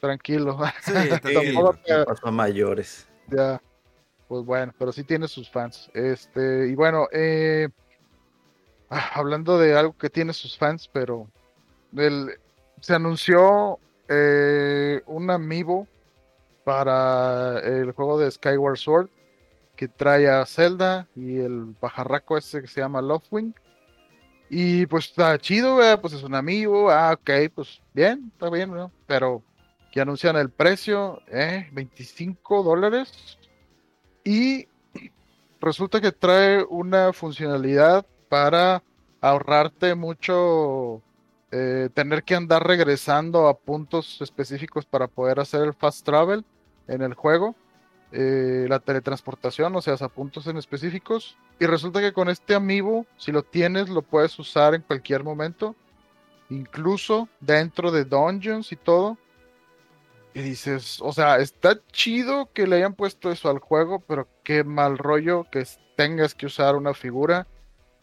Tranquilo. 0.00 0.58
Sí, 0.82 0.92
Tampoco 1.10 1.20
tranquilo. 1.20 1.78
te- 1.84 2.04
Pasó 2.06 2.28
a 2.28 2.30
mayores. 2.30 3.06
Ya, 3.26 3.60
pues 4.26 4.42
bueno, 4.46 4.72
pero 4.78 4.90
sí 4.90 5.04
tiene 5.04 5.28
sus 5.28 5.50
fans. 5.50 5.90
Este, 5.92 6.68
y 6.68 6.74
bueno, 6.74 7.08
eh, 7.12 7.68
ah, 8.88 9.10
hablando 9.16 9.58
de 9.58 9.76
algo 9.76 9.92
que 9.98 10.08
tiene 10.08 10.32
sus 10.32 10.56
fans, 10.56 10.88
pero 10.90 11.28
el- 11.94 12.30
se 12.80 12.94
anunció 12.94 13.78
eh, 14.08 15.02
un 15.04 15.30
amiibo 15.30 15.86
para 16.64 17.58
el 17.58 17.92
juego 17.92 18.18
de 18.18 18.30
Skyward 18.30 18.78
Sword 18.78 19.10
que 19.76 19.88
trae 19.88 20.26
a 20.30 20.46
Zelda 20.46 21.06
y 21.14 21.36
el 21.40 21.74
pajarraco 21.78 22.38
ese 22.38 22.62
que 22.62 22.66
se 22.66 22.80
llama 22.80 23.02
Lovewing. 23.02 23.54
Y 24.50 24.86
pues 24.86 25.06
está 25.06 25.38
chido, 25.38 25.76
¿verdad? 25.76 26.00
pues 26.00 26.14
es 26.14 26.22
un 26.22 26.34
amigo, 26.34 26.90
ah, 26.90 27.12
ok, 27.14 27.30
pues 27.54 27.82
bien, 27.92 28.30
está 28.32 28.48
bien, 28.50 28.70
¿no? 28.70 28.90
Pero 29.06 29.42
que 29.92 30.00
anuncian 30.00 30.36
el 30.36 30.50
precio, 30.50 31.20
eh, 31.28 31.68
25 31.72 32.62
dólares. 32.62 33.38
Y 34.24 34.66
resulta 35.60 36.00
que 36.00 36.12
trae 36.12 36.64
una 36.64 37.12
funcionalidad 37.12 38.06
para 38.28 38.82
ahorrarte 39.20 39.94
mucho, 39.94 41.02
eh, 41.50 41.88
tener 41.94 42.24
que 42.24 42.34
andar 42.34 42.66
regresando 42.66 43.48
a 43.48 43.56
puntos 43.58 44.20
específicos 44.20 44.86
para 44.86 45.08
poder 45.08 45.40
hacer 45.40 45.62
el 45.62 45.74
fast 45.74 46.04
travel 46.04 46.44
en 46.86 47.02
el 47.02 47.14
juego. 47.14 47.54
eh, 48.10 48.66
la 48.70 48.78
teletransportación, 48.80 49.76
o 49.76 49.82
sea, 49.82 49.94
a 50.00 50.08
puntos 50.08 50.46
en 50.46 50.56
específicos. 50.56 51.36
Y 51.60 51.66
resulta 51.66 52.00
que 52.00 52.12
con 52.12 52.28
este 52.28 52.54
amiibo, 52.54 53.06
si 53.16 53.32
lo 53.32 53.42
tienes, 53.42 53.88
lo 53.88 54.02
puedes 54.02 54.38
usar 54.38 54.74
en 54.74 54.82
cualquier 54.82 55.24
momento, 55.24 55.74
incluso 56.50 57.28
dentro 57.40 57.90
de 57.90 58.04
dungeons 58.04 58.70
y 58.70 58.76
todo. 58.76 59.18
Y 60.34 60.42
dices, 60.42 61.00
o 61.00 61.12
sea, 61.12 61.38
está 61.38 61.80
chido 61.90 62.50
que 62.52 62.66
le 62.66 62.76
hayan 62.76 62.94
puesto 62.94 63.32
eso 63.32 63.50
al 63.50 63.58
juego, 63.58 64.00
pero 64.00 64.28
qué 64.44 64.62
mal 64.62 64.98
rollo 64.98 65.46
que 65.50 65.66
tengas 65.96 66.34
que 66.34 66.46
usar 66.46 66.76
una 66.76 66.94
figura 66.94 67.48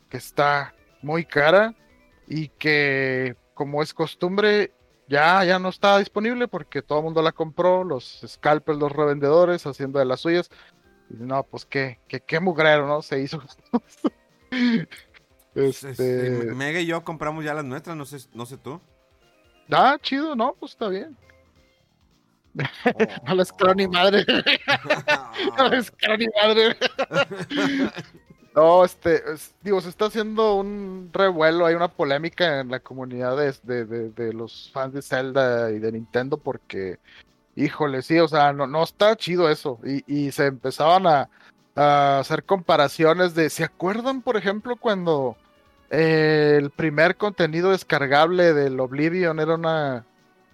que 0.10 0.18
está 0.18 0.76
muy 1.02 1.24
cara 1.24 1.76
y 2.28 2.50
que, 2.50 3.38
como 3.54 3.82
es 3.82 3.94
costumbre, 3.94 4.74
ya, 5.08 5.44
ya 5.46 5.60
no 5.60 5.70
está 5.70 5.98
disponible 5.98 6.48
porque 6.48 6.82
todo 6.82 7.00
el 7.00 7.06
mundo 7.06 7.22
la 7.22 7.32
compró, 7.32 7.84
los 7.84 8.22
scalpers, 8.28 8.80
los 8.80 8.92
revendedores 8.92 9.66
haciendo 9.66 10.00
de 10.00 10.06
las 10.06 10.22
suyas. 10.22 10.50
Y 11.10 11.16
no, 11.24 11.44
pues 11.44 11.66
qué, 11.66 12.00
qué, 12.08 12.20
qué 12.20 12.40
mugrero, 12.40 12.88
¿no? 12.88 13.02
Se 13.02 13.20
hizo. 13.22 13.42
este... 15.56 15.92
este 15.92 16.30
Mega 16.54 16.80
y 16.80 16.86
yo 16.86 17.04
compramos 17.04 17.44
ya 17.44 17.54
las 17.54 17.66
nuestras, 17.66 17.96
no 17.96 18.06
sé, 18.06 18.18
no 18.34 18.46
sé 18.46 18.58
tú. 18.58 18.82
Ah, 19.72 19.98
chido, 20.02 20.36
no, 20.36 20.54
pues 20.60 20.74
está 20.74 20.90
bien. 20.90 21.18
no 23.28 23.36
les 23.36 23.52
creo 23.52 23.74
ni 23.76 23.88
madre. 23.88 24.26
no 25.58 25.70
les 25.70 25.92
creo 25.92 26.18
ni 26.18 26.28
madre. 26.42 26.78
no, 28.56 28.86
este, 28.86 29.22
digo, 29.62 29.82
se 29.82 29.90
está 29.90 30.06
haciendo 30.06 30.56
un 30.56 31.10
revuelo, 31.12 31.66
hay 31.66 31.76
una 31.76 31.90
polémica 31.90 32.62
en 32.62 32.70
la 32.70 32.80
comunidad 32.80 33.38
de, 33.38 33.86
de, 33.86 34.10
de 34.10 34.34
los 34.34 34.72
fans 34.72 34.94
de 34.94 35.02
Zelda 35.02 35.72
y 35.72 35.80
de 35.80 35.92
Nintendo 35.92 36.38
porque 36.38 37.00
Híjole, 37.56 38.02
sí, 38.02 38.20
o 38.20 38.28
sea, 38.28 38.52
no, 38.52 38.68
no 38.68 38.84
está 38.84 39.16
chido 39.16 39.50
eso. 39.50 39.80
Y, 39.84 40.32
se 40.32 40.48
empezaban 40.48 41.08
a, 41.08 41.30
hacer 42.20 42.44
comparaciones 42.44 43.36
de, 43.36 43.50
¿se 43.50 43.64
acuerdan, 43.64 44.22
por 44.22 44.38
ejemplo, 44.38 44.76
cuando 44.78 45.38
eh, 45.90 46.56
el 46.58 46.70
primer 46.72 47.18
contenido 47.18 47.72
descargable 47.72 48.54
del 48.54 48.80
Oblivion 48.80 49.40
era 49.40 49.56
una 49.56 50.06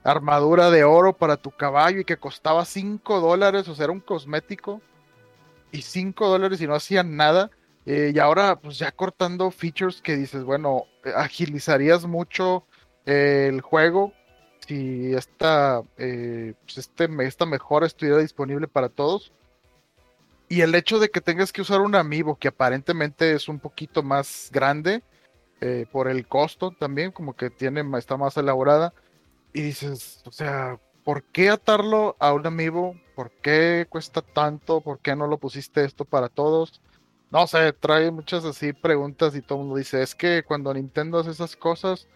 armadura 0.04 0.72
de 0.72 0.84
oro 0.84 1.14
para 1.14 1.38
tu 1.38 1.52
caballo 1.52 2.00
y 2.00 2.06
que 2.06 2.18
costaba 2.18 2.66
5 2.66 3.20
dólares, 3.20 3.68
o 3.68 3.76
sea, 3.76 3.86
era 3.86 3.94
un 3.94 4.00
cosmético 4.00 4.82
y 5.72 5.84
5 5.84 6.28
dólares 6.28 6.62
y 6.62 6.68
no 6.68 6.76
hacían 6.76 7.16
nada. 7.16 7.52
Eh, 7.86 8.12
y 8.14 8.20
ahora, 8.20 8.58
pues 8.58 8.78
ya 8.78 8.92
cortando 8.92 9.50
features 9.52 10.02
que 10.02 10.16
dices, 10.16 10.44
bueno, 10.44 10.86
agilizarías 11.16 12.06
mucho 12.06 12.66
el 13.06 13.62
juego 13.62 14.14
si 14.72 15.14
esta, 15.14 15.84
eh, 15.98 16.54
pues, 16.64 16.78
este, 16.78 17.10
esta 17.26 17.46
mejora 17.46 17.86
estuviera 17.86 18.20
disponible 18.20 18.70
para 18.70 18.88
todos. 18.88 19.34
Y 20.48 20.62
el 20.62 20.74
hecho 20.76 20.98
de 20.98 21.10
que 21.10 21.20
tengas 21.20 21.52
que 21.52 21.62
usar 21.62 21.82
un 21.82 21.94
amiibo 21.94 22.38
que 22.38 22.48
aparentemente 22.48 23.34
es 23.34 23.50
un 23.50 23.60
poquito 23.60 24.02
más 24.02 24.50
grande 24.52 25.04
eh, 25.60 25.86
por 25.92 26.08
el 26.08 26.26
costo 26.26 26.72
también, 26.72 27.12
como 27.12 27.36
que 27.36 27.50
tiene, 27.50 27.84
está 27.98 28.16
más 28.16 28.38
elaborada. 28.38 28.94
Y 29.54 29.62
dices, 29.62 30.22
o 30.26 30.32
sea, 30.32 30.80
¿por 31.04 31.24
qué 31.24 31.50
atarlo 31.50 32.16
a 32.20 32.32
un 32.32 32.48
amiibo? 32.48 32.96
¿Por 33.14 33.32
qué 33.42 33.88
cuesta 33.90 34.22
tanto? 34.22 34.80
¿Por 34.80 35.00
qué 35.00 35.18
no 35.18 35.28
lo 35.28 35.38
pusiste 35.38 35.84
esto 35.84 36.06
para 36.06 36.30
todos? 36.30 36.82
No 37.30 37.46
sé, 37.46 37.74
trae 37.74 38.10
muchas 38.10 38.46
así 38.46 38.72
preguntas 38.72 39.36
y 39.36 39.42
todo 39.42 39.60
el 39.60 39.66
mundo 39.66 39.80
dice, 39.80 40.02
es 40.02 40.16
que 40.16 40.44
cuando 40.44 40.74
Nintendo 40.74 41.20
hace 41.20 41.32
esas 41.32 41.58
cosas, 41.58 42.08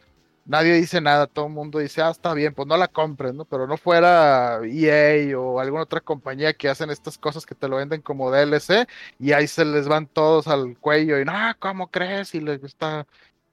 nadie 0.45 0.73
dice 0.73 1.01
nada, 1.01 1.27
todo 1.27 1.47
el 1.47 1.53
mundo 1.53 1.79
dice, 1.79 2.01
ah, 2.01 2.11
está 2.11 2.33
bien, 2.33 2.53
pues 2.53 2.67
no 2.67 2.77
la 2.77 2.87
compres, 2.87 3.33
¿no? 3.33 3.45
Pero 3.45 3.67
no 3.67 3.77
fuera 3.77 4.59
EA 4.63 5.37
o 5.37 5.59
alguna 5.59 5.83
otra 5.83 6.01
compañía 6.01 6.53
que 6.53 6.69
hacen 6.69 6.89
estas 6.91 7.17
cosas 7.17 7.45
que 7.45 7.55
te 7.55 7.67
lo 7.67 7.77
venden 7.77 8.01
como 8.01 8.31
DLC 8.31 8.87
y 9.19 9.33
ahí 9.33 9.47
se 9.47 9.65
les 9.65 9.87
van 9.87 10.07
todos 10.07 10.47
al 10.47 10.77
cuello 10.79 11.19
y, 11.19 11.25
no, 11.25 11.33
¿cómo 11.59 11.89
crees? 11.89 12.35
Y 12.35 12.41
les 12.41 12.61
gusta 12.61 13.07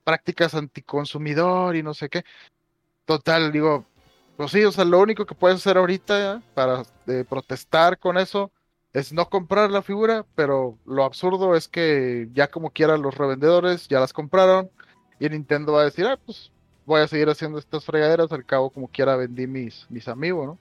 prácticas 0.05 0.55
anticonsumidor 0.55 1.76
y 1.76 1.83
no 1.83 1.94
sé 1.94 2.09
qué. 2.09 2.24
Total, 3.07 3.52
digo, 3.52 3.87
pues 4.37 4.52
sí, 4.52 4.64
o 4.64 4.72
sea, 4.72 4.85
lo 4.85 5.00
único 5.00 5.26
que 5.26 5.35
puedes 5.35 5.59
hacer 5.59 5.76
ahorita 5.78 6.42
para 6.55 6.85
eh, 7.07 7.24
protestar 7.28 7.98
con 7.98 8.18
eso 8.18 8.50
es 8.92 9.12
no 9.12 9.28
comprar 9.31 9.70
la 9.70 9.83
figura, 9.83 10.26
pero 10.35 10.78
lo 10.85 11.05
absurdo 11.05 11.57
es 11.57 11.68
que 11.68 12.28
ya 12.35 12.48
como 12.48 12.70
quieran 12.70 13.02
los 13.02 13.16
revendedores 13.16 13.88
ya 13.88 14.00
las 14.00 14.12
compraron 14.12 14.70
y 15.18 15.28
Nintendo 15.28 15.72
va 15.74 15.83
a 15.83 15.85
decir, 15.85 16.07
ah, 16.07 16.18
pues 16.24 16.52
voy 16.87 17.01
a 17.01 17.09
seguir 17.09 17.29
haciendo 17.29 17.59
estas 17.59 17.85
fregaderas, 17.85 18.33
al 18.33 18.45
cabo 18.45 18.71
como 18.71 18.88
quiera 18.88 19.16
vendí 19.16 19.47
mis, 19.47 19.87
mis 19.88 20.09
amigos, 20.09 20.47
¿no? 20.47 20.59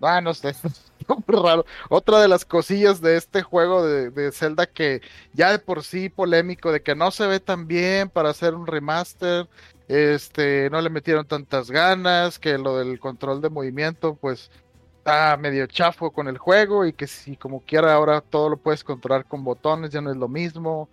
Ah, 0.00 0.20
no 0.20 0.34
sé, 0.34 0.48
es 0.50 0.90
raro. 1.28 1.64
Otra 1.88 2.20
de 2.20 2.28
las 2.28 2.44
cosillas 2.44 3.00
de 3.00 3.16
este 3.16 3.42
juego 3.42 3.86
de, 3.86 4.10
de, 4.10 4.32
Zelda 4.32 4.66
que 4.66 5.00
ya 5.32 5.52
de 5.52 5.58
por 5.60 5.84
sí 5.84 6.08
polémico, 6.08 6.72
de 6.72 6.82
que 6.82 6.96
no 6.96 7.10
se 7.12 7.26
ve 7.26 7.38
tan 7.38 7.68
bien 7.68 8.08
para 8.08 8.30
hacer 8.30 8.54
un 8.54 8.66
remaster, 8.66 9.48
este, 9.88 10.70
no 10.70 10.80
le 10.80 10.90
metieron 10.90 11.26
tantas 11.26 11.70
ganas, 11.70 12.38
que 12.38 12.58
lo 12.58 12.78
del 12.78 12.98
control 12.98 13.40
de 13.40 13.50
movimiento, 13.50 14.16
pues 14.16 14.50
está 14.98 15.36
medio 15.36 15.66
chafo 15.66 16.12
con 16.12 16.28
el 16.28 16.38
juego 16.38 16.86
y 16.86 16.92
que 16.92 17.06
si 17.06 17.36
como 17.36 17.60
quiera 17.60 17.92
ahora 17.94 18.20
todo 18.20 18.48
lo 18.50 18.56
puedes 18.56 18.84
controlar 18.84 19.24
con 19.26 19.44
botones, 19.44 19.90
ya 19.90 20.00
no 20.00 20.10
es 20.10 20.16
lo 20.16 20.28
mismo 20.28 20.88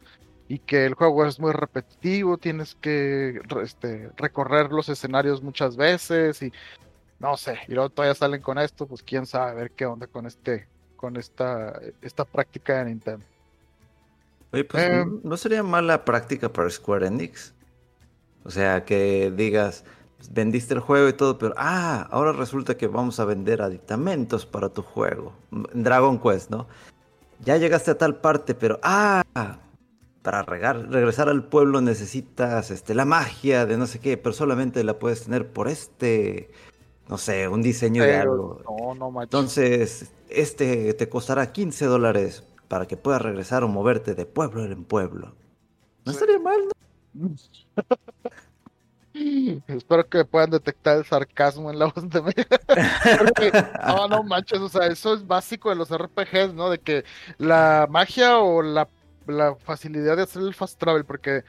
y 0.49 0.57
que 0.57 0.85
el 0.85 0.95
juego 0.95 1.25
es 1.25 1.39
muy 1.39 1.53
repetitivo, 1.53 2.37
tienes 2.37 2.75
que 2.75 3.39
este, 3.63 4.09
recorrer 4.17 4.71
los 4.71 4.89
escenarios 4.89 5.43
muchas 5.43 5.77
veces 5.77 6.41
y 6.41 6.51
no 7.19 7.37
sé, 7.37 7.59
y 7.67 7.73
luego 7.73 7.91
todavía 7.91 8.15
salen 8.15 8.41
con 8.41 8.57
esto, 8.57 8.87
pues 8.87 9.03
quién 9.03 9.27
sabe, 9.27 9.51
a 9.51 9.53
ver 9.53 9.71
qué 9.71 9.85
onda 9.85 10.07
con 10.07 10.25
este, 10.25 10.67
con 10.95 11.17
esta, 11.17 11.79
esta 12.01 12.25
práctica 12.25 12.79
de 12.79 12.85
Nintendo. 12.85 13.25
Oye, 14.51 14.63
pues 14.63 14.83
em, 14.83 15.21
no 15.23 15.37
sería 15.37 15.61
mala 15.61 16.03
práctica 16.03 16.51
para 16.51 16.69
Square 16.69 17.05
Enix. 17.05 17.53
O 18.43 18.49
sea, 18.49 18.83
que 18.85 19.31
digas, 19.35 19.83
vendiste 20.31 20.73
el 20.73 20.79
juego 20.79 21.07
y 21.09 21.13
todo, 21.13 21.37
pero 21.37 21.53
ah, 21.57 22.07
ahora 22.09 22.31
resulta 22.31 22.75
que 22.75 22.87
vamos 22.87 23.19
a 23.19 23.25
vender 23.25 23.61
aditamentos 23.61 24.47
para 24.47 24.69
tu 24.69 24.81
juego. 24.81 25.33
Dragon 25.73 26.19
Quest, 26.19 26.49
¿no? 26.49 26.67
Ya 27.41 27.57
llegaste 27.57 27.91
a 27.91 27.97
tal 27.97 28.15
parte, 28.15 28.55
pero 28.55 28.79
ah, 28.81 29.21
para 30.21 30.43
regresar 30.43 31.29
al 31.29 31.45
pueblo 31.45 31.81
necesitas 31.81 32.71
este, 32.71 32.93
la 32.93 33.05
magia 33.05 33.65
de 33.65 33.77
no 33.77 33.87
sé 33.87 33.99
qué, 33.99 34.17
pero 34.17 34.33
solamente 34.33 34.83
la 34.83 34.99
puedes 34.99 35.23
tener 35.23 35.51
por 35.51 35.67
este, 35.67 36.51
no 37.07 37.17
sé, 37.17 37.47
un 37.47 37.61
diseño 37.61 38.03
de 38.03 38.17
algo. 38.17 38.61
Entonces, 39.21 40.11
este 40.29 40.93
te 40.93 41.09
costará 41.09 41.51
15 41.51 41.85
dólares 41.85 42.43
para 42.67 42.85
que 42.85 42.97
puedas 42.97 43.21
regresar 43.21 43.63
o 43.63 43.67
moverte 43.67 44.13
de 44.13 44.25
pueblo 44.25 44.63
en 44.65 44.83
pueblo. 44.83 45.35
No 46.05 46.11
estaría 46.11 46.39
mal, 46.39 46.59
¿no? 47.13 47.31
Espero 49.67 50.07
que 50.07 50.23
puedan 50.23 50.51
detectar 50.51 50.97
el 50.97 51.05
sarcasmo 51.05 51.71
en 51.71 51.79
la 51.79 51.85
voz 51.85 52.09
de 52.09 52.21
no, 53.87 54.07
no 54.07 54.23
manches, 54.23 54.59
o 54.59 54.69
sea, 54.69 54.87
eso 54.87 55.13
es 55.13 55.25
básico 55.25 55.69
de 55.69 55.75
los 55.75 55.89
RPGs, 55.89 56.53
¿no? 56.53 56.69
De 56.69 56.79
que 56.79 57.03
la 57.37 57.87
magia 57.89 58.37
o 58.37 58.61
la 58.61 58.87
la 59.29 59.55
facilidad 59.55 60.17
de 60.17 60.23
hacer 60.23 60.41
el 60.41 60.53
fast 60.53 60.79
travel, 60.79 61.05
porque 61.05 61.43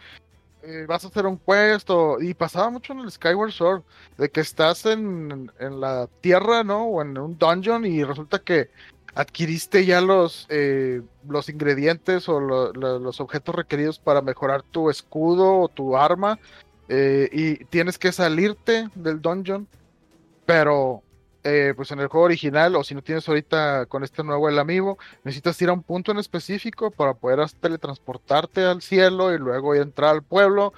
eh, 0.62 0.84
vas 0.86 1.04
a 1.04 1.08
hacer 1.08 1.26
un 1.26 1.38
quest 1.38 1.88
y 2.20 2.34
pasaba 2.34 2.70
mucho 2.70 2.92
en 2.92 3.00
el 3.00 3.10
Skyward 3.10 3.52
Sword, 3.52 3.82
de 4.18 4.30
que 4.30 4.40
estás 4.40 4.84
en, 4.86 5.50
la 5.58 6.08
tierra, 6.20 6.62
¿no? 6.64 6.84
O 6.84 7.02
en 7.02 7.16
un 7.16 7.38
dungeon 7.38 7.86
y 7.86 8.04
resulta 8.04 8.38
que 8.40 8.70
adquiriste 9.14 9.84
ya 9.86 10.00
los, 10.00 10.46
eh, 10.50 11.02
los 11.28 11.48
ingredientes 11.48 12.28
o 12.28 12.40
los 12.40 13.20
objetos 13.20 13.54
requeridos 13.54 13.98
para 13.98 14.22
mejorar 14.22 14.62
tu 14.62 14.90
escudo 14.90 15.60
o 15.60 15.68
tu 15.68 15.96
arma 15.96 16.38
eh, 16.88 17.28
y 17.32 17.64
tienes 17.66 17.98
que 17.98 18.12
salirte 18.12 18.88
del 18.94 19.20
dungeon, 19.22 19.66
pero 20.44 21.02
eh, 21.42 21.72
pues 21.74 21.90
en 21.90 22.00
el 22.00 22.08
juego 22.08 22.26
original, 22.26 22.76
o 22.76 22.84
si 22.84 22.94
no 22.94 23.02
tienes 23.02 23.28
ahorita 23.28 23.86
con 23.86 24.04
este 24.04 24.22
nuevo 24.22 24.48
el 24.48 24.58
amigo, 24.58 24.98
necesitas 25.24 25.60
ir 25.62 25.70
a 25.70 25.72
un 25.72 25.82
punto 25.82 26.12
en 26.12 26.18
específico 26.18 26.90
para 26.90 27.14
poder 27.14 27.40
teletransportarte 27.60 28.64
al 28.64 28.82
cielo 28.82 29.32
y 29.32 29.38
luego 29.38 29.74
ir 29.74 29.80
a 29.80 29.84
entrar 29.84 30.10
al 30.10 30.22
pueblo. 30.22 30.74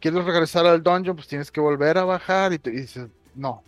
Quieres 0.00 0.24
regresar 0.24 0.66
al 0.66 0.82
dungeon, 0.82 1.16
pues 1.16 1.28
tienes 1.28 1.50
que 1.50 1.60
volver 1.60 1.98
a 1.98 2.04
bajar 2.04 2.52
y, 2.52 2.58
te, 2.58 2.70
dices, 2.70 3.08
no, 3.34 3.62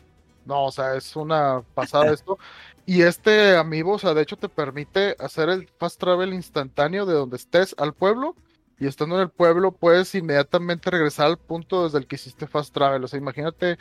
no, 0.44 0.66
o 0.66 0.72
sea, 0.72 0.94
es 0.94 1.16
una 1.16 1.62
pasada 1.74 2.12
esto. 2.12 2.38
Y 2.86 3.02
este 3.02 3.56
amigo, 3.56 3.94
o 3.94 3.98
sea, 3.98 4.14
de 4.14 4.22
hecho 4.22 4.36
te 4.36 4.48
permite 4.48 5.16
hacer 5.18 5.48
el 5.48 5.68
fast 5.78 5.98
travel 5.98 6.32
instantáneo 6.32 7.04
de 7.04 7.14
donde 7.14 7.36
estés 7.36 7.74
al 7.78 7.92
pueblo. 7.92 8.36
Y 8.78 8.86
estando 8.86 9.16
en 9.16 9.22
el 9.22 9.30
pueblo, 9.30 9.72
puedes 9.72 10.14
inmediatamente 10.14 10.90
regresar 10.90 11.26
al 11.26 11.38
punto 11.38 11.84
desde 11.84 11.98
el 11.98 12.06
que 12.06 12.16
hiciste 12.16 12.46
fast 12.46 12.72
travel. 12.72 13.02
O 13.02 13.08
sea, 13.08 13.18
imagínate 13.18 13.78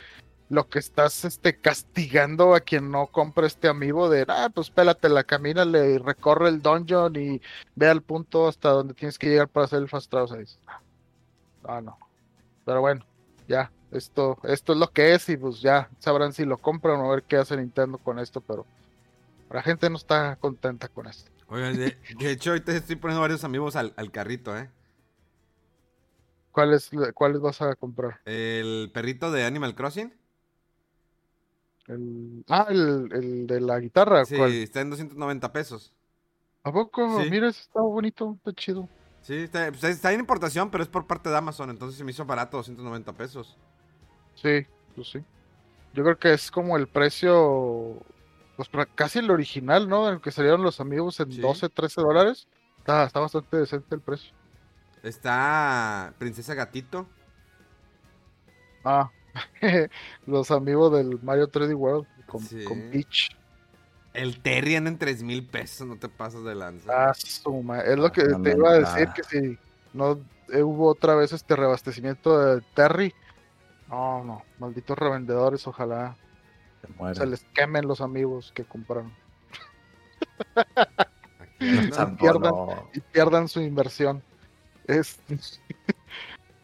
lo 0.48 0.68
que 0.68 0.78
estás 0.78 1.24
este, 1.24 1.58
castigando 1.58 2.54
a 2.54 2.60
quien 2.60 2.90
no 2.90 3.08
compra 3.08 3.46
este 3.46 3.68
amigo 3.68 4.08
de, 4.08 4.24
ah, 4.28 4.50
pues 4.54 4.70
pélatela, 4.70 5.24
camínale 5.24 5.94
y 5.94 5.98
recorre 5.98 6.48
el 6.48 6.62
dungeon 6.62 7.16
y 7.16 7.40
ve 7.74 7.88
al 7.88 8.02
punto 8.02 8.46
hasta 8.46 8.70
donde 8.70 8.94
tienes 8.94 9.18
que 9.18 9.28
llegar 9.28 9.48
para 9.48 9.66
hacer 9.66 9.80
el 9.80 9.88
fast 9.88 10.10
travel. 10.10 10.46
ah, 11.64 11.80
no. 11.80 11.98
Pero 12.64 12.80
bueno, 12.80 13.04
ya, 13.48 13.72
esto, 13.90 14.38
esto 14.44 14.72
es 14.72 14.78
lo 14.78 14.92
que 14.92 15.14
es 15.14 15.28
y 15.28 15.36
pues 15.36 15.60
ya 15.60 15.90
sabrán 15.98 16.32
si 16.32 16.44
lo 16.44 16.58
compran 16.58 17.00
o 17.00 17.06
a 17.06 17.14
ver 17.16 17.24
qué 17.24 17.36
hace 17.36 17.56
Nintendo 17.56 17.98
con 17.98 18.18
esto, 18.18 18.40
pero 18.40 18.66
la 19.50 19.62
gente 19.62 19.88
no 19.90 19.96
está 19.96 20.36
contenta 20.36 20.88
con 20.88 21.06
esto. 21.06 21.30
Oigan, 21.48 21.76
de, 21.76 21.96
de 22.18 22.30
hecho, 22.30 22.50
ahorita 22.50 22.72
estoy 22.72 22.96
poniendo 22.96 23.20
varios 23.20 23.44
amigos 23.44 23.76
al, 23.76 23.94
al 23.96 24.10
carrito, 24.10 24.56
¿eh? 24.56 24.68
¿Cuáles, 26.50 26.90
¿Cuáles 27.14 27.40
vas 27.40 27.60
a 27.62 27.74
comprar? 27.74 28.20
El 28.24 28.90
perrito 28.92 29.30
de 29.30 29.44
Animal 29.44 29.74
Crossing. 29.74 30.12
El... 31.88 32.44
Ah, 32.48 32.66
el, 32.68 33.08
el 33.12 33.46
de 33.46 33.60
la 33.60 33.78
guitarra. 33.78 34.24
Sí, 34.24 34.36
¿cuál? 34.36 34.52
está 34.52 34.80
en 34.80 34.90
290 34.90 35.52
pesos. 35.52 35.94
¿A 36.62 36.72
poco? 36.72 37.22
Sí. 37.22 37.30
Mira, 37.30 37.48
está 37.48 37.80
bonito, 37.80 38.34
está 38.38 38.52
chido. 38.52 38.88
Sí, 39.20 39.34
está, 39.34 39.68
pues, 39.70 39.82
está 39.84 40.12
en 40.12 40.20
importación, 40.20 40.70
pero 40.70 40.82
es 40.82 40.88
por 40.88 41.06
parte 41.06 41.28
de 41.28 41.36
Amazon, 41.36 41.70
entonces 41.70 41.98
se 41.98 42.04
me 42.04 42.10
hizo 42.12 42.24
barato, 42.24 42.56
290 42.58 43.12
pesos. 43.12 43.56
Sí, 44.34 44.66
pues 44.94 45.08
sí. 45.10 45.20
Yo 45.94 46.04
creo 46.04 46.18
que 46.18 46.32
es 46.32 46.50
como 46.50 46.76
el 46.76 46.86
precio, 46.88 48.02
pues 48.56 48.68
casi 48.94 49.20
el 49.20 49.30
original, 49.30 49.88
¿no? 49.88 50.08
El 50.08 50.20
que 50.20 50.30
salieron 50.30 50.62
los 50.62 50.80
amigos 50.80 51.18
en 51.20 51.32
Sí. 51.32 51.40
12, 51.40 51.68
13 51.68 52.00
dólares. 52.02 52.48
Está, 52.78 53.04
está 53.04 53.20
bastante 53.20 53.56
decente 53.56 53.94
el 53.94 54.00
precio. 54.00 54.32
Está 55.02 56.14
Princesa 56.18 56.54
Gatito. 56.54 57.06
Ah, 58.84 59.10
los 60.26 60.50
amigos 60.50 60.92
del 60.92 61.20
Mario 61.22 61.48
3D 61.48 61.74
World 61.74 62.06
con, 62.26 62.40
Sí. 62.42 62.64
con 62.64 62.80
Peach. 62.90 63.30
El 64.14 64.40
Terry 64.42 64.76
anda 64.76 64.90
en 64.90 64.98
3 64.98 65.22
mil 65.22 65.46
pesos, 65.46 65.86
no 65.86 65.96
te 65.98 66.08
pasas 66.08 66.42
de 66.44 66.54
lanza. 66.54 67.10
Ah, 67.10 67.12
su 67.14 67.62
ma- 67.62 67.80
Es 67.80 67.98
lo 67.98 68.10
que 68.10 68.22
Ah, 68.22 68.40
te 68.42 68.52
iba 68.52 68.70
a 68.70 68.74
decir, 68.78 69.08
que 69.14 69.22
si 69.24 69.58
no 69.92 70.18
eh, 70.52 70.62
hubo 70.62 70.88
otra 70.88 71.14
vez 71.14 71.32
este 71.32 71.54
reabastecimiento 71.56 72.38
de 72.38 72.62
Terry. 72.74 73.12
No, 73.88 74.24
no, 74.24 74.42
malditos 74.58 74.96
revendedores, 74.98 75.66
ojalá 75.66 76.16
Se 77.14 77.26
les 77.26 77.44
quemen 77.54 77.86
los 77.86 78.00
amigos 78.00 78.52
que 78.54 78.64
compraron. 78.64 79.12
Santo, 81.92 82.16
pierdan. 82.20 82.54
y 82.94 83.00
pierdan 83.00 83.48
su 83.48 83.60
inversión. 83.60 84.22
Es, 84.86 85.20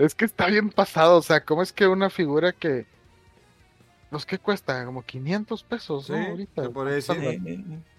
es 0.07 0.15
que 0.15 0.25
está 0.25 0.47
bien 0.47 0.71
pasado, 0.71 1.19
o 1.19 1.23
sea, 1.23 1.45
¿cómo 1.45 1.63
es 1.63 1.73
que 1.73 1.87
una 1.87 2.11
figura 2.11 2.53
que, 2.53 2.87
pues, 4.11 4.27
¿qué 4.27 4.39
cuesta? 4.39 4.85
Como 4.85 5.03
500 5.03 5.63
pesos, 5.63 6.11
¿no? 6.11 6.17
Sí, 6.17 6.31
Ahorita. 6.31 6.63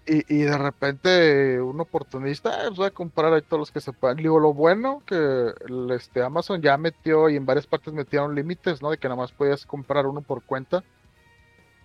Y, 0.05 0.35
y 0.35 0.39
de 0.43 0.57
repente 0.57 1.61
un 1.61 1.79
oportunista, 1.79 2.49
"Ah, 2.59 2.63
pues 2.67 2.77
voy 2.77 2.87
a 2.87 2.91
comprar 2.91 3.33
ahí 3.33 3.41
todos 3.41 3.59
los 3.59 3.71
que 3.71 3.79
se 3.79 3.93
puedan. 3.93 4.17
Digo, 4.17 4.37
lo 4.37 4.53
bueno 4.53 5.01
que 5.05 5.15
el, 5.15 5.91
este, 5.91 6.21
Amazon 6.21 6.61
ya 6.61 6.77
metió 6.77 7.29
y 7.29 7.37
en 7.37 7.45
varias 7.45 7.67
partes 7.67 7.93
metieron 7.93 8.35
límites, 8.35 8.81
¿no? 8.81 8.91
De 8.91 8.97
que 8.97 9.07
nada 9.07 9.21
más 9.21 9.31
podías 9.31 9.65
comprar 9.65 10.05
uno 10.05 10.21
por 10.21 10.43
cuenta. 10.43 10.83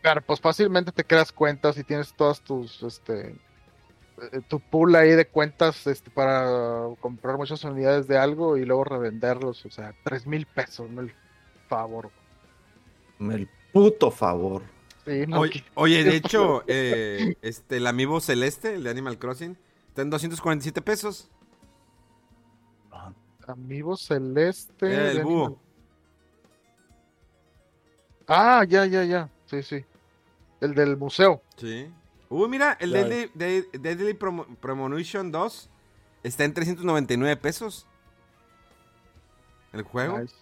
Pero 0.03 0.21
pues 0.23 0.41
fácilmente 0.41 0.91
te 0.93 1.05
creas 1.05 1.31
cuentas 1.33 1.79
y 1.79 1.85
tienes 1.85 2.13
todas 2.15 2.41
tus, 2.41 2.83
este, 2.83 3.31
eh, 3.31 3.37
tu 4.49 4.61
pool 4.61 4.95
ahí 4.97 5.11
de 5.11 5.27
cuentas 5.27 5.87
este, 5.87 6.11
para 6.11 6.47
comprar 7.01 7.37
muchas 7.37 7.63
unidades 7.65 8.07
de 8.09 8.19
algo 8.19 8.57
y 8.57 8.65
luego 8.65 8.85
revenderlos. 8.85 9.65
O 9.67 9.71
sea, 9.71 9.95
tres 10.05 10.27
mil 10.27 10.47
pesos, 10.47 10.89
¿no? 10.91 11.01
El 11.03 11.13
favor. 11.69 12.11
El 13.21 13.49
puto 13.73 14.11
favor. 14.11 14.63
Sí, 15.05 15.25
no, 15.27 15.41
Oye, 15.41 15.51
que- 15.53 15.65
oye, 15.75 16.05
de 16.05 16.17
hecho, 16.17 16.63
eh, 16.67 17.35
este, 17.43 17.79
el 17.79 17.87
amiibo 17.87 18.21
celeste, 18.21 18.75
el 18.75 18.85
de 18.85 18.91
Animal 18.91 19.19
Crossing, 19.19 19.57
está 19.89 20.03
en 20.03 20.11
247 20.11 20.83
pesos. 20.83 21.31
Amigo 23.47 23.97
celeste. 23.97 24.87
Eh, 24.87 25.11
el 25.13 25.23
búho. 25.23 25.45
Animal- 25.47 25.63
Ah, 28.27 28.65
ya, 28.69 28.85
ya, 28.85 29.05
ya. 29.05 29.31
Sí, 29.47 29.63
sí. 29.63 29.85
El 30.61 30.75
del 30.75 30.97
museo. 30.99 31.41
Sí. 31.57 31.91
Uy, 32.31 32.49
mira, 32.49 32.77
el. 32.81 32.93
Deadly, 32.93 33.31
de- 33.35 33.63
Deadly 33.79 34.13
Promo- 34.15 34.47
Premonition 34.61 35.33
2 35.33 35.71
está 36.23 36.45
en 36.45 36.55
399 36.55 37.37
pesos. 37.37 37.87
El 39.73 39.83
juego. 39.83 40.19
Nice. 40.21 40.35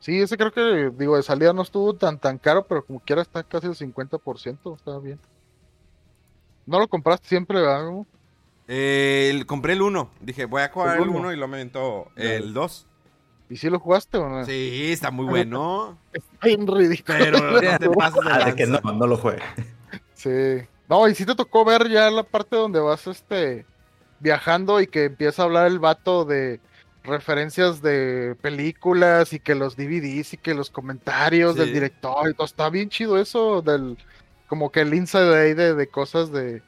Sí, 0.00 0.20
ese 0.20 0.36
creo 0.36 0.52
que, 0.52 0.90
digo, 0.96 1.16
de 1.16 1.22
salida 1.22 1.52
no 1.52 1.62
estuvo 1.62 1.94
tan 1.94 2.18
tan 2.18 2.38
caro, 2.38 2.66
pero 2.66 2.84
como 2.84 3.00
quiera 3.00 3.20
está 3.22 3.42
casi 3.42 3.66
el 3.66 3.74
50%, 3.74 4.74
está 4.76 4.98
bien. 4.98 5.18
No 6.66 6.78
lo 6.78 6.88
compraste 6.88 7.28
siempre, 7.28 7.60
¿verdad? 7.60 7.90
Eh, 8.68 9.28
el- 9.30 9.46
compré 9.46 9.74
el 9.74 9.82
1. 9.82 10.10
Dije, 10.20 10.44
voy 10.46 10.62
a 10.62 10.68
jugar 10.70 10.96
El 10.96 11.02
el 11.02 11.08
uno. 11.10 11.18
1 11.20 11.32
y 11.32 11.36
luego 11.36 11.48
me 11.48 11.56
aventó 11.58 12.08
el 12.16 12.54
2. 12.54 12.86
¿Y 13.50 13.56
si 13.56 13.68
lo 13.68 13.80
jugaste 13.80 14.16
o 14.18 14.28
no? 14.28 14.44
Sí, 14.44 14.92
está 14.92 15.10
muy 15.10 15.26
bueno. 15.26 15.98
Está 16.12 16.46
bien 16.46 16.66
ridículo. 16.66 17.18
Pero 17.18 17.50
no 17.50 17.78
te 17.78 17.90
pases 17.90 18.20
de 18.24 18.44
de 18.44 18.54
que 18.54 18.66
no, 18.66 18.74
lanza. 18.74 18.92
no 18.92 19.06
lo 19.08 19.16
juegue. 19.16 19.42
Sí. 20.14 20.66
No, 20.90 21.08
y 21.08 21.14
sí 21.14 21.24
te 21.24 21.34
tocó 21.34 21.64
ver 21.64 21.88
ya 21.88 22.10
la 22.10 22.22
parte 22.24 22.56
donde 22.56 22.80
vas 22.80 23.06
este 23.06 23.64
viajando 24.18 24.80
y 24.80 24.86
que 24.88 25.04
empieza 25.04 25.42
a 25.42 25.44
hablar 25.46 25.66
el 25.68 25.78
vato 25.78 26.24
de 26.26 26.60
referencias 27.04 27.80
de 27.80 28.36
películas 28.42 29.32
y 29.32 29.40
que 29.40 29.54
los 29.54 29.76
DVDs 29.76 30.34
y 30.34 30.36
que 30.36 30.52
los 30.52 30.68
comentarios 30.68 31.54
Sí. 31.54 31.60
del 31.60 31.72
director 31.72 32.28
y 32.28 32.34
todo. 32.34 32.44
Está 32.44 32.68
bien 32.68 32.90
chido 32.90 33.18
eso 33.18 33.62
del 33.62 33.96
como 34.48 34.70
que 34.72 34.80
el 34.80 34.92
inside 34.92 35.34
ahí 35.40 35.54
de, 35.54 35.74
de 35.74 35.86
cosas 35.86 36.32
de, 36.32 36.60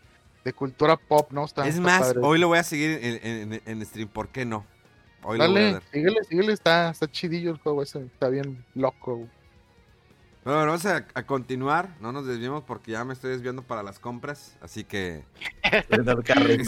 de 0.44 0.52
cultura 0.52 0.96
pop, 0.96 1.30
¿no? 1.32 1.44
Está, 1.44 1.62
Es 1.66 1.70
está 1.74 1.82
más, 1.82 2.00
padre. 2.00 2.20
hoy 2.22 2.38
lo 2.38 2.48
voy 2.48 2.58
a 2.58 2.62
seguir 2.62 2.98
en, 3.02 3.52
en- 3.52 3.62
en 3.66 3.85
stream. 3.87 4.08
¿Por 4.08 4.28
qué 4.28 4.44
no? 4.46 4.64
Hoy 5.24 5.37
lo 5.38 5.48
voy 5.48 5.56
a 5.56 5.61
Dale, 5.62 5.72
ver. 5.74 5.82
síguele, 5.92 6.24
síguele, 6.24 6.52
está, 6.52 6.90
está 6.90 7.11
chidillo 7.11 7.50
el 7.50 7.58
juego 7.58 7.82
ese, 7.82 8.04
está 8.04 8.28
bien 8.28 8.64
loco. 8.74 9.16
güey. 9.16 9.28
Bueno, 10.44 10.59
bueno, 10.59 10.72
vamos 10.72 10.87
a, 10.87 11.07
a 11.14 11.22
continuar. 11.24 11.90
No 12.00 12.11
nos 12.11 12.26
desviemos 12.26 12.64
porque 12.64 12.92
ya 12.92 13.05
me 13.05 13.12
estoy 13.12 13.31
desviando 13.31 13.62
para 13.62 13.83
las 13.85 13.98
compras. 14.00 14.57
Así 14.61 14.83
que 14.83 15.24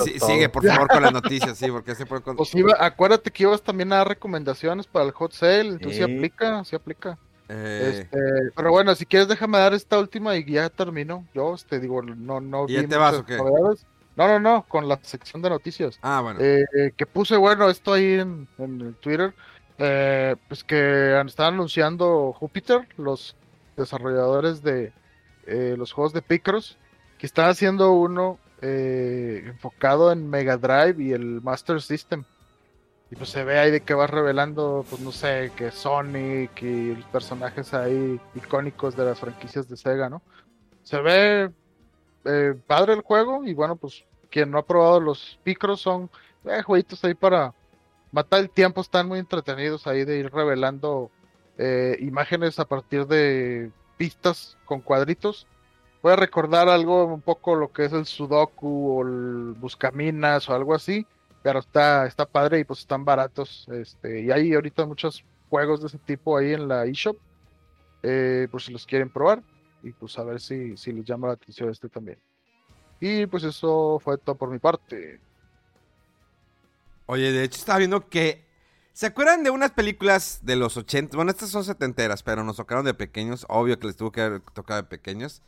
sí- 0.05 0.21
sigue, 0.21 0.49
por 0.49 0.65
favor, 0.65 0.89
con 0.89 1.03
las 1.03 1.13
noticias. 1.13 1.59
Sí, 1.59 1.71
porque 1.71 1.95
se 1.95 2.07
puede. 2.07 2.23
Pues 2.23 2.55
iba, 2.55 2.75
acuérdate 2.79 3.31
que 3.31 3.43
ibas 3.43 3.63
también 3.63 3.93
a 3.93 3.97
dar 3.97 4.09
recomendaciones 4.09 4.87
para 4.87 5.05
el 5.07 5.11
hot 5.13 5.33
sale, 5.33 5.61
entonces 5.71 5.97
sí 5.99 6.05
Sí. 6.05 6.15
aplica, 6.17 6.65
sí 6.65 6.77
aplica. 6.77 7.19
Eh, 7.49 8.01
Este, 8.11 8.19
pero 8.57 8.71
bueno, 8.71 8.95
si 8.95 9.05
quieres 9.07 9.29
déjame 9.29 9.59
dar 9.59 9.75
esta 9.75 9.99
última 9.99 10.37
y 10.37 10.45
ya 10.45 10.71
termino. 10.71 11.27
Yo, 11.35 11.55
este, 11.55 11.81
digo, 11.81 12.01
no, 12.01 12.41
no 12.41 12.67
¿Y 12.69 12.77
vi 12.81 12.87
te 12.87 12.97
vas 12.97 13.15
o 13.17 13.25
qué? 13.27 13.37
novedades. 13.37 13.85
No, 14.17 14.29
no, 14.29 14.39
no, 14.39 14.65
con 14.69 14.89
la 14.89 14.99
sección 15.03 15.43
de 15.43 15.51
noticias. 15.51 15.99
Ah, 16.01 16.21
bueno. 16.23 16.39
Eh, 16.41 16.65
que 16.97 17.05
puse, 17.07 17.37
bueno, 17.37 17.69
esto 17.69 17.93
ahí 17.93 18.15
en, 18.21 18.47
en 18.59 18.81
el 18.81 18.95
Twitter, 18.95 19.35
eh, 19.79 20.37
pues 20.47 20.63
que 20.63 21.21
están 21.27 21.55
anunciando 21.55 22.33
Júpiter, 22.33 22.87
los 22.97 23.35
desarrolladores 23.77 24.63
de 24.63 24.93
eh, 25.47 25.75
los 25.77 25.93
juegos 25.93 26.13
de 26.13 26.23
Picross, 26.23 26.79
que 27.19 27.27
están 27.27 27.49
haciendo 27.49 27.93
uno 27.93 28.39
eh, 28.63 29.45
enfocado 29.47 30.11
en 30.11 30.29
Mega 30.29 30.57
Drive 30.57 31.03
y 31.03 31.13
el 31.13 31.41
Master 31.43 31.81
System. 31.83 32.25
Y 33.11 33.17
pues 33.17 33.31
se 33.31 33.45
ve 33.45 33.59
ahí 33.59 33.71
de 33.71 33.81
que 33.81 33.95
va 33.95 34.07
revelando, 34.07 34.85
pues 34.89 35.01
no 35.03 35.13
sé, 35.13 35.53
que 35.55 35.71
Sonic 35.71 36.63
y 36.63 36.95
los 36.95 37.05
personajes 37.07 37.75
ahí 37.75 38.21
icónicos 38.35 38.97
de 38.97 39.05
las 39.05 39.21
franquicias 39.21 39.69
de 39.69 39.77
Sega, 39.77 40.09
¿no? 40.09 40.23
Se 40.83 41.01
ve 41.01 41.51
eh, 42.25 42.55
padre 42.67 42.95
el 42.95 43.03
juego 43.03 43.45
y 43.45 43.55
bueno, 43.55 43.77
pues 43.77 44.05
quien 44.31 44.51
no 44.51 44.59
ha 44.59 44.67
probado 44.67 45.01
los 45.01 45.39
Picross 45.45 45.81
son 45.81 46.11
jueguitos 46.65 47.05
ahí 47.05 47.15
para 47.15 47.55
matar 48.11 48.41
el 48.41 48.51
tiempo, 48.51 48.81
están 48.81 49.09
muy 49.09 49.19
entretenidos 49.19 49.87
ahí 49.87 50.05
de 50.05 50.19
ir 50.19 50.33
revelando 50.33 51.11
eh, 51.59 51.97
imágenes 52.01 52.59
a 52.59 52.65
partir 52.65 53.07
de 53.07 53.71
pistas 53.97 54.57
con 54.65 54.81
cuadritos. 54.81 55.47
Voy 56.03 56.13
a 56.13 56.17
recordar 56.17 56.69
algo 56.69 57.05
un 57.05 57.23
poco 57.23 57.55
lo 57.55 57.73
que 57.73 57.87
es 57.87 57.93
el 57.93 58.07
Sudoku 58.07 58.99
o 58.99 59.03
el 59.03 59.55
Buscaminas 59.55 60.49
o 60.49 60.55
algo 60.55 60.75
así, 60.75 61.07
pero 61.43 61.61
está, 61.61 62.07
está 62.07 62.27
padre 62.27 62.61
y 62.61 62.65
pues 62.65 62.81
están 62.81 63.05
baratos. 63.05 63.67
Este, 63.73 64.23
y 64.23 64.31
hay 64.31 64.53
ahorita 64.55 64.85
muchos 64.85 65.25
juegos 65.49 65.81
de 65.81 65.87
ese 65.87 65.99
tipo 65.99 66.37
ahí 66.37 66.53
en 66.53 66.69
la 66.69 66.85
eShop, 66.85 67.17
eh, 68.03 68.49
por 68.51 68.61
si 68.61 68.73
los 68.73 68.87
quieren 68.87 69.11
probar 69.11 69.43
y 69.85 69.93
pues 69.93 70.19
a 70.19 70.25
ver 70.25 70.41
si, 70.41 70.77
si 70.77 70.93
les 70.93 71.05
llama 71.05 71.29
la 71.29 71.35
atención 71.35 71.71
este 71.71 71.89
también. 71.89 72.19
Y 73.01 73.27
pues 73.27 73.45
eso 73.45 73.99
fue 74.03 74.19
todo 74.19 74.35
por 74.35 74.51
mi 74.51 74.59
parte. 74.59 75.21
Oye, 77.07 77.33
de 77.33 77.45
hecho 77.45 77.59
estaba 77.59 77.79
viendo 77.79 78.09
que... 78.09 78.43
¿Se 78.95 79.07
acuerdan 79.07 79.43
de 79.43 79.51
unas 79.51 79.73
películas 79.73 80.39
de 80.43 80.55
los 80.55 80.77
80? 80.77 81.17
Bueno, 81.17 81.33
estas 81.33 81.51
son 81.51 81.65
setenteras, 81.65 82.23
pero 82.23 82.45
nos 82.45 82.57
tocaron 82.57 82.85
de 82.85 82.95
pequeños. 82.95 83.45
Obvio 83.49 83.79
que 83.81 83.89
les 83.89 83.97
tuvo 83.97 84.13
que 84.13 84.21
haber 84.23 84.41
tocado 84.41 84.81
de 84.83 84.89
pequeños. 84.89 85.43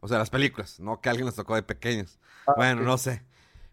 O 0.00 0.08
sea, 0.08 0.16
las 0.18 0.30
películas, 0.30 0.80
no 0.80 1.00
que 1.02 1.10
alguien 1.10 1.26
les 1.26 1.34
tocó 1.34 1.54
de 1.54 1.62
pequeños. 1.62 2.18
bueno, 2.56 2.80
ok. 2.80 2.86
no 2.86 2.96
sé. 2.98 3.22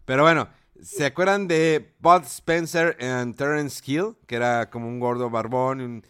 Pero 0.04 0.24
bueno, 0.24 0.48
¿se 0.82 1.06
acuerdan 1.06 1.48
de 1.48 1.94
Bud 2.00 2.22
Spencer 2.24 2.98
and 3.02 3.34
Terence 3.34 3.82
Hill? 3.84 4.14
Que 4.26 4.36
era 4.36 4.68
como 4.68 4.88
un 4.88 5.00
gordo 5.00 5.30
barbón. 5.30 5.80
un- 5.80 6.06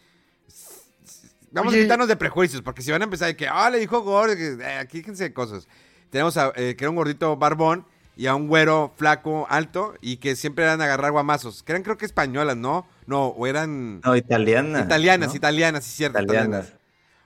Vamos 1.52 1.72
Oye. 1.72 1.82
a 1.82 1.84
quitarnos 1.84 2.08
de 2.08 2.16
prejuicios, 2.16 2.62
porque 2.62 2.82
si 2.82 2.90
van 2.90 3.02
a 3.02 3.04
empezar 3.04 3.28
de 3.28 3.36
que, 3.36 3.46
ah, 3.46 3.70
le 3.70 3.78
dijo 3.78 4.00
gordo, 4.02 4.34
que, 4.34 4.54
eh, 4.54 4.78
aquí 4.78 4.98
fíjense 4.98 5.22
de 5.22 5.32
cosas. 5.32 5.68
Tenemos 6.10 6.36
a, 6.36 6.52
eh, 6.56 6.74
que 6.76 6.82
era 6.84 6.90
un 6.90 6.96
gordito 6.96 7.36
barbón 7.36 7.86
y 8.16 8.26
a 8.26 8.34
un 8.34 8.48
güero 8.48 8.92
flaco, 8.96 9.46
alto, 9.50 9.94
y 10.00 10.18
que 10.18 10.36
siempre 10.36 10.64
eran 10.64 10.80
a 10.80 10.84
agarrar 10.84 11.12
guamazos. 11.12 11.62
Que 11.62 11.72
eran 11.72 11.82
creo 11.82 11.96
que 11.96 12.06
españolas, 12.06 12.56
¿no? 12.56 12.86
No, 13.06 13.26
o 13.28 13.46
eran 13.46 14.00
No, 14.04 14.16
italiana. 14.16 14.80
italianas, 14.80 15.30
¿no? 15.30 15.36
italianas, 15.36 15.84
sí, 15.84 15.90
cierto, 15.96 16.22
italianas. 16.22 16.66
Italianas. 16.66 16.80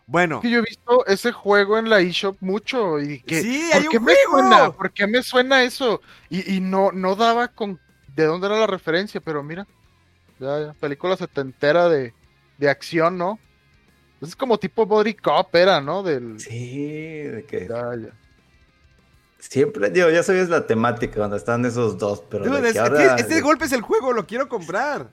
Bueno, 0.07 0.41
que 0.41 0.51
yo 0.51 0.59
he 0.59 0.63
visto 0.63 1.05
ese 1.07 1.33
juego 1.33 1.79
en 1.79 1.91
la 1.91 2.01
eShop 2.01 2.37
mucho 2.41 2.99
y 3.01 3.21
que 3.23 3.43
Sí, 3.43 3.69
¿por 3.73 3.83
hay 3.83 3.89
qué 3.89 3.99
un 3.99 4.05
me 4.05 4.15
juego. 4.25 4.31
suena? 4.49 4.73
¿Por 4.73 4.93
qué 4.93 5.07
me 5.07 5.23
suena 5.23 5.63
eso? 5.65 6.01
Y, 6.31 6.57
y 6.57 6.61
no, 6.61 6.93
no 6.93 7.15
daba 7.17 7.49
con 7.49 7.79
de 8.07 8.25
dónde 8.25 8.47
era 8.47 8.59
la 8.59 8.67
referencia, 8.67 9.21
pero 9.21 9.43
mira, 9.43 9.67
ya, 10.39 10.61
ya, 10.61 10.73
película 10.75 11.17
setentera 11.17 11.89
de, 11.89 12.15
de 12.59 12.71
acción, 12.71 13.19
¿no? 13.19 13.39
Es 14.21 14.35
como 14.37 14.59
tipo 14.59 14.87
Body 14.87 15.15
Cop 15.15 15.55
era, 15.55 15.81
¿no? 15.81 16.03
Del 16.03 16.41
Sí, 16.41 17.23
de 17.23 17.45
que 17.47 17.69
ya, 17.69 17.95
ya. 17.97 18.13
Siempre, 19.49 19.91
digo, 19.91 20.11
ya 20.11 20.23
sabías 20.23 20.49
la 20.49 20.67
temática 20.67 21.15
cuando 21.17 21.37
estaban 21.37 21.65
esos 21.65 21.97
dos, 21.99 22.23
pero 22.29 22.45
dude, 22.45 22.61
de 22.61 22.69
es- 22.69 22.75
que 22.75 22.79
este, 22.81 22.91
ahora- 22.91 23.17
este 23.17 23.41
golpe 23.41 23.65
es 23.65 23.73
el 23.73 23.81
juego, 23.83 24.13
lo 24.13 24.27
quiero 24.27 24.49
comprar. 24.49 25.09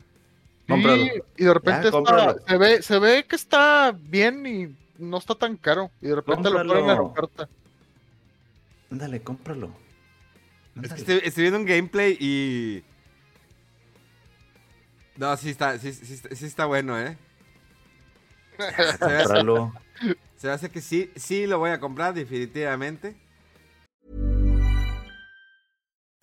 Cómpralo. 0.68 1.04
Sí, 1.04 1.12
y 1.38 1.44
de 1.46 1.54
repente 1.54 1.72
Ya, 1.72 1.78
está- 1.88 1.92
cómpralo. 1.92 2.36
se 2.48 2.58
ve, 2.58 2.82
se 2.82 3.00
ve 3.00 3.26
que 3.28 3.36
está 3.36 3.92
bien 3.98 4.46
y 4.46 4.76
no 4.98 5.18
está 5.18 5.36
tan 5.36 5.56
caro. 5.58 5.92
Y 6.02 6.08
de 6.08 6.16
repente 6.16 6.50
lo 6.50 6.58
ponen 6.58 6.72
en 6.72 6.98
Cómpralo. 6.98 7.04
oferta. 7.06 7.50
Ándale, 8.92 9.22
cómpralo. 9.22 9.70
Es 10.82 10.94
que 10.94 11.00
estoy, 11.00 11.22
estoy 11.24 11.42
viendo 11.44 11.60
un 11.60 11.66
gameplay 11.66 12.18
y. 12.20 12.84
No, 15.18 15.36
sí 15.38 15.50
está, 15.50 15.78
sí, 15.80 15.94
sí 15.94 16.14
está- 16.14 16.36
sí 16.36 16.46
está 16.46 16.66
bueno, 16.66 17.00
¿eh? 17.00 17.18
Se 18.58 18.64
me, 19.06 19.14
hace, 19.14 19.24
Cómpralo. 19.24 19.74
se 20.36 20.48
me 20.48 20.54
hace 20.54 20.70
que 20.70 20.82
sí, 20.82 21.12
sí 21.16 21.46
lo 21.48 21.60
voy 21.60 21.70
a 21.72 21.80
comprar, 21.80 22.14
definitivamente. 22.14 23.16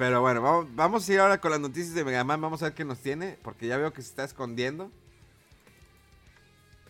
Pero 0.00 0.22
bueno, 0.22 0.40
vamos, 0.40 0.66
vamos 0.74 1.06
a 1.06 1.12
ir 1.12 1.20
ahora 1.20 1.42
con 1.42 1.50
las 1.50 1.60
noticias 1.60 1.92
de 1.94 2.04
Mega 2.06 2.24
Man. 2.24 2.40
Vamos 2.40 2.62
a 2.62 2.64
ver 2.64 2.74
qué 2.74 2.86
nos 2.86 3.00
tiene, 3.00 3.36
porque 3.42 3.66
ya 3.66 3.76
veo 3.76 3.92
que 3.92 4.00
se 4.00 4.08
está 4.08 4.24
escondiendo. 4.24 4.90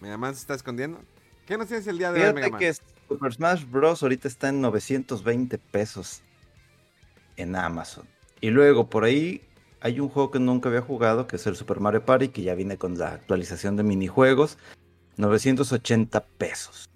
Mega 0.00 0.16
Man 0.16 0.32
se 0.36 0.42
está 0.42 0.54
escondiendo. 0.54 1.00
¿Qué 1.44 1.58
nos 1.58 1.66
tienes 1.66 1.88
el 1.88 1.98
día 1.98 2.12
de 2.12 2.20
hoy, 2.20 2.32
Mega 2.34 2.46
Fíjate 2.46 2.50
Man? 2.52 2.60
que 2.60 2.74
Super 3.08 3.32
Smash 3.34 3.64
Bros. 3.68 4.04
ahorita 4.04 4.28
está 4.28 4.50
en 4.50 4.60
920 4.60 5.58
pesos 5.58 6.22
en 7.36 7.56
Amazon. 7.56 8.06
Y 8.40 8.50
luego 8.50 8.88
por 8.88 9.02
ahí 9.02 9.42
hay 9.80 9.98
un 9.98 10.08
juego 10.08 10.30
que 10.30 10.38
nunca 10.38 10.68
había 10.68 10.82
jugado, 10.82 11.26
que 11.26 11.34
es 11.34 11.44
el 11.48 11.56
Super 11.56 11.80
Mario 11.80 12.04
Party, 12.06 12.28
que 12.28 12.42
ya 12.42 12.54
viene 12.54 12.78
con 12.78 12.96
la 12.96 13.08
actualización 13.08 13.76
de 13.76 13.82
minijuegos. 13.82 14.56
980 15.16 16.24
pesos. 16.38 16.88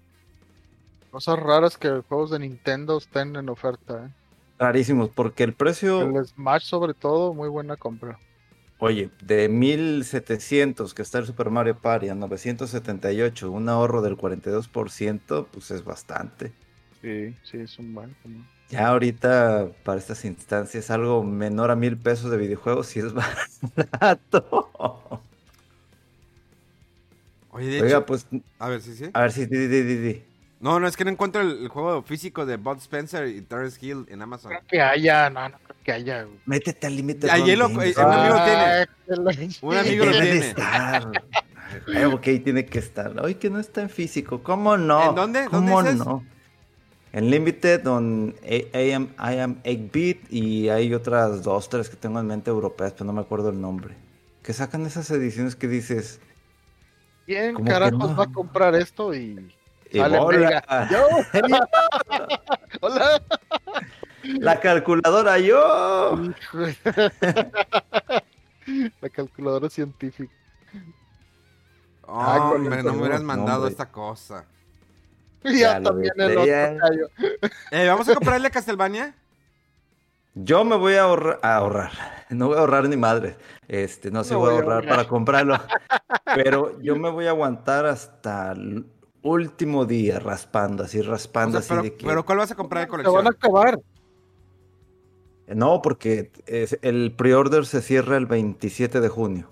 Cosas 1.11 1.37
raras 1.37 1.77
que 1.77 1.89
juegos 2.07 2.31
de 2.31 2.39
Nintendo 2.39 2.99
estén 2.99 3.35
en 3.35 3.49
oferta. 3.49 4.05
¿eh? 4.05 4.24
Rarísimos, 4.59 5.09
porque 5.09 5.43
el 5.43 5.53
precio, 5.53 6.13
El 6.13 6.25
Smash 6.25 6.63
sobre 6.69 6.93
todo, 6.93 7.33
muy 7.33 7.49
buena 7.49 7.75
compra. 7.75 8.17
oye, 8.77 9.09
de 9.21 9.49
1700 9.49 10.93
que 10.93 11.01
está 11.01 11.19
el 11.19 11.25
Super 11.25 11.49
Mario 11.49 11.77
Party 11.81 12.07
a 12.09 12.15
978, 12.15 13.51
un 13.51 13.67
ahorro 13.69 14.01
del 14.01 14.15
42%, 14.17 15.49
pues 15.51 15.71
es 15.71 15.83
bastante. 15.83 16.53
Sí, 17.01 17.37
sí, 17.43 17.57
es 17.59 17.77
un 17.79 17.93
buen. 17.93 18.13
como- 18.15 18.49
Ya 18.69 18.87
ahorita 18.87 19.71
para 19.83 19.99
estas 19.99 20.25
instancias 20.25 20.89
algo 20.89 21.23
menor 21.23 21.69
a 21.71 21.75
mil 21.75 21.97
pesos 21.97 22.31
de 22.31 22.37
videojuegos 22.37 22.87
si 22.87 22.99
es 22.99 23.13
barato. 24.01 25.23
Oye, 27.51 27.67
de 27.69 27.79
Oiga, 27.79 27.99
hecho, 27.99 28.05
pues 28.05 28.27
a 28.59 28.69
ver, 28.69 28.81
sí, 28.81 28.95
sí. 28.95 29.05
a 29.13 29.21
ver 29.21 29.31
si 29.31 29.45
di, 29.45 29.67
di, 29.67 29.81
di, 29.83 29.95
di. 29.97 30.23
No, 30.65 30.79
no, 30.79 30.87
es 30.87 30.97
que 30.97 31.05
no 31.05 31.11
encuentro 31.11 31.43
el, 31.43 31.59
el 31.61 31.67
juego 31.67 32.01
físico 32.01 32.43
de 32.43 32.57
Bud 32.57 32.77
Spencer 32.77 33.27
y 33.27 33.41
Terrence 33.43 33.77
Hill 33.85 34.07
en 34.09 34.19
Amazon. 34.23 34.49
Creo 34.49 34.63
que 34.67 34.81
haya, 34.81 35.29
no, 35.29 35.47
no 35.47 35.57
creo 35.59 35.75
que 35.83 35.91
haya. 35.91 36.23
güey. 36.23 36.39
Métete 36.47 36.87
al 36.87 36.95
límite. 36.95 37.29
Ahí 37.29 37.55
Ron 37.55 37.75
lo- 37.75 37.83
eh, 37.83 37.93
un 37.95 38.03
amigo 38.03 38.35
ah, 38.35 38.87
tiene. 39.05 39.21
Ah, 39.21 39.57
Un 39.61 39.77
amigo 39.77 40.05
lo 40.05 40.11
debe 40.11 40.25
de 40.25 40.31
tiene. 40.31 40.47
estar. 40.47 41.11
Ay, 41.95 42.03
ok, 42.05 42.23
tiene 42.43 42.65
que 42.65 42.79
estar. 42.79 43.13
Ay, 43.23 43.35
que 43.35 43.51
no 43.51 43.59
está 43.59 43.83
en 43.83 43.91
físico. 43.91 44.41
¿Cómo 44.41 44.75
no? 44.75 45.09
¿En 45.09 45.15
dónde? 45.15 45.45
¿Cómo 45.51 45.83
no? 45.83 46.25
En 47.13 47.29
Limited, 47.29 47.85
on 47.87 48.33
I 48.43 48.91
am, 48.91 49.09
I 49.19 49.37
am 49.37 49.61
8-bit 49.63 50.33
y 50.33 50.69
hay 50.69 50.95
otras 50.95 51.43
dos, 51.43 51.69
tres 51.69 51.89
que 51.89 51.95
tengo 51.95 52.19
en 52.19 52.25
mente 52.25 52.49
europeas, 52.49 52.91
pero 52.93 53.05
no 53.05 53.13
me 53.13 53.21
acuerdo 53.21 53.51
el 53.51 53.61
nombre. 53.61 53.93
Que 54.41 54.51
sacan 54.51 54.83
esas 54.87 55.11
ediciones 55.11 55.55
que 55.55 55.67
dices, 55.67 56.19
¿Quién 57.27 57.53
¿Cómo 57.53 57.65
que 57.65 57.71
carajos 57.71 57.99
no? 58.09 58.15
va 58.15 58.23
a 58.23 58.31
comprar 58.31 58.73
esto? 58.73 59.13
Y. 59.13 59.54
bola. 59.93 60.37
Mega. 60.39 60.89
Yo. 60.89 61.07
Hola. 62.81 63.21
La 64.23 64.59
calculadora, 64.59 65.37
yo. 65.39 66.19
La 69.01 69.09
calculadora 69.09 69.69
científica. 69.69 70.33
Ah, 72.07 72.49
con 72.51 72.61
Hombre, 72.61 72.83
no 72.83 72.93
me 72.93 72.99
hubieras 73.01 73.21
mandado 73.23 73.67
esta 73.67 73.91
cosa. 73.91 74.45
Y 75.43 75.59
Ya 75.59 75.81
también 75.81 76.13
el 76.17 76.37
otro. 76.37 77.09
Eh, 77.71 77.87
¿Vamos 77.87 78.09
a 78.09 78.13
comprarle 78.15 78.47
a 78.47 78.51
Castlevania? 78.51 79.15
Yo 80.33 80.65
me 80.65 80.75
voy 80.75 80.95
a 80.95 81.03
ahorrar, 81.03 81.39
a 81.41 81.55
ahorrar. 81.55 81.91
No 82.29 82.47
voy 82.47 82.57
a 82.57 82.59
ahorrar 82.59 82.89
ni 82.89 82.97
madre. 82.97 83.37
Este, 83.67 84.11
no 84.11 84.23
sé, 84.23 84.33
No 84.33 84.39
voy 84.39 84.49
a 84.49 84.51
voy 84.53 84.59
a 84.59 84.63
ahorrar 84.63 84.77
ahorrar. 84.79 84.95
para 84.97 85.07
comprarlo. 85.07 85.57
Pero 86.35 86.79
yo 86.81 86.95
me 86.95 87.09
voy 87.09 87.27
a 87.27 87.29
aguantar 87.29 87.85
hasta 87.85 88.53
último 89.29 89.85
día 89.85 90.19
raspando, 90.19 90.83
así 90.83 90.99
O 90.99 91.03
raspando, 91.03 91.59
sea, 91.59 91.59
así 91.59 91.69
pero, 91.69 91.83
de 91.83 91.93
que. 91.97 92.05
pero 92.05 92.25
¿cuál 92.25 92.37
vas 92.39 92.51
a 92.51 92.55
comprar 92.55 92.87
de 92.87 93.03
Se 93.03 93.09
van 93.09 93.27
a 93.27 93.31
colección? 93.31 93.35
acabar. 93.35 93.79
No, 95.47 95.81
porque 95.81 96.31
es- 96.47 96.79
el 96.81 97.13
pre-order 97.15 97.65
se 97.65 97.81
cierra 97.81 98.17
el 98.17 98.25
27 98.25 98.99
de 99.01 99.09
junio. 99.09 99.49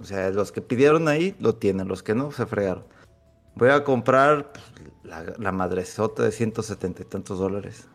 O 0.00 0.04
sea, 0.04 0.30
los 0.30 0.52
que 0.52 0.60
pidieron 0.62 1.08
ahí 1.08 1.34
lo 1.40 1.56
tienen, 1.56 1.88
los 1.88 2.02
que 2.02 2.14
no 2.14 2.30
se 2.32 2.46
fregaron. 2.46 2.84
Voy 3.56 3.70
a 3.70 3.82
comprar 3.84 4.52
pues, 4.52 4.64
la, 5.02 5.24
la 5.38 5.52
madresota 5.52 6.22
de 6.22 6.30
170 6.32 7.02
y 7.02 7.04
tantos 7.04 7.38
dólares. 7.38 7.88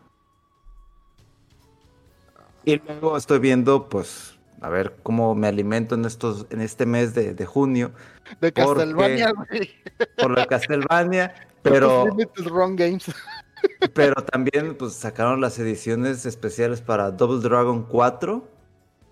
Y 2.64 2.76
luego 2.78 3.16
estoy 3.16 3.38
viendo, 3.38 3.88
pues, 3.88 4.33
a 4.64 4.68
ver 4.70 4.96
cómo 5.02 5.34
me 5.34 5.46
alimento 5.46 5.94
en 5.94 6.06
estos, 6.06 6.46
en 6.48 6.62
este 6.62 6.86
mes 6.86 7.14
de, 7.14 7.34
de 7.34 7.44
junio 7.44 7.92
De 8.40 8.50
Castlevania, 8.50 9.32
güey. 9.32 9.70
por 10.16 10.30
la 10.30 10.46
Castlevania, 10.46 11.34
pero, 11.62 12.06
Limited 12.06 12.46
Wrong 12.46 12.74
Games. 12.74 13.04
pero 13.94 14.24
también 14.24 14.74
pues 14.74 14.94
sacaron 14.94 15.42
las 15.42 15.58
ediciones 15.58 16.24
especiales 16.24 16.80
para 16.80 17.10
Double 17.10 17.46
Dragon 17.46 17.82
4 17.82 18.48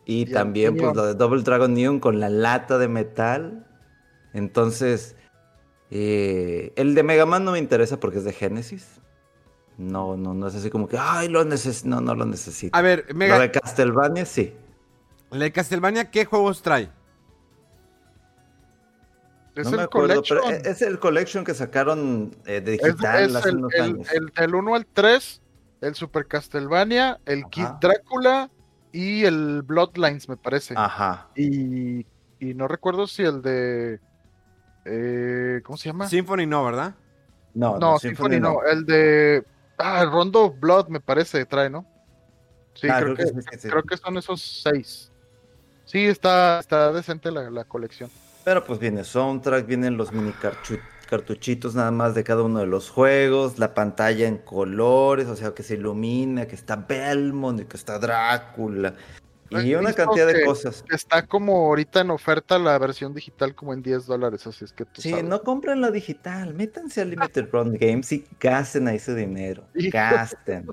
y 0.06 0.24
también 0.32 0.74
pues 0.74 0.96
lo 0.96 1.04
de 1.04 1.14
Double 1.14 1.42
Dragon 1.42 1.74
Neon 1.74 2.00
con 2.00 2.18
la 2.18 2.30
lata 2.30 2.78
de 2.78 2.88
metal. 2.88 3.66
Entonces, 4.32 5.16
eh, 5.90 6.72
el 6.76 6.94
de 6.94 7.02
Mega 7.02 7.26
Man 7.26 7.44
no 7.44 7.52
me 7.52 7.58
interesa 7.58 8.00
porque 8.00 8.18
es 8.18 8.24
de 8.24 8.32
Genesis. 8.32 9.02
No, 9.76 10.16
no, 10.16 10.32
no 10.32 10.48
es 10.48 10.54
así 10.54 10.70
como 10.70 10.88
que, 10.88 10.96
ay, 10.98 11.28
lo 11.28 11.44
necesito. 11.44 11.90
No, 11.90 12.00
no 12.00 12.14
lo 12.14 12.24
necesito. 12.24 12.74
A 12.76 12.80
ver, 12.80 13.04
Lo 13.08 13.16
Mega, 13.16 13.38
de 13.38 13.50
Castlevania 13.50 14.24
sí. 14.24 14.54
¿La 15.32 15.44
de 15.44 15.52
Castlevania 15.52 16.10
qué 16.10 16.24
juegos 16.24 16.62
trae? 16.62 16.90
Es 19.54 19.64
no 19.66 19.72
el 19.72 19.76
me 19.76 19.82
acuerdo, 19.82 20.22
pero 20.26 20.40
collection. 20.42 20.72
es 20.72 20.82
el 20.82 20.98
collection 20.98 21.44
que 21.44 21.52
sacaron 21.54 22.34
eh, 22.46 22.60
de 22.62 22.72
digital 22.72 23.24
es 23.30 23.36
hace 23.36 23.50
el, 23.50 23.56
unos 23.56 23.74
el, 23.74 23.82
años. 23.82 24.08
el- 24.12 24.26
del 24.34 24.54
1 24.54 24.74
al 24.74 24.86
3, 24.86 25.42
el 25.82 25.94
Super 25.94 26.26
Castlevania, 26.26 27.20
el 27.26 27.40
Ajá. 27.40 27.50
Kid 27.50 27.66
Drácula 27.80 28.50
y 28.92 29.24
el 29.24 29.62
Bloodlines, 29.62 30.28
me 30.28 30.38
parece. 30.38 30.72
Ajá. 30.76 31.28
Y, 31.36 32.06
y 32.40 32.54
no 32.54 32.66
recuerdo 32.66 33.06
si 33.06 33.22
el 33.24 33.42
de. 33.42 34.00
eh, 34.86 35.60
¿Cómo 35.64 35.76
se 35.76 35.90
llama? 35.90 36.08
Symphony 36.08 36.46
no, 36.46 36.64
¿verdad? 36.64 36.94
No, 37.52 37.78
no, 37.78 37.98
Symphony 37.98 38.40
no. 38.40 38.62
El 38.64 38.86
de. 38.86 39.44
Ah, 39.76 40.00
el 40.02 40.10
Rondo 40.10 40.44
of 40.46 40.60
Blood, 40.60 40.88
me 40.88 41.00
parece, 41.00 41.44
trae, 41.44 41.68
¿no? 41.68 41.84
Sí, 42.74 42.86
Ah, 42.90 43.00
creo, 43.02 43.14
que, 43.14 43.26
sí. 43.26 43.68
creo 43.68 43.82
que 43.82 43.98
son 43.98 44.16
esos 44.16 44.40
seis. 44.62 45.11
Sí, 45.84 46.06
está, 46.06 46.60
está 46.60 46.92
decente 46.92 47.30
la, 47.30 47.50
la 47.50 47.64
colección. 47.64 48.10
Pero 48.44 48.64
pues 48.64 48.78
viene 48.78 49.04
soundtrack, 49.04 49.66
vienen 49.66 49.96
los 49.96 50.12
mini 50.12 50.32
cartuchitos 51.08 51.74
nada 51.74 51.90
más 51.90 52.14
de 52.14 52.24
cada 52.24 52.42
uno 52.42 52.60
de 52.60 52.66
los 52.66 52.90
juegos, 52.90 53.58
la 53.58 53.74
pantalla 53.74 54.26
en 54.26 54.38
colores, 54.38 55.28
o 55.28 55.36
sea, 55.36 55.52
que 55.52 55.62
se 55.62 55.74
ilumina, 55.74 56.46
que 56.46 56.54
está 56.54 56.76
Belmont 56.76 57.60
y 57.60 57.64
que 57.66 57.76
está 57.76 57.98
Drácula. 57.98 58.94
Y 59.50 59.74
una 59.74 59.92
cantidad 59.92 60.26
de 60.26 60.32
que- 60.32 60.44
cosas. 60.46 60.82
Está 60.90 61.26
como 61.26 61.66
ahorita 61.66 62.00
en 62.00 62.10
oferta 62.10 62.58
la 62.58 62.78
versión 62.78 63.12
digital 63.12 63.54
como 63.54 63.74
en 63.74 63.82
10 63.82 64.06
dólares, 64.06 64.46
así 64.46 64.64
es 64.64 64.72
que 64.72 64.86
tú 64.86 65.02
Sí, 65.02 65.10
sabes. 65.10 65.24
no 65.26 65.42
compren 65.42 65.82
lo 65.82 65.90
digital, 65.92 66.54
métanse 66.54 67.02
a 67.02 67.04
Limited 67.04 67.48
Run 67.52 67.74
Games 67.78 68.10
y 68.12 68.24
gasten 68.40 68.88
ahí 68.88 68.98
su 68.98 69.14
dinero. 69.14 69.64
Gasten. 69.74 70.66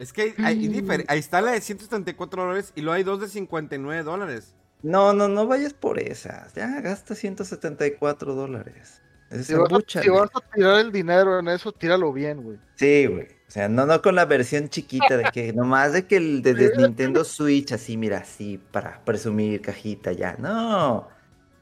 Es 0.00 0.12
que 0.12 0.22
hay, 0.22 0.34
hay 0.38 0.68
difer- 0.68 1.04
ahí 1.06 1.18
está 1.20 1.40
la 1.40 1.52
de 1.52 1.60
174 1.60 2.42
dólares 2.42 2.72
y 2.74 2.80
luego 2.80 2.94
hay 2.96 3.02
dos 3.04 3.20
de 3.20 3.28
59 3.28 4.02
dólares. 4.02 4.54
No, 4.82 5.12
no, 5.12 5.28
no 5.28 5.46
vayas 5.46 5.74
por 5.74 6.00
esas. 6.00 6.54
Ya 6.54 6.80
gasta 6.80 7.14
174 7.14 8.34
dólares. 8.34 9.02
Si 9.42 9.54
vas, 9.54 9.70
a, 9.72 10.02
si 10.02 10.08
vas 10.08 10.30
a 10.34 10.40
tirar 10.52 10.80
el 10.80 10.90
dinero 10.90 11.38
en 11.38 11.46
eso, 11.48 11.70
tíralo 11.70 12.12
bien, 12.12 12.42
güey. 12.42 12.58
Sí, 12.74 13.06
güey. 13.06 13.28
O 13.46 13.50
sea, 13.52 13.68
no, 13.68 13.86
no 13.86 14.02
con 14.02 14.16
la 14.16 14.24
versión 14.24 14.68
chiquita 14.68 15.16
de 15.16 15.24
que 15.32 15.52
nomás 15.52 15.92
de 15.92 16.06
que 16.06 16.16
el 16.16 16.42
de, 16.42 16.54
de 16.54 16.76
Nintendo 16.76 17.22
Switch, 17.24 17.70
así, 17.72 17.96
mira, 17.96 18.18
así, 18.18 18.58
para 18.72 19.04
presumir 19.04 19.60
cajita 19.60 20.10
ya. 20.12 20.34
No. 20.38 21.06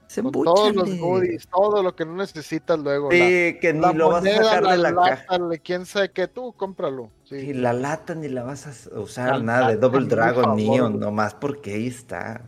Se 0.08 0.22
Con 0.22 0.32
todos 0.32 0.74
los 0.74 0.98
goodies, 0.98 1.46
todo 1.48 1.82
lo 1.82 1.94
que 1.94 2.04
no 2.06 2.14
necesitas 2.16 2.78
luego. 2.78 3.10
Sí, 3.10 3.58
que 3.60 3.72
la, 3.74 3.92
ni 3.92 3.92
la 3.92 3.92
lo 3.92 4.08
vas 4.08 4.24
a 4.26 4.36
sacar 4.42 4.66
de 4.66 4.78
la 4.78 4.90
lata, 4.90 5.02
caja. 5.26 5.38
le- 5.38 5.58
quién 5.60 5.84
sabe 5.86 6.10
qué, 6.10 6.26
tú 6.26 6.52
cómpralo. 6.54 7.10
Sí. 7.24 7.40
Sí, 7.40 7.52
la 7.54 7.74
lata 7.74 8.14
ni 8.14 8.28
la 8.28 8.42
vas 8.42 8.66
a 8.90 8.98
usar, 8.98 9.36
La 9.36 9.42
nada 9.42 9.68
de 9.68 9.76
Double 9.76 10.06
Dragon 10.06 10.56
Neon, 10.56 10.98
nomás 10.98 11.34
porque 11.34 11.74
ahí 11.74 11.86
está. 11.88 12.42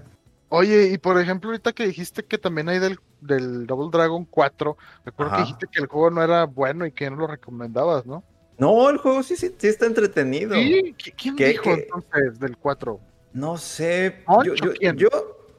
Oye, 0.48 0.88
y 0.92 0.98
por 0.98 1.20
ejemplo, 1.20 1.50
ahorita 1.50 1.72
que 1.72 1.86
dijiste 1.86 2.24
que 2.24 2.38
también 2.38 2.68
hay 2.70 2.78
del, 2.80 2.98
del 3.20 3.66
Double 3.66 3.90
Dragon 3.92 4.24
4, 4.24 4.76
recuerdo 5.04 5.32
Ajá. 5.32 5.36
que 5.36 5.46
dijiste 5.46 5.66
que 5.70 5.80
el 5.82 5.86
juego 5.86 6.10
no 6.10 6.22
era 6.24 6.44
bueno 6.46 6.86
y 6.86 6.92
que 6.92 7.08
no 7.10 7.16
lo 7.18 7.26
recomendabas, 7.28 8.04
¿no? 8.06 8.24
No, 8.58 8.88
el 8.90 8.96
juego 8.96 9.22
sí, 9.22 9.36
sí, 9.36 9.54
sí 9.56 9.68
está 9.68 9.86
entretenido. 9.86 10.54
Sí, 10.54 10.94
¿qui- 10.98 11.14
¿quién 11.16 11.36
¿Qué- 11.36 11.48
dijo 11.48 11.62
qué? 11.64 11.72
entonces 11.94 12.40
del 12.40 12.56
4? 12.56 12.98
No 13.32 13.58
sé, 13.58 14.24
yo, 14.44 14.54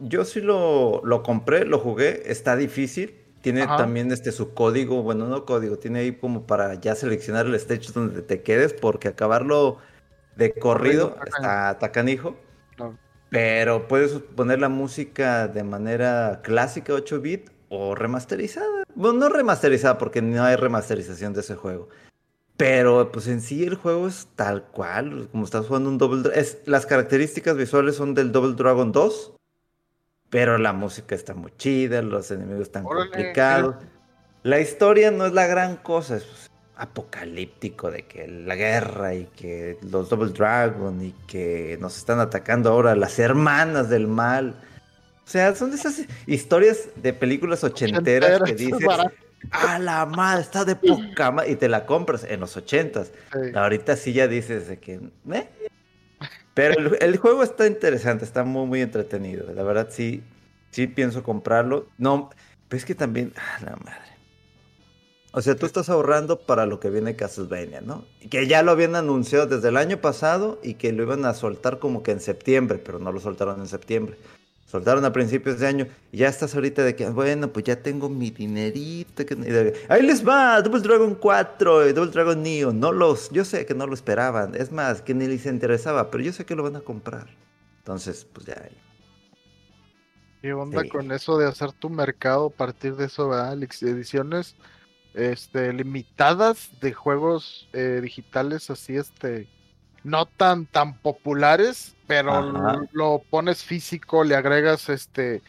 yo 0.01 0.25
sí 0.25 0.41
lo, 0.41 1.01
lo 1.03 1.23
compré, 1.23 1.65
lo 1.65 1.79
jugué, 1.79 2.23
está 2.25 2.55
difícil. 2.55 3.15
Tiene 3.41 3.63
Ajá. 3.63 3.77
también 3.77 4.11
este 4.11 4.31
su 4.31 4.53
código, 4.53 5.01
bueno, 5.01 5.27
no 5.27 5.45
código, 5.45 5.77
tiene 5.77 5.99
ahí 5.99 6.11
como 6.11 6.45
para 6.45 6.75
ya 6.75 6.93
seleccionar 6.93 7.47
el 7.47 7.55
stage 7.55 7.91
donde 7.91 8.21
te 8.21 8.43
quedes, 8.43 8.73
porque 8.73 9.07
acabarlo 9.07 9.77
de 10.35 10.53
corrido 10.53 11.15
Corrido, 11.15 11.25
está 11.25 11.79
tacanijo. 11.79 12.35
Pero 13.29 13.87
puedes 13.87 14.11
poner 14.11 14.59
la 14.59 14.69
música 14.69 15.47
de 15.47 15.63
manera 15.63 16.41
clásica 16.43 16.93
8 16.93 17.21
bit 17.21 17.49
o 17.69 17.95
remasterizada. 17.95 18.83
Bueno, 18.93 19.19
no 19.19 19.29
remasterizada 19.29 19.97
porque 19.97 20.21
no 20.21 20.43
hay 20.43 20.57
remasterización 20.57 21.33
de 21.33 21.39
ese 21.39 21.55
juego. 21.55 21.87
Pero 22.57 23.11
pues 23.11 23.27
en 23.27 23.41
sí 23.41 23.63
el 23.63 23.75
juego 23.75 24.07
es 24.07 24.27
tal 24.35 24.65
cual, 24.65 25.29
como 25.31 25.45
estás 25.45 25.65
jugando 25.65 25.89
un 25.89 25.97
Double 25.97 26.21
Dragon. 26.21 26.43
Las 26.65 26.85
características 26.85 27.55
visuales 27.55 27.95
son 27.95 28.13
del 28.13 28.31
Double 28.31 28.53
Dragon 28.53 28.91
2, 28.91 29.33
pero 30.32 30.57
la 30.57 30.73
música 30.73 31.13
está 31.13 31.36
muy 31.36 31.51
chida, 31.57 32.01
los 32.01 32.32
enemigos 32.32 32.63
están 32.63 32.86
Órale, 32.86 33.11
complicados. 33.11 33.75
La 34.43 34.59
historia 34.59 35.11
no 35.11 35.27
es 35.27 35.34
la 35.34 35.45
gran 35.45 35.75
cosa, 35.75 36.15
es 36.15 36.49
apocalíptico 36.77 37.91
de 37.91 38.07
que 38.07 38.27
la 38.27 38.55
guerra 38.55 39.13
y 39.13 39.25
que 39.36 39.77
los 39.88 40.09
Double 40.09 40.32
Dragon 40.32 40.99
y 41.03 41.11
que 41.27 41.77
nos 41.79 41.97
están 41.97 42.19
atacando 42.19 42.71
ahora 42.71 42.95
las 42.95 43.19
hermanas 43.19 43.89
del 43.89 44.07
mal. 44.07 44.55
O 45.23 45.29
sea, 45.29 45.53
son 45.53 45.69
de 45.69 45.75
esas 45.75 46.01
historias 46.25 46.89
de 46.95 47.13
películas 47.13 47.63
ochenteras 47.63 48.41
que 48.41 48.55
dices, 48.55 48.88
a 49.51 49.79
la 49.79 50.05
madre, 50.05 50.41
está 50.41 50.65
de 50.65 50.75
poca 50.75 51.29
madre", 51.29 51.51
y 51.51 51.55
te 51.55 51.69
la 51.69 51.86
compras 51.86 52.23
en 52.23 52.39
los 52.39 52.57
ochentas. 52.57 53.11
Sí. 53.32 53.51
Ahorita 53.53 53.95
sí 53.95 54.13
ya 54.13 54.27
dices 54.27 54.67
de 54.67 54.79
que... 54.79 54.93
"Eh". 55.32 55.49
Pero 56.53 56.95
el, 56.99 57.17
juego 57.17 57.43
está 57.43 57.65
interesante, 57.65 58.25
está 58.25 58.43
muy, 58.43 58.67
muy 58.67 58.81
entretenido. 58.81 59.51
La 59.53 59.63
verdad 59.63 59.87
sí, 59.89 60.23
sí 60.71 60.87
pienso 60.87 61.23
comprarlo. 61.23 61.87
No, 61.97 62.29
pero 62.67 62.77
es 62.77 62.85
que 62.85 62.95
también... 62.95 63.33
Ah, 63.37 63.59
la 63.63 63.75
madre. 63.77 64.11
O 65.33 65.41
sea, 65.41 65.55
tú 65.55 65.65
estás 65.65 65.89
ahorrando 65.89 66.41
para 66.41 66.65
lo 66.65 66.81
que 66.81 66.89
viene 66.89 67.15
Castlevania, 67.15 67.79
¿no? 67.79 68.05
Que 68.29 68.47
ya 68.47 68.63
lo 68.63 68.71
habían 68.71 68.95
anunciado 68.95 69.47
desde 69.47 69.69
el 69.69 69.77
año 69.77 70.01
pasado 70.01 70.59
y 70.61 70.73
que 70.73 70.91
lo 70.91 71.03
iban 71.03 71.23
a 71.23 71.33
soltar 71.33 71.79
como 71.79 72.03
que 72.03 72.11
en 72.11 72.19
septiembre, 72.19 72.79
pero 72.79 72.99
no 72.99 73.13
lo 73.13 73.21
soltaron 73.21 73.61
en 73.61 73.67
septiembre. 73.67 74.17
Soltaron 74.72 75.03
a 75.03 75.11
principios 75.11 75.59
de 75.59 75.67
año 75.67 75.88
y 76.13 76.19
ya 76.19 76.30
estás 76.30 76.55
ahorita 76.55 76.82
de 76.86 76.95
que, 76.95 77.09
bueno, 77.09 77.51
pues 77.51 77.65
ya 77.65 77.76
tengo 77.76 78.07
mi 78.07 78.30
dinerito. 78.32 79.26
que- 79.26 79.74
Ahí 79.89 80.01
les 80.01 80.26
va, 80.26 80.61
Double 80.61 80.80
Dragon 80.80 81.13
4 81.13 81.89
y 81.89 81.91
Double 81.91 82.09
Dragon 82.09 82.41
Neo. 82.41 82.72
No 82.72 82.93
los, 82.93 83.30
yo 83.32 83.43
sé 83.43 83.65
que 83.65 83.74
no 83.74 83.86
lo 83.86 83.93
esperaban. 83.93 84.55
Es 84.55 84.72
más, 84.72 85.01
que 85.01 85.13
ni 85.13 85.28
les 85.28 85.45
interesaba, 85.45 86.09
pero 86.09 86.24
yo 86.24 86.32
sé 86.32 86.45
que 86.45 86.55
lo 86.55 86.63
van 86.63 86.78
a 86.78 86.80
comprar. 86.80 87.28
Entonces, 87.80 88.26
pues 88.32 88.45
ya. 88.45 88.69
¿Qué 90.41 90.53
onda 90.53 90.84
Sí. 90.84 90.88
con 90.89 91.11
eso 91.11 91.38
de 91.38 91.47
hacer 91.47 91.74
tu 91.74 91.89
mercado 91.89 92.45
a 92.45 92.49
partir 92.49 92.95
de 92.95 93.05
eso, 93.07 93.28
¿verdad? 93.28 93.49
Alex? 93.51 93.84
Ediciones 93.84 94.55
este, 95.13 95.74
limitadas 95.74 96.69
de 96.80 96.93
juegos 96.93 97.67
eh, 97.74 97.99
digitales 98.01 98.69
así, 98.69 98.95
este, 98.95 99.49
no 100.03 100.25
tan, 100.25 100.65
tan 100.65 100.97
populares, 100.97 101.95
pero 102.07 102.33
Ajá. 102.33 102.81
lo 102.91 103.21
pones 103.29 103.63
físico, 103.63 104.23
le 104.23 104.35
agregas 104.35 104.89
este 104.89 105.41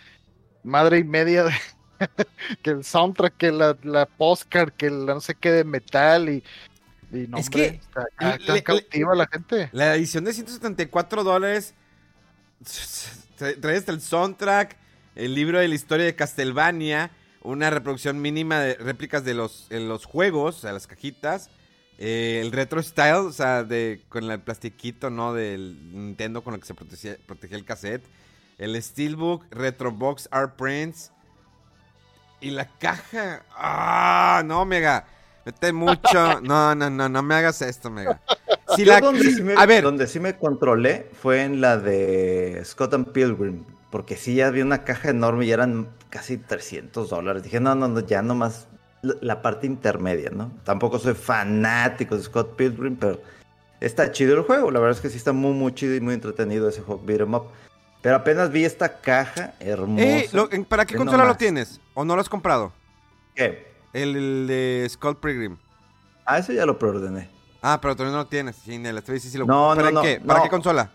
madre 0.62 0.98
y 0.98 1.05
media 1.05 1.44
de 1.44 1.53
que 2.62 2.70
el 2.70 2.84
soundtrack, 2.84 3.36
que 3.36 3.53
la, 3.53 3.76
la 3.82 4.07
postcard, 4.07 4.72
que 4.72 4.90
la 4.90 5.14
no 5.14 5.20
sé 5.20 5.34
qué 5.34 5.50
de 5.53 5.64
metal 5.64 6.28
y, 6.28 6.42
y 7.12 7.26
no, 7.28 7.38
Es 7.38 7.46
hombre, 7.46 7.50
que 7.50 7.66
está- 7.76 8.05
está- 8.11 8.28
le- 8.30 8.36
está 8.36 8.53
le- 8.55 8.62
cautiva 8.62 9.14
la 9.14 9.26
gente. 9.26 9.68
La 9.72 9.94
edición 9.94 10.24
de 10.24 10.32
174 10.32 11.24
dólares 11.24 11.74
tra- 13.38 13.61
trae 13.61 13.76
hasta 13.76 13.92
el 13.92 14.00
soundtrack, 14.00 14.76
el 15.14 15.34
libro 15.34 15.59
de 15.59 15.68
la 15.68 15.74
historia 15.74 16.07
de 16.07 16.14
Castlevania, 16.14 17.11
una 17.42 17.70
reproducción 17.70 18.20
mínima 18.20 18.61
de 18.61 18.74
réplicas 18.74 19.24
de 19.24 19.34
los, 19.34 19.66
en 19.70 19.88
los 19.88 20.05
juegos, 20.05 20.59
o 20.59 20.61
sea, 20.61 20.72
las 20.72 20.86
cajitas, 20.86 21.50
eh, 22.05 22.40
el 22.42 22.50
retro 22.50 22.82
style, 22.82 23.26
o 23.28 23.32
sea, 23.32 23.62
de, 23.62 24.03
con 24.09 24.28
el 24.28 24.40
plastiquito, 24.40 25.09
¿no? 25.09 25.32
Del 25.34 25.78
Nintendo 25.92 26.42
con 26.42 26.55
el 26.55 26.61
que 26.61 26.66
se 26.66 26.74
protegía, 26.74 27.16
protegía 27.26 27.57
el 27.57 27.64
cassette, 27.64 28.05
el 28.59 28.80
Steelbook, 28.82 29.44
Retrobox 29.53 30.28
Art 30.32 30.57
Prints 30.57 31.12
y 32.40 32.50
la 32.50 32.66
caja. 32.78 33.44
¡Ah! 33.57 34.42
No, 34.44 34.64
Mega. 34.64 35.07
Vete 35.46 35.72
mucho. 35.72 36.40
No, 36.42 36.74
no, 36.74 36.90
no, 36.90 37.09
no 37.09 37.22
me 37.22 37.34
hagas 37.36 37.62
esto, 37.62 37.88
Mega. 37.88 38.20
Si 38.74 38.84
la- 38.84 39.00
donde, 39.00 39.22
sí 39.32 39.42
me, 39.42 39.55
A 39.55 39.66
ver, 39.66 39.84
donde 39.84 40.07
sí 40.09 40.18
me 40.18 40.36
controlé 40.36 41.09
fue 41.20 41.44
en 41.44 41.61
la 41.61 41.76
de 41.78 42.61
Scott 42.64 42.94
and 42.94 43.12
Pilgrim. 43.12 43.64
Porque 43.90 44.16
sí 44.16 44.40
había 44.40 44.64
una 44.64 44.82
caja 44.84 45.11
enorme 45.11 45.44
y 45.44 45.53
eran 45.53 45.88
casi 46.09 46.38
300 46.38 47.11
dólares. 47.11 47.42
Dije, 47.44 47.61
no, 47.61 47.74
no, 47.74 47.86
no, 47.88 48.00
ya 48.00 48.22
nomás 48.22 48.66
la, 49.03 49.42
parte 49.42 49.66
intermedia, 49.66 50.30
¿no? 50.30 50.53
Tampoco 50.64 50.98
soy 50.98 51.14
fanático 51.14 52.16
de 52.16 52.22
Scott 52.22 52.57
Pilgrim, 52.57 52.96
pero 52.96 53.20
está 53.80 54.11
chido 54.12 54.34
el 54.36 54.42
juego. 54.42 54.70
La 54.70 54.78
verdad 54.78 54.96
es 54.96 55.03
que 55.03 55.11
sí 55.11 55.16
está 55.16 55.32
muy, 55.32 55.53
muy 55.53 55.74
chido 55.74 55.94
y 55.94 56.00
muy 56.00 56.14
entretenido 56.14 56.68
ese 56.68 56.82
juego, 56.82 57.03
beat 57.05 57.20
'em 57.20 57.34
up. 57.34 57.44
Pero 58.00 58.16
apenas 58.16 58.50
vi 58.50 58.64
esta 58.64 59.00
caja 59.00 59.55
hermosa. 59.61 60.03
Eh, 60.03 60.28
lo- 60.32 60.50
en- 60.53 60.64
¿Para 60.64 60.84
qué 60.86 60.96
consola 60.96 61.24
lo 61.24 61.36
tienes? 61.36 61.80
¿O 61.94 62.05
no 62.05 62.14
lo 62.14 62.20
has 62.20 62.28
comprado? 62.28 62.72
¿Qué? 63.34 63.72
El, 63.92 64.16
el 64.16 64.46
de 64.46 64.86
Skull 64.88 65.16
Pilgrim. 65.18 65.57
Ah, 66.24 66.38
eso 66.38 66.53
ya 66.53 66.64
lo 66.66 66.78
preordené. 66.78 67.28
Ah, 67.61 67.78
pero 67.80 67.94
todavía 67.94 68.16
no 68.16 68.22
lo 68.24 68.28
tienes. 68.28 68.57
Sí, 68.57 68.70
te 68.78 68.90
voy 68.90 68.98
a 68.98 69.00
decir 69.00 69.30
si 69.30 69.38
lo 69.38 69.46
No, 69.46 69.72
¿Para 69.74 69.90
no, 69.92 70.03
no? 70.03 70.26
¿Para 70.26 70.42
qué 70.42 70.48
consola? 70.48 70.90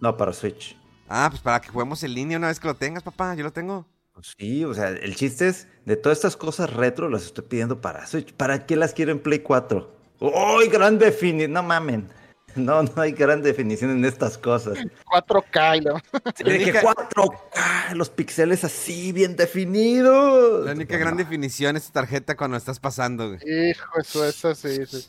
No, 0.00 0.16
para 0.16 0.32
Switch. 0.32 0.76
Ah, 1.08 1.28
pues 1.30 1.40
para 1.42 1.60
que 1.60 1.68
juguemos 1.68 2.02
en 2.02 2.14
línea 2.14 2.38
una 2.38 2.48
vez 2.48 2.58
que 2.58 2.66
lo 2.66 2.74
tengas, 2.74 3.02
papá. 3.02 3.34
Yo 3.34 3.44
lo 3.44 3.52
tengo. 3.52 3.86
Pues 4.12 4.34
Sí, 4.38 4.64
o 4.64 4.74
sea, 4.74 4.88
el 4.90 5.16
chiste 5.16 5.48
es 5.48 5.66
de 5.84 5.96
todas 5.96 6.18
estas 6.18 6.36
cosas 6.36 6.72
retro 6.72 7.08
las 7.08 7.24
estoy 7.24 7.44
pidiendo 7.44 7.80
para 7.80 8.06
Switch. 8.06 8.32
¿Para 8.34 8.66
qué 8.66 8.76
las 8.76 8.92
quiero 8.92 9.10
en 9.12 9.20
Play 9.20 9.40
4? 9.40 9.90
¡Uy, 10.20 10.68
gran 10.68 10.98
definición! 10.98 11.52
No 11.52 11.62
mamen. 11.62 12.08
No, 12.54 12.82
no 12.82 12.92
hay 13.00 13.12
gran 13.12 13.40
definición 13.40 13.90
en 13.92 14.04
estas 14.04 14.36
cosas. 14.36 14.76
4K 15.06 15.78
y 15.78 15.80
la- 15.80 16.02
Sí, 16.36 16.44
de 16.44 16.58
que 16.58 16.64
única- 16.64 16.82
4K, 16.82 17.94
los 17.94 18.10
píxeles 18.10 18.62
así 18.62 19.10
bien 19.12 19.36
definidos. 19.36 20.66
La 20.66 20.72
única 20.72 20.98
gran 20.98 21.16
definición 21.16 21.78
es 21.78 21.86
tu 21.86 21.92
tarjeta 21.92 22.36
cuando 22.36 22.58
estás 22.58 22.78
pasando, 22.78 23.28
güey. 23.28 23.70
Hijo, 23.70 23.98
eso 23.98 24.26
es 24.26 24.44
así. 24.44 24.84
sí. 24.84 25.06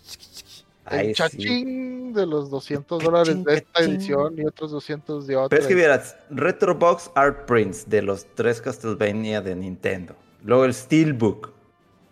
Ay, 0.85 0.99
El 0.99 1.07
sí. 1.07 1.13
chachín 1.13 2.13
de 2.13 2.25
los 2.25 2.49
200 2.49 3.01
dólares 3.03 3.43
de 3.43 3.53
esta 3.55 3.81
edición 3.83 4.35
y 4.37 4.45
otros 4.45 4.71
200 4.71 5.25
de 5.25 5.35
otra. 5.35 5.49
Pero 5.49 5.61
es 5.61 5.67
que 5.67 5.75
vieras, 5.75 6.15
Retrobox 6.29 7.09
Art 7.15 7.45
Prints 7.45 7.89
de 7.89 8.01
los 8.01 8.25
tres 8.35 8.61
Castlevania 8.61 9.41
de 9.41 9.55
Nintendo. 9.55 10.15
Luego 10.43 10.65
el 10.65 10.73
Steelbook. 10.73 11.51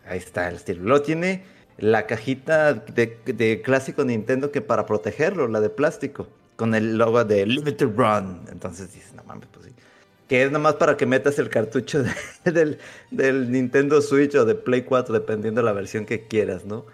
Ahí 0.08 0.18
está 0.18 0.48
el 0.50 0.58
Steelbook. 0.60 0.88
Luego 0.88 1.04
tiene 1.04 1.44
la 1.78 2.08
cajita 2.08 2.74
de, 2.74 3.18
de 3.26 3.62
clásico 3.62 4.04
Nintendo 4.06 4.52
que 4.52 4.62
para 4.62 4.86
protegerlo, 4.86 5.48
la 5.48 5.60
de 5.60 5.70
plástico. 5.70 6.28
Con 6.56 6.76
el 6.76 6.98
logo 6.98 7.24
de 7.26 7.46
Limited 7.46 7.90
Run. 7.96 8.42
Entonces 8.52 8.94
dices, 8.94 9.14
no 9.14 9.24
mames, 9.24 9.48
pues 9.52 9.66
sí. 9.66 9.72
Que 10.28 10.44
es 10.44 10.52
nomás 10.52 10.76
para 10.76 10.96
que 10.96 11.06
metas 11.06 11.38
el 11.40 11.50
cartucho 11.50 12.04
de- 12.04 12.12
del, 12.52 12.78
del 13.12 13.52
Nintendo 13.52 14.02
Switch 14.02 14.34
o 14.36 14.46
de 14.46 14.56
Play 14.56 14.84
4, 14.84 15.14
dependiendo 15.14 15.62
de 15.62 15.66
la 15.66 15.74
versión 15.74 16.06
que 16.06 16.28
quieras, 16.28 16.66
¿no? 16.66 16.86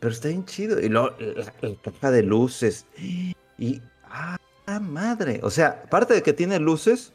Pero 0.00 0.12
está 0.12 0.28
bien 0.28 0.44
chido. 0.44 0.80
Y 0.80 0.88
luego 0.88 1.14
la, 1.18 1.52
la 1.60 1.74
caja 1.82 2.10
de 2.10 2.22
luces. 2.22 2.86
Y. 2.96 3.82
Ah, 4.04 4.38
Ah, 4.70 4.80
madre. 4.80 5.40
O 5.42 5.48
sea, 5.50 5.80
aparte 5.86 6.12
de 6.12 6.22
que 6.22 6.34
tiene 6.34 6.58
luces, 6.58 7.10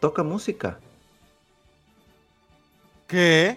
toca 0.00 0.24
música. 0.24 0.80
¿Qué? 3.06 3.56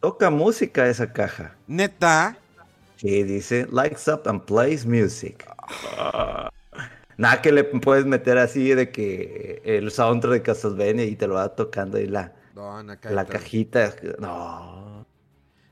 Toca 0.00 0.30
música 0.30 0.86
esa 0.88 1.12
caja. 1.12 1.56
Neta. 1.66 2.38
Sí, 2.94 3.24
dice, 3.24 3.66
likes 3.72 4.08
up 4.08 4.22
and 4.26 4.44
plays 4.44 4.86
music. 4.86 5.44
Nada 7.16 7.42
que 7.42 7.50
le 7.50 7.64
puedes 7.64 8.06
meter 8.06 8.38
así 8.38 8.68
de 8.74 8.92
que 8.92 9.60
el 9.64 9.90
soundtrack 9.90 10.32
de 10.32 10.42
Castlevania 10.42 11.04
y 11.06 11.16
te 11.16 11.26
lo 11.26 11.34
va 11.34 11.56
tocando 11.56 11.98
ahí 11.98 12.06
la, 12.06 12.34
No, 12.54 12.84
la 12.84 13.24
cajita. 13.26 13.96
No. 14.20 15.05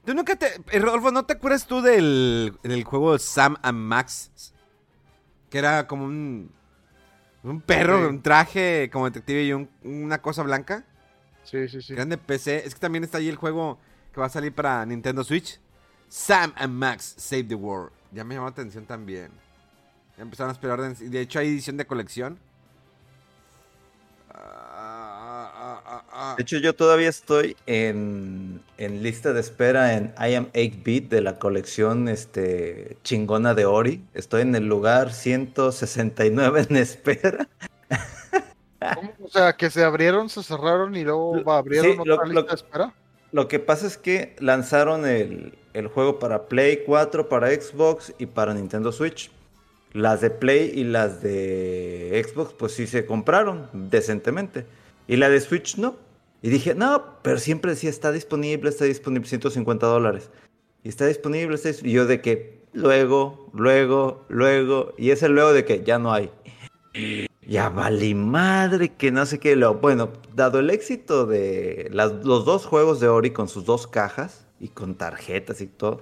¿Tú 0.05 0.15
nunca 0.15 0.37
te... 0.37 0.47
eh, 0.71 0.79
Rodolfo, 0.79 1.11
¿no 1.11 1.25
te 1.25 1.35
acuerdas 1.35 1.67
tú 1.67 1.81
del, 1.81 2.57
del 2.63 2.85
juego 2.85 3.19
Sam 3.19 3.57
and 3.63 3.79
Max? 3.79 4.53
Que 5.51 5.59
era 5.59 5.87
como 5.87 6.05
un... 6.05 6.53
Un 7.43 7.61
perro, 7.61 7.99
Sí. 8.01 8.05
un 8.07 8.23
traje 8.23 8.89
como 8.93 9.05
detective 9.05 9.45
y 9.45 9.53
un- 9.53 9.69
una 9.83 10.21
cosa 10.23 10.43
blanca. 10.43 10.85
Sí, 11.43 11.69
sí, 11.69 11.83
sí. 11.83 11.89
Que 11.89 11.95
eran 11.95 12.09
de 12.09 12.17
PC. 12.17 12.67
Es 12.67 12.75
que 12.75 12.81
también 12.81 13.05
está 13.05 13.19
ahí 13.19 13.29
el 13.29 13.37
juego 13.37 13.79
que 14.15 14.21
va 14.21 14.27
a 14.27 14.31
salir 14.31 14.55
para 14.55 14.85
Nintendo 14.87 15.23
Switch. 15.25 15.61
Sam 16.09 16.55
and 16.57 16.73
Max 16.73 17.15
Save 17.19 17.45
the 17.45 17.55
World. 17.55 17.93
Ya 18.13 18.25
me 18.25 18.35
llamó 18.35 18.47
la 18.47 18.53
atención 18.53 18.87
también. 18.87 19.31
Ya 20.17 20.23
empezaron 20.23 20.51
a 20.51 20.53
esperar 20.53 20.79
órdenes. 20.81 21.03
Y 21.03 21.09
de 21.09 21.21
hecho 21.21 21.39
hay 21.39 21.49
edición 21.49 21.77
de 21.77 21.87
colección. 21.87 22.39
Ah, 25.87 26.05
ah. 26.13 26.35
De 26.37 26.43
hecho, 26.43 26.59
yo 26.59 26.75
todavía 26.75 27.09
estoy 27.09 27.57
en, 27.67 28.61
en 28.79 29.03
lista 29.03 29.33
de 29.33 29.41
espera 29.41 29.95
en 29.95 30.15
I 30.19 30.35
Am 30.35 30.47
8-Bit 30.53 31.09
de 31.11 31.21
la 31.21 31.39
colección 31.39 32.09
este, 32.09 32.97
chingona 33.03 33.55
de 33.55 33.65
Ori. 33.67 34.03
Estoy 34.15 34.43
en 34.43 34.55
el 34.55 34.67
lugar 34.67 35.13
169 35.13 36.67
en 36.69 36.77
espera. 36.77 37.49
¿Cómo? 38.95 39.13
O 39.25 39.29
sea, 39.29 39.55
que 39.55 39.71
se 39.71 39.83
abrieron, 39.83 40.29
se 40.29 40.43
cerraron 40.43 40.95
y 40.95 41.05
luego 41.05 41.37
Lo- 41.37 41.53
abrieron 41.53 41.93
sí, 41.93 41.99
otra 41.99 42.17
lo- 42.17 42.25
lista 42.25 42.41
lo- 42.41 42.47
de 42.49 42.55
espera. 42.55 42.95
Lo 43.33 43.49
que 43.49 43.59
pasa 43.59 43.87
es 43.87 43.97
que 43.99 44.37
lanzaron 44.39 45.07
el, 45.07 45.55
el 45.73 45.89
juego 45.89 46.19
para 46.21 46.47
Play 46.47 46.83
4, 46.87 47.29
para 47.29 47.49
Xbox 47.51 48.15
y 48.19 48.27
para 48.27 48.55
Nintendo 48.55 48.93
Switch. 48.93 49.31
Las 49.93 50.21
de 50.21 50.31
Play 50.31 50.73
y 50.75 50.85
las 50.85 51.21
de 51.23 52.25
Xbox, 52.29 52.53
pues 52.53 52.73
sí 52.75 52.87
se 52.87 53.07
compraron 53.07 53.69
decentemente. 53.73 54.67
Y 55.07 55.17
la 55.17 55.29
de 55.29 55.41
Switch 55.41 55.77
no. 55.77 55.97
Y 56.43 56.51
dije, 56.51 56.75
no, 56.75 57.19
pero 57.23 57.39
siempre 57.39 57.71
decía, 57.73 57.91
está 57.91 58.13
disponible, 58.13 58.69
está 58.69 58.85
disponible, 58.85 59.29
150 59.29 59.87
dólares. 59.87 60.31
Y 60.83 60.89
está 60.91 61.07
disponible, 61.07 61.55
está 61.55 61.71
dis- 61.71 61.83
Y 61.85 61.93
yo 61.93 62.07
de 62.07 62.21
que, 62.21 62.61
luego, 62.73 63.51
luego, 63.55 64.25
luego. 64.29 64.93
Y 64.99 65.11
ese 65.11 65.29
luego 65.29 65.53
de 65.55 65.65
que 65.65 65.83
ya 65.85 65.99
no 65.99 66.13
hay. 66.13 66.31
Ya 67.47 67.69
vale 67.71 68.15
madre, 68.15 68.91
que 68.95 69.11
no 69.11 69.25
sé 69.27 69.39
qué. 69.39 69.57
Lo, 69.57 69.75
bueno, 69.75 70.11
dado 70.35 70.59
el 70.61 70.71
éxito 70.71 71.27
de 71.27 71.89
las- 71.93 72.25
los 72.25 72.45
dos 72.45 72.67
juegos 72.67 73.01
de 73.01 73.09
Ori 73.09 73.31
con 73.31 73.49
sus 73.49 73.65
dos 73.65 73.87
cajas 73.87 74.47
y 74.61 74.69
con 74.69 74.95
tarjetas 74.95 75.61
y 75.61 75.67
todo, 75.67 76.01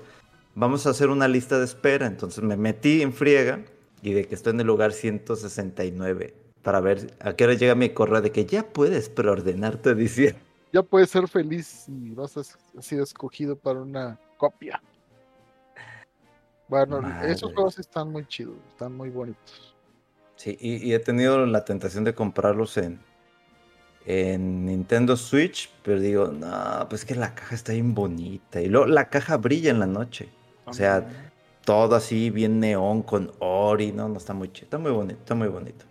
vamos 0.54 0.86
a 0.86 0.90
hacer 0.90 1.08
una 1.08 1.28
lista 1.28 1.58
de 1.58 1.64
espera. 1.64 2.06
Entonces 2.06 2.42
me 2.42 2.56
metí 2.56 3.02
en 3.02 3.12
friega 3.12 3.64
y 4.02 4.12
de 4.12 4.26
que 4.26 4.34
estoy 4.34 4.52
en 4.54 4.60
el 4.60 4.66
lugar 4.66 4.92
169 4.92 6.34
para 6.62 6.80
ver 6.80 7.12
a 7.20 7.34
qué 7.34 7.44
hora 7.44 7.54
llega 7.54 7.74
mi 7.74 7.90
correo 7.90 8.20
de 8.20 8.30
que 8.32 8.44
ya 8.46 8.62
puedes 8.62 9.08
preordenar 9.08 9.76
tu 9.76 9.90
edición. 9.90 10.34
Ya 10.72 10.82
puedes 10.82 11.10
ser 11.10 11.28
feliz 11.28 11.84
y 11.88 12.14
vas 12.14 12.36
a 12.36 12.40
s- 12.40 12.56
sido 12.80 13.02
escogido 13.04 13.56
para 13.56 13.80
una 13.80 14.18
copia. 14.38 14.82
Bueno, 16.68 17.02
Madre. 17.02 17.32
esos 17.32 17.52
juegos 17.52 17.78
están 17.78 18.10
muy 18.10 18.26
chidos, 18.26 18.56
están 18.70 18.96
muy 18.96 19.10
bonitos. 19.10 19.74
Sí, 20.36 20.56
y, 20.60 20.76
y 20.88 20.94
he 20.94 20.98
tenido 20.98 21.44
la 21.46 21.64
tentación 21.64 22.04
de 22.04 22.14
comprarlos 22.14 22.76
en, 22.78 22.98
en 24.06 24.64
Nintendo 24.66 25.16
Switch, 25.16 25.70
pero 25.82 26.00
digo, 26.00 26.28
no, 26.28 26.86
pues 26.88 27.04
que 27.04 27.14
la 27.14 27.34
caja 27.34 27.54
está 27.54 27.72
bien 27.72 27.94
bonita. 27.94 28.60
Y 28.60 28.68
luego 28.68 28.86
la 28.86 29.08
caja 29.10 29.36
brilla 29.36 29.70
en 29.70 29.80
la 29.80 29.86
noche. 29.86 30.28
O 30.64 30.72
sea, 30.72 31.06
todo 31.64 31.94
así 31.94 32.30
bien 32.30 32.58
neón 32.60 33.02
con 33.02 33.30
Ori, 33.40 33.92
no, 33.92 34.08
no 34.08 34.16
está 34.16 34.32
muy 34.32 34.50
chido, 34.52 34.64
está 34.64 34.78
muy 34.78 34.92
bonito, 34.92 35.18
está 35.20 35.34
muy 35.34 35.48
bonito. 35.48 35.84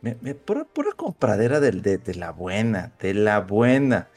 Me, 0.00 0.16
me- 0.20 0.34
pura, 0.34 0.64
pura 0.64 0.92
compradera 0.92 1.60
del, 1.60 1.82
de, 1.82 1.98
de 1.98 2.14
la 2.14 2.30
buena, 2.30 2.92
de 3.00 3.14
la 3.14 3.40
buena. 3.40 4.08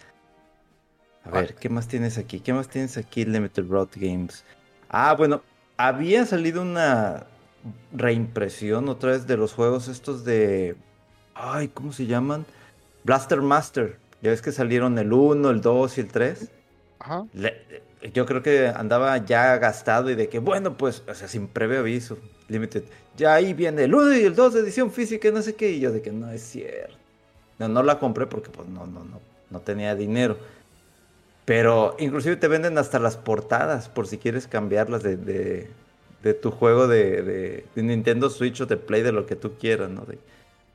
A 1.23 1.29
ver, 1.31 1.55
¿qué 1.55 1.69
más 1.69 1.87
tienes 1.87 2.17
aquí? 2.17 2.39
¿Qué 2.39 2.53
más 2.53 2.67
tienes 2.67 2.97
aquí, 2.97 3.25
Limited 3.25 3.67
Road 3.67 3.89
Games? 3.95 4.43
Ah, 4.89 5.13
bueno, 5.15 5.41
había 5.77 6.25
salido 6.25 6.61
una 6.61 7.25
reimpresión 7.93 8.89
otra 8.89 9.11
vez 9.11 9.27
de 9.27 9.37
los 9.37 9.53
juegos 9.53 9.87
estos 9.87 10.25
de... 10.25 10.75
Ay, 11.35 11.67
¿cómo 11.69 11.93
se 11.93 12.05
llaman? 12.07 12.45
Blaster 13.03 13.41
Master. 13.41 13.97
Ya 14.21 14.31
ves 14.31 14.41
que 14.41 14.51
salieron 14.51 14.97
el 14.97 15.13
1, 15.13 15.49
el 15.49 15.61
2 15.61 15.97
y 15.97 16.01
el 16.01 16.07
3. 16.07 16.51
Ajá. 16.99 17.25
Le- 17.33 17.81
yo 18.13 18.25
creo 18.25 18.41
que 18.41 18.67
andaba 18.67 19.17
ya 19.19 19.57
gastado 19.57 20.09
y 20.09 20.15
de 20.15 20.29
que, 20.29 20.39
bueno, 20.39 20.77
pues, 20.77 21.03
o 21.07 21.13
sea, 21.13 21.27
sin 21.27 21.47
previo 21.47 21.79
aviso, 21.79 22.17
Limited, 22.47 22.83
ya 23.17 23.35
ahí 23.35 23.53
viene 23.53 23.83
el 23.85 23.93
1 23.95 24.17
y 24.17 24.23
el 24.23 24.35
2 24.35 24.53
de 24.53 24.61
edición 24.61 24.91
física 24.91 25.27
y 25.27 25.31
no 25.31 25.41
sé 25.41 25.55
qué, 25.55 25.71
y 25.71 25.79
yo 25.79 25.91
de 25.91 26.01
que 26.01 26.11
no 26.11 26.29
es 26.31 26.41
cierto. 26.43 26.95
No, 27.59 27.67
no 27.69 27.83
la 27.83 27.99
compré 27.99 28.27
porque 28.27 28.49
pues 28.51 28.67
no, 28.67 28.87
no, 28.87 29.03
no, 29.05 29.21
no 29.49 29.59
tenía 29.61 29.95
dinero. 29.95 30.37
Pero 31.45 31.95
inclusive 31.99 32.35
te 32.37 32.47
venden 32.47 32.77
hasta 32.77 32.99
las 32.99 33.17
portadas 33.17 33.89
por 33.89 34.07
si 34.07 34.17
quieres 34.17 34.47
cambiarlas 34.47 35.03
de, 35.03 35.17
de, 35.17 36.33
tu 36.35 36.51
juego 36.51 36.87
de, 36.87 37.23
de- 37.23 37.83
Nintendo 37.83 38.29
Switch 38.29 38.61
o 38.61 38.65
de 38.65 38.77
Play, 38.77 39.01
de 39.01 39.11
lo 39.11 39.25
que 39.25 39.35
tú 39.35 39.57
quieras, 39.57 39.89
¿no? 39.89 40.05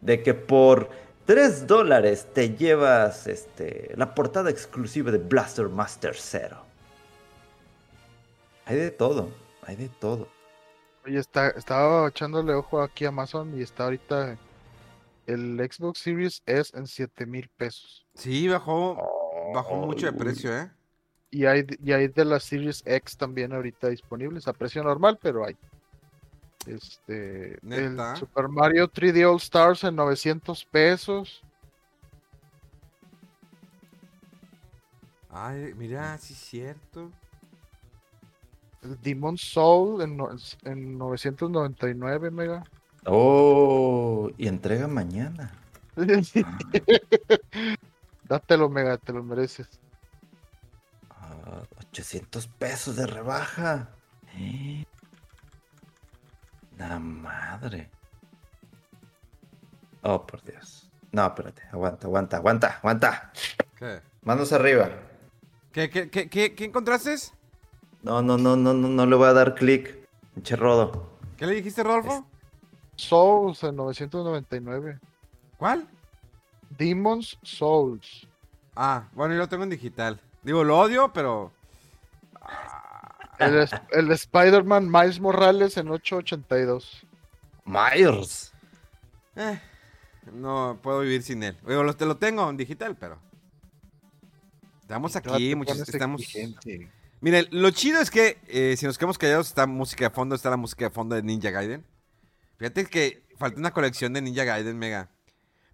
De, 0.00 0.22
que 0.22 0.34
por 0.34 0.90
3 1.24 1.66
dólares 1.66 2.28
te 2.32 2.56
llevas 2.56 3.26
este, 3.26 3.92
la 3.96 4.14
portada 4.14 4.50
exclusiva 4.50 5.10
de 5.12 5.18
Blaster 5.18 5.68
Master 5.68 6.14
Zero. 6.16 6.65
Hay 8.66 8.76
de 8.76 8.90
todo, 8.90 9.30
hay 9.62 9.76
de 9.76 9.88
todo. 9.88 10.28
Oye, 11.04 11.18
está, 11.18 11.50
estaba 11.50 12.08
echándole 12.08 12.52
ojo 12.52 12.82
aquí 12.82 13.04
a 13.04 13.08
Amazon 13.08 13.56
y 13.56 13.62
está 13.62 13.84
ahorita 13.84 14.36
el 15.26 15.56
Xbox 15.70 16.00
Series 16.00 16.42
S 16.46 16.76
en 16.76 16.86
7 16.88 17.26
mil 17.26 17.48
pesos. 17.56 18.04
Sí, 18.14 18.48
bajó, 18.48 18.96
bajó 19.54 19.76
mucho 19.76 20.06
de 20.06 20.12
precio, 20.12 20.56
¿eh? 20.56 20.70
Y 21.30 21.44
hay, 21.46 21.62
de- 21.62 21.78
y 21.80 21.92
hay 21.92 22.08
de 22.08 22.24
la 22.24 22.40
Series 22.40 22.82
X 22.84 23.16
también 23.16 23.52
ahorita 23.52 23.88
disponibles 23.88 24.48
a 24.48 24.52
precio 24.52 24.82
normal, 24.82 25.18
pero 25.22 25.44
hay. 25.46 25.56
Este, 26.66 27.58
¿Neta? 27.62 28.12
el 28.12 28.18
Super 28.18 28.48
Mario 28.48 28.88
3D 28.88 29.24
All 29.24 29.36
Stars 29.36 29.84
en 29.84 29.94
900 29.94 30.64
pesos. 30.64 31.44
Ay, 35.30 35.72
mira, 35.76 36.16
sí 36.18 36.32
es 36.32 36.40
cierto. 36.40 37.12
Demon 39.02 39.36
Soul 39.36 40.02
en, 40.02 40.16
no- 40.16 40.30
en 40.64 40.98
999 40.98 42.30
mega. 42.30 42.64
Oh, 43.04 44.30
y 44.36 44.48
entrega 44.48 44.88
mañana. 44.88 45.52
Dátelo, 48.24 48.68
mega, 48.68 48.96
te 48.98 49.12
lo 49.12 49.22
mereces. 49.22 49.68
Ah, 51.10 51.62
800 51.78 52.48
pesos 52.48 52.96
de 52.96 53.06
rebaja. 53.06 53.90
Eh. 54.36 54.84
La 56.78 56.98
madre. 56.98 57.90
Oh, 60.02 60.26
por 60.26 60.42
Dios. 60.42 60.90
No, 61.12 61.26
espérate. 61.26 61.62
Aguanta, 61.72 62.06
aguanta, 62.06 62.36
aguanta, 62.36 62.68
aguanta. 62.78 63.32
¿Qué? 63.78 64.00
Manos 64.22 64.52
arriba. 64.52 64.90
¿Qué, 65.72 65.88
qué, 65.88 66.10
qué, 66.10 66.28
qué, 66.28 66.54
qué 66.54 66.64
encontraste? 66.64 67.14
No, 68.02 68.22
no, 68.22 68.38
no, 68.38 68.56
no, 68.56 68.72
no, 68.74 68.88
no 68.88 69.06
le 69.06 69.16
voy 69.16 69.28
a 69.28 69.32
dar 69.32 69.54
clic. 69.54 70.06
Pinche 70.34 70.56
rodo. 70.56 71.08
¿Qué 71.36 71.46
le 71.46 71.54
dijiste, 71.54 71.82
Rodolfo? 71.82 72.26
Souls 72.96 73.62
en 73.64 73.76
999. 73.76 74.98
¿Cuál? 75.56 75.86
Demons 76.70 77.38
Souls. 77.42 78.26
Ah, 78.74 79.08
bueno, 79.12 79.34
yo 79.34 79.40
lo 79.40 79.48
tengo 79.48 79.64
en 79.64 79.70
digital. 79.70 80.20
Digo, 80.42 80.62
lo 80.64 80.78
odio, 80.78 81.12
pero... 81.12 81.52
El, 83.38 83.56
es- 83.58 83.70
el 83.90 84.10
Spider-Man 84.12 84.90
Miles 84.90 85.20
Morales 85.20 85.76
en 85.76 85.88
882. 85.90 87.06
Myers. 87.64 88.52
eh, 89.34 89.60
no 90.32 90.78
puedo 90.82 91.00
vivir 91.00 91.22
sin 91.22 91.42
él. 91.42 91.56
Digo, 91.66 91.82
lo, 91.82 91.94
te 91.94 92.06
lo 92.06 92.16
tengo 92.16 92.48
en 92.48 92.56
digital, 92.56 92.96
pero... 92.96 93.18
Estamos 94.80 95.16
aquí, 95.16 95.54
pones 95.54 95.88
estamos... 95.88 96.20
exigente. 96.22 96.90
Miren, 97.20 97.46
lo 97.50 97.70
chido 97.70 98.00
es 98.00 98.10
que 98.10 98.38
eh, 98.48 98.76
si 98.76 98.86
nos 98.86 98.98
quedamos 98.98 99.18
callados 99.18 99.48
está 99.48 99.66
música 99.66 100.04
de 100.04 100.14
fondo, 100.14 100.34
está 100.34 100.50
la 100.50 100.56
música 100.56 100.84
de 100.84 100.90
fondo 100.90 101.14
de 101.14 101.22
Ninja 101.22 101.50
Gaiden. 101.50 101.84
Fíjate 102.58 102.86
que 102.86 103.22
falta 103.38 103.58
una 103.58 103.72
colección 103.72 104.12
de 104.12 104.20
Ninja 104.22 104.44
Gaiden, 104.44 104.78
mega. 104.78 105.10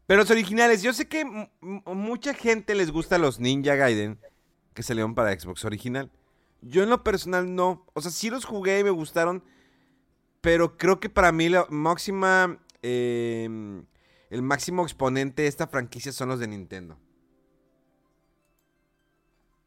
Pero 0.06 0.20
los 0.20 0.30
originales, 0.30 0.82
yo 0.82 0.92
sé 0.92 1.08
que 1.08 1.24
mucha 1.60 2.34
gente 2.34 2.74
les 2.74 2.90
gusta 2.90 3.18
los 3.18 3.40
Ninja 3.40 3.74
Gaiden 3.74 4.20
que 4.74 4.82
salieron 4.82 5.14
para 5.14 5.38
Xbox 5.38 5.64
original. 5.64 6.10
Yo 6.60 6.82
en 6.82 6.90
lo 6.90 7.02
personal 7.02 7.54
no. 7.54 7.86
O 7.92 8.00
sea, 8.00 8.10
sí 8.10 8.30
los 8.30 8.44
jugué 8.44 8.78
y 8.78 8.84
me 8.84 8.90
gustaron. 8.90 9.42
Pero 10.40 10.76
creo 10.76 11.00
que 11.00 11.08
para 11.08 11.32
mí 11.32 11.48
la 11.48 11.66
máxima. 11.68 12.58
eh, 12.82 13.82
el 14.30 14.42
máximo 14.42 14.82
exponente 14.82 15.42
de 15.42 15.48
esta 15.48 15.66
franquicia 15.66 16.10
son 16.10 16.30
los 16.30 16.40
de 16.40 16.48
Nintendo. 16.48 16.98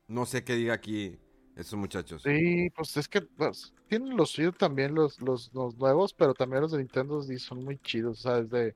No 0.08 0.26
sé 0.26 0.44
qué 0.44 0.56
diga 0.56 0.74
aquí 0.74 1.20
esos 1.56 1.80
muchachos. 1.80 2.22
Sí, 2.24 2.70
pues 2.76 2.98
es 2.98 3.08
que 3.08 3.22
pues, 3.22 3.74
tienen 3.88 4.16
los 4.16 4.32
suyos 4.32 4.56
también 4.58 4.94
los, 4.94 5.22
los, 5.22 5.52
los 5.54 5.76
nuevos, 5.78 6.14
pero 6.14 6.34
también 6.34 6.62
los 6.62 6.72
de 6.72 6.80
Nintendo 6.80 7.22
sí 7.22 7.40
son 7.40 7.64
muy 7.64 7.78
chidos, 7.80 8.20
o 8.20 8.22
sea, 8.30 8.42
desde 8.42 8.76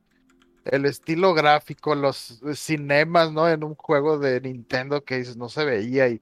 el 0.65 0.85
estilo 0.85 1.33
gráfico, 1.33 1.95
los 1.95 2.41
cinemas, 2.55 3.31
¿no? 3.31 3.49
En 3.49 3.63
un 3.63 3.75
juego 3.75 4.17
de 4.19 4.41
Nintendo 4.41 5.03
que 5.03 5.17
dices, 5.17 5.37
no 5.37 5.49
se 5.49 5.65
veía 5.65 6.07
y 6.09 6.21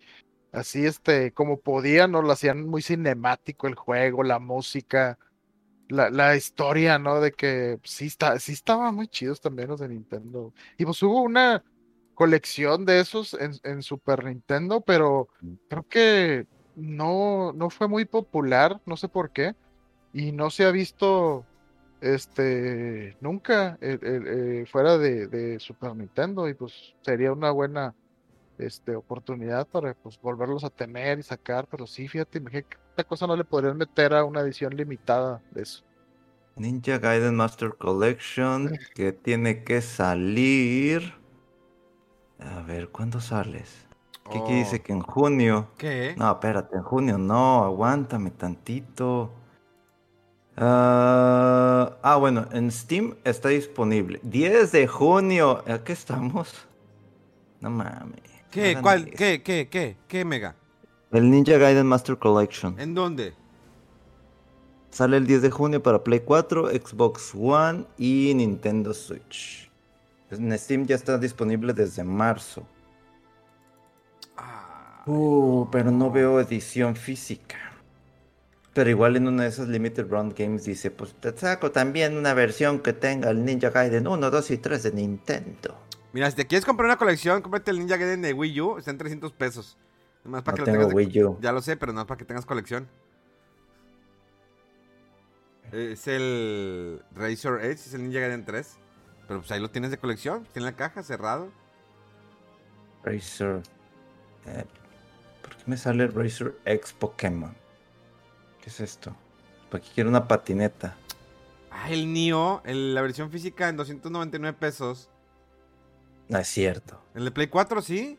así, 0.51 0.85
este, 0.85 1.31
como 1.33 1.59
podían, 1.59 2.11
¿no? 2.11 2.21
Lo 2.21 2.31
hacían 2.31 2.65
muy 2.67 2.81
cinemático 2.81 3.67
el 3.67 3.75
juego, 3.75 4.23
la 4.23 4.39
música, 4.39 5.17
la, 5.89 6.09
la 6.09 6.35
historia, 6.35 6.99
¿no? 6.99 7.19
De 7.21 7.31
que 7.33 7.79
sí, 7.83 8.07
está, 8.07 8.39
sí 8.39 8.53
estaban 8.53 8.95
muy 8.95 9.07
chidos 9.07 9.41
también 9.41 9.69
los 9.69 9.79
de 9.79 9.89
Nintendo. 9.89 10.53
Y 10.77 10.85
pues 10.85 11.01
hubo 11.03 11.21
una 11.21 11.63
colección 12.17 12.83
de 12.85 12.99
esos 12.99 13.35
en, 13.35 13.51
en 13.63 13.83
Super 13.83 14.25
Nintendo, 14.25 14.81
pero 14.81 15.27
creo 15.69 15.85
que 15.87 16.47
no, 16.75 17.53
no 17.53 17.69
fue 17.69 17.87
muy 17.87 18.05
popular, 18.05 18.81
no 18.87 18.97
sé 18.97 19.07
por 19.07 19.29
qué, 19.29 19.53
y 20.13 20.31
no 20.31 20.49
se 20.49 20.65
ha 20.65 20.71
visto 20.71 21.45
este 22.01 23.15
nunca 23.21 23.77
el- 23.81 24.03
el- 24.03 24.27
eh, 24.27 24.65
fuera 24.65 24.97
de, 24.97 25.27
de 25.27 25.59
Super 25.59 25.95
Nintendo, 25.95 26.49
y 26.49 26.55
pues 26.55 26.73
sería 27.01 27.31
una 27.31 27.51
buena 27.51 27.93
este, 28.57 28.95
oportunidad 28.95 29.67
para 29.67 29.93
pues 29.93 30.19
volverlos 30.19 30.63
a 30.63 30.71
tener 30.71 31.19
y 31.19 31.23
sacar, 31.23 31.67
pero 31.69 31.85
sí, 31.85 32.07
fíjate, 32.07 32.39
imagínate 32.39 32.67
que 32.69 32.77
esta 32.89 33.03
cosa 33.03 33.27
no 33.27 33.35
le 33.35 33.43
podrían 33.43 33.77
meter 33.77 34.15
a 34.15 34.23
una 34.23 34.41
edición 34.41 34.75
limitada 34.75 35.39
de 35.51 35.61
eso. 35.61 35.83
Ninja 36.55 36.97
Gaiden 36.97 37.35
Master 37.35 37.75
Collection 37.77 38.71
que 38.95 39.11
tiene 39.11 39.63
que 39.63 39.81
salir. 39.81 41.13
A 42.39 42.61
ver, 42.61 42.89
¿cuándo 42.89 43.19
sales? 43.19 43.85
¿Qué 44.31 44.39
aquí 44.39 44.53
dice 44.53 44.77
Oh. 44.81 44.83
que 44.83 44.93
en 44.93 45.01
junio? 45.01 45.69
¿Qué? 45.77 46.15
No, 46.17 46.31
espérate, 46.31 46.75
en 46.75 46.83
junio 46.83 47.17
no, 47.17 47.63
aguántame 47.63 48.31
tantito. 48.31 49.31
Ah, 50.57 51.97
ah, 52.01 52.15
bueno, 52.17 52.47
en 52.51 52.71
Steam 52.71 53.15
está 53.23 53.49
disponible. 53.49 54.19
10 54.23 54.71
de 54.71 54.87
junio. 54.87 55.63
¿A 55.67 55.83
qué 55.83 55.93
estamos? 55.93 56.53
No 57.61 57.69
mames. 57.69 58.21
¿Qué? 58.51 58.69
hagan 58.71 58.81
¿Cuál? 58.81 59.07
eso. 59.07 59.17
¿Qué? 59.17 59.43
¿Qué? 59.43 59.67
¿Qué? 59.69 59.97
¿Qué, 60.07 60.25
Mega? 60.25 60.55
El 61.11 61.29
Ninja 61.29 61.57
Gaiden 61.57 61.85
Master 61.87 62.17
Collection. 62.17 62.79
¿En 62.79 62.93
dónde? 62.93 63.33
Sale 64.89 65.17
el 65.17 65.27
10 65.27 65.43
de 65.43 65.51
junio 65.51 65.83
para 65.83 66.03
Play 66.03 66.21
4, 66.21 66.69
Xbox 66.69 67.33
One 67.35 67.85
y 67.97 68.33
Nintendo 68.35 68.93
Switch. 68.93 69.66
En 70.31 70.57
Steam 70.57 70.85
ya 70.85 70.95
está 70.95 71.17
disponible 71.17 71.73
desde 71.73 72.03
marzo. 72.03 72.67
Ah, 74.35 75.03
Uh, 75.05 75.69
pero 75.71 75.89
no 75.89 76.11
veo 76.11 76.39
edición 76.41 76.95
física. 76.97 77.57
Pero 78.73 78.89
igual 78.89 79.15
en 79.15 79.27
una 79.27 79.43
de 79.43 79.49
esas 79.49 79.67
Limited 79.69 80.07
Run 80.09 80.35
Games 80.37 80.65
dice, 80.65 80.91
pues 80.91 81.13
te 81.15 81.35
saco 81.35 81.71
también 81.71 82.17
una 82.17 82.33
versión 82.33 82.79
que 82.79 82.91
tenga 82.93 83.29
el 83.29 83.43
Ninja 83.45 83.69
Gaiden 83.69 84.05
1, 84.07 84.29
2 84.29 84.51
y 84.51 84.57
3 84.57 84.83
de 84.83 84.91
Nintendo. 84.91 85.79
Mira, 86.13 86.29
si 86.29 86.35
te 86.35 86.45
quieres 86.45 86.65
comprar 86.65 86.85
una 86.87 86.97
colección, 86.97 87.41
cómprate 87.41 87.71
el 87.71 87.79
Ninja 87.79 87.95
Gaiden 87.97 88.21
de 88.21 88.33
Wii 88.33 88.61
U. 88.61 88.77
Está 88.77 88.91
en 88.91 88.97
300 88.97 89.31
pesos. 89.31 89.77
Nomás 90.25 90.43
para 90.43 90.57
No 90.57 90.63
que 90.65 90.71
lo 90.71 90.77
tengo 90.77 90.87
tengas. 90.89 90.89
de- 90.89 90.95
Wii 91.19 91.23
U. 91.23 91.37
Ya 91.41 91.51
lo 91.53 91.61
sé, 91.61 91.77
pero 91.77 91.93
no 91.93 92.05
para 92.05 92.17
que 92.17 92.25
tengas 92.25 92.45
colección. 92.45 92.87
Es 95.71 96.07
el 96.07 97.01
Razor 97.15 97.61
Edge, 97.61 97.73
es 97.73 97.93
el 97.93 98.03
Ninja 98.03 98.19
Gaiden 98.19 98.45
3. 98.45 98.77
Pero 99.27 99.39
pues 99.41 99.51
ahí 99.51 99.59
lo 99.59 99.69
tienes 99.69 99.91
de 99.91 99.97
colección. 99.97 100.45
Tiene 100.53 100.65
la 100.71 100.75
caja 100.75 101.03
cerrado. 101.03 101.49
Razer. 103.03 103.61
eh, 104.45 104.65
¿Por 105.41 105.55
qué 105.55 105.63
me 105.65 105.77
sale 105.77 106.07
Razer 106.07 106.57
X 106.65 106.93
Pokémon? 106.93 107.53
¿Qué 108.61 108.69
es 108.69 108.79
esto? 108.79 109.15
¿Para 109.69 109.83
qué 109.83 109.89
quiero 109.93 110.09
una 110.09 110.27
patineta? 110.27 110.95
Ah, 111.71 111.89
el 111.91 112.11
Nio, 112.11 112.61
el- 112.65 112.95
la 112.95 113.01
versión 113.01 113.29
física 113.31 113.69
en 113.69 113.77
299 113.77 114.57
pesos. 114.57 115.09
No 116.29 116.39
es 116.39 116.47
cierto. 116.47 116.99
El 117.13 117.25
de 117.25 117.31
Play 117.31 117.47
4, 117.47 117.81
sí. 117.81 118.17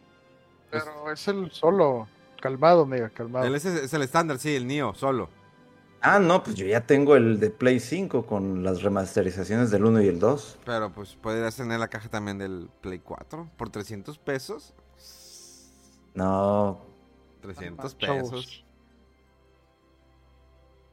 Pero 0.70 1.11
es 1.11 1.26
el 1.28 1.50
solo, 1.50 2.06
calmado, 2.40 2.86
mega, 2.86 3.09
calmado. 3.11 3.46
El, 3.46 3.54
ese 3.54 3.84
es 3.84 3.92
el 3.94 4.02
estándar, 4.02 4.38
sí, 4.38 4.54
el 4.54 4.66
Nio, 4.66 4.94
solo. 4.94 5.28
Ah, 6.01 6.20
no, 6.20 6.42
pues 6.44 6.55
yo 6.55 6.64
ya 6.66 6.86
tengo 6.86 7.16
el 7.16 7.40
de 7.40 7.51
Play 7.51 7.80
5 7.80 8.24
con 8.26 8.62
las 8.62 8.82
remasterizaciones 8.82 9.70
del 9.70 9.84
1 9.84 10.03
y 10.03 10.09
el 10.09 10.20
2. 10.20 10.59
Pero 10.64 10.92
pues 10.92 11.16
podrías 11.16 11.57
tener 11.57 11.80
la 11.80 11.88
caja 11.88 12.09
también 12.09 12.38
del 12.38 12.70
Play 12.80 13.01
4 13.01 13.51
por 13.57 13.70
300 13.70 14.16
pesos. 14.18 14.74
No, 16.14 16.80
300 17.42 17.94
Ah, 17.94 18.07
pesos. 18.07 18.64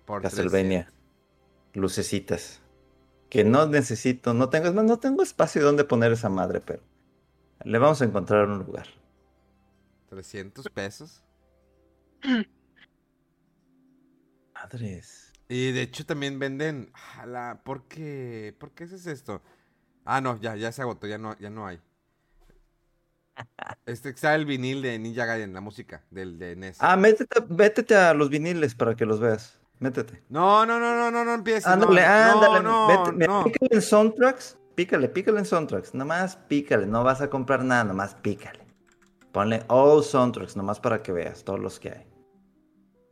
Por 0.05 0.21
Castlevania. 0.21 0.91
Lucecitas. 1.73 2.61
Que 3.29 3.43
no 3.43 3.65
necesito, 3.67 4.33
no 4.33 4.49
tengo, 4.49 4.67
es 4.67 4.73
más, 4.73 4.85
no 4.85 4.97
tengo 4.99 5.23
espacio 5.23 5.63
donde 5.63 5.83
poner 5.83 6.11
esa 6.11 6.29
madre, 6.29 6.61
pero 6.61 6.81
le 7.63 7.77
vamos 7.79 8.01
a 8.01 8.05
encontrar 8.05 8.47
un 8.47 8.59
lugar. 8.59 8.87
300 10.09 10.69
pesos. 10.69 11.23
Madres. 14.65 15.31
Y 15.47 15.71
de 15.71 15.83
hecho 15.83 16.05
también 16.05 16.39
venden. 16.39 16.91
Jala, 16.93 17.61
¿por 17.63 17.87
qué? 17.87 18.55
¿Por 18.57 18.71
qué 18.71 18.85
haces 18.85 19.05
esto? 19.05 19.41
Ah, 20.03 20.21
no, 20.21 20.39
ya, 20.39 20.55
ya 20.55 20.71
se 20.71 20.81
agotó, 20.81 21.07
ya 21.07 21.17
no, 21.17 21.37
ya 21.39 21.49
no 21.49 21.67
hay. 21.67 21.79
Este 23.85 24.09
está 24.09 24.33
el 24.33 24.45
vinil 24.45 24.81
de 24.81 24.97
Ninja 24.97 25.25
Gaiden, 25.25 25.53
la 25.53 25.61
música 25.61 26.03
del 26.09 26.39
de 26.39 26.55
NES. 26.55 26.77
Ah, 26.79 26.95
métete, 26.95 27.41
métete 27.49 27.95
a 27.95 28.13
los 28.13 28.29
viniles 28.29 28.75
para 28.75 28.95
que 28.95 29.05
los 29.05 29.19
veas. 29.19 29.59
Métete. 29.79 30.23
No, 30.29 30.65
no, 30.65 30.79
no, 30.79 30.95
no, 30.95 31.11
no, 31.11 31.25
no 31.25 31.33
empieces. 31.33 31.67
Ándale, 31.67 32.01
no, 32.01 32.07
ándale. 32.07 32.63
No, 32.63 32.87
vete, 32.87 33.11
mira, 33.11 33.27
no. 33.27 33.43
pícale 33.43 33.69
en 33.71 33.81
soundtracks. 33.81 34.57
Pícale, 34.75 35.09
pícale 35.09 35.39
en 35.39 35.45
soundtracks. 35.45 35.93
Nomás 35.93 36.37
pícale. 36.37 36.87
No 36.87 37.03
vas 37.03 37.21
a 37.21 37.29
comprar 37.29 37.63
nada, 37.63 37.83
nomás 37.83 38.15
pícale. 38.15 38.65
Ponle 39.31 39.63
all 39.67 40.03
soundtracks, 40.03 40.55
nomás 40.55 40.79
para 40.79 41.03
que 41.03 41.11
veas 41.11 41.43
todos 41.43 41.59
los 41.59 41.79
que 41.79 41.89
hay. 41.89 42.14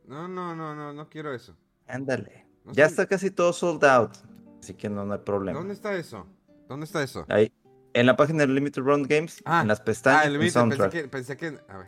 No, 0.05 0.27
no, 0.27 0.55
no, 0.55 0.75
no, 0.75 0.93
no 0.93 1.09
quiero 1.09 1.33
eso. 1.33 1.55
Ándale. 1.87 2.45
No 2.65 2.73
ya 2.73 2.85
está 2.85 3.05
casi 3.05 3.31
todo 3.31 3.53
sold 3.53 3.83
out. 3.85 4.11
Así 4.59 4.73
que 4.73 4.89
no, 4.89 5.03
no 5.05 5.13
hay 5.13 5.19
problema. 5.19 5.59
¿Dónde 5.59 5.73
está 5.73 5.93
eso? 5.95 6.25
¿Dónde 6.67 6.85
está 6.85 7.03
eso? 7.03 7.25
Ahí. 7.29 7.51
En 7.93 8.05
la 8.05 8.15
página 8.15 8.39
de 8.39 8.47
Limited 8.47 8.81
Run 8.81 9.03
Games, 9.03 9.41
Ah, 9.45 9.61
en 9.61 9.67
las 9.67 9.81
pestañas, 9.81 10.21
Ah, 10.23 10.27
el 10.27 10.33
Limited, 10.33 10.61
pensé 10.69 10.89
que, 10.89 11.07
pensé 11.07 11.37
que. 11.37 11.59
A 11.67 11.77
ver. 11.77 11.87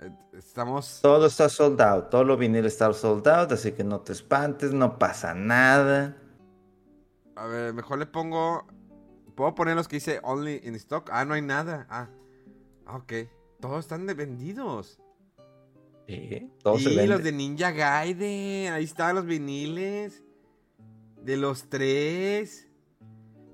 Eh, 0.00 0.10
Estamos. 0.32 1.00
Todo 1.02 1.26
está 1.26 1.48
sold 1.48 1.80
out. 1.80 2.10
Todo 2.10 2.24
lo 2.24 2.36
vinil 2.36 2.64
está 2.66 2.92
sold 2.92 3.26
out. 3.28 3.52
Así 3.52 3.72
que 3.72 3.84
no 3.84 4.00
te 4.00 4.12
espantes, 4.12 4.72
no 4.72 4.98
pasa 4.98 5.34
nada. 5.34 6.16
A 7.36 7.46
ver, 7.46 7.72
mejor 7.74 7.98
le 7.98 8.06
pongo. 8.06 8.66
¿Puedo 9.36 9.54
poner 9.54 9.76
los 9.76 9.88
que 9.88 9.96
dice 9.96 10.20
only 10.22 10.60
in 10.64 10.74
stock? 10.74 11.08
Ah, 11.12 11.24
no 11.24 11.34
hay 11.34 11.42
nada. 11.42 11.86
Ah, 11.88 12.08
ok. 12.86 13.12
Todos 13.60 13.80
están 13.84 14.06
vendidos. 14.06 14.98
Sí, 16.06 16.50
todo 16.62 16.78
se 16.78 16.90
y 16.90 16.96
vende. 16.96 17.06
los 17.06 17.22
de 17.22 17.32
Ninja 17.32 17.70
Gaiden. 17.70 18.72
Ahí 18.72 18.84
están 18.84 19.14
los 19.14 19.26
viniles. 19.26 20.22
De 21.22 21.36
los 21.36 21.68
tres. 21.68 22.68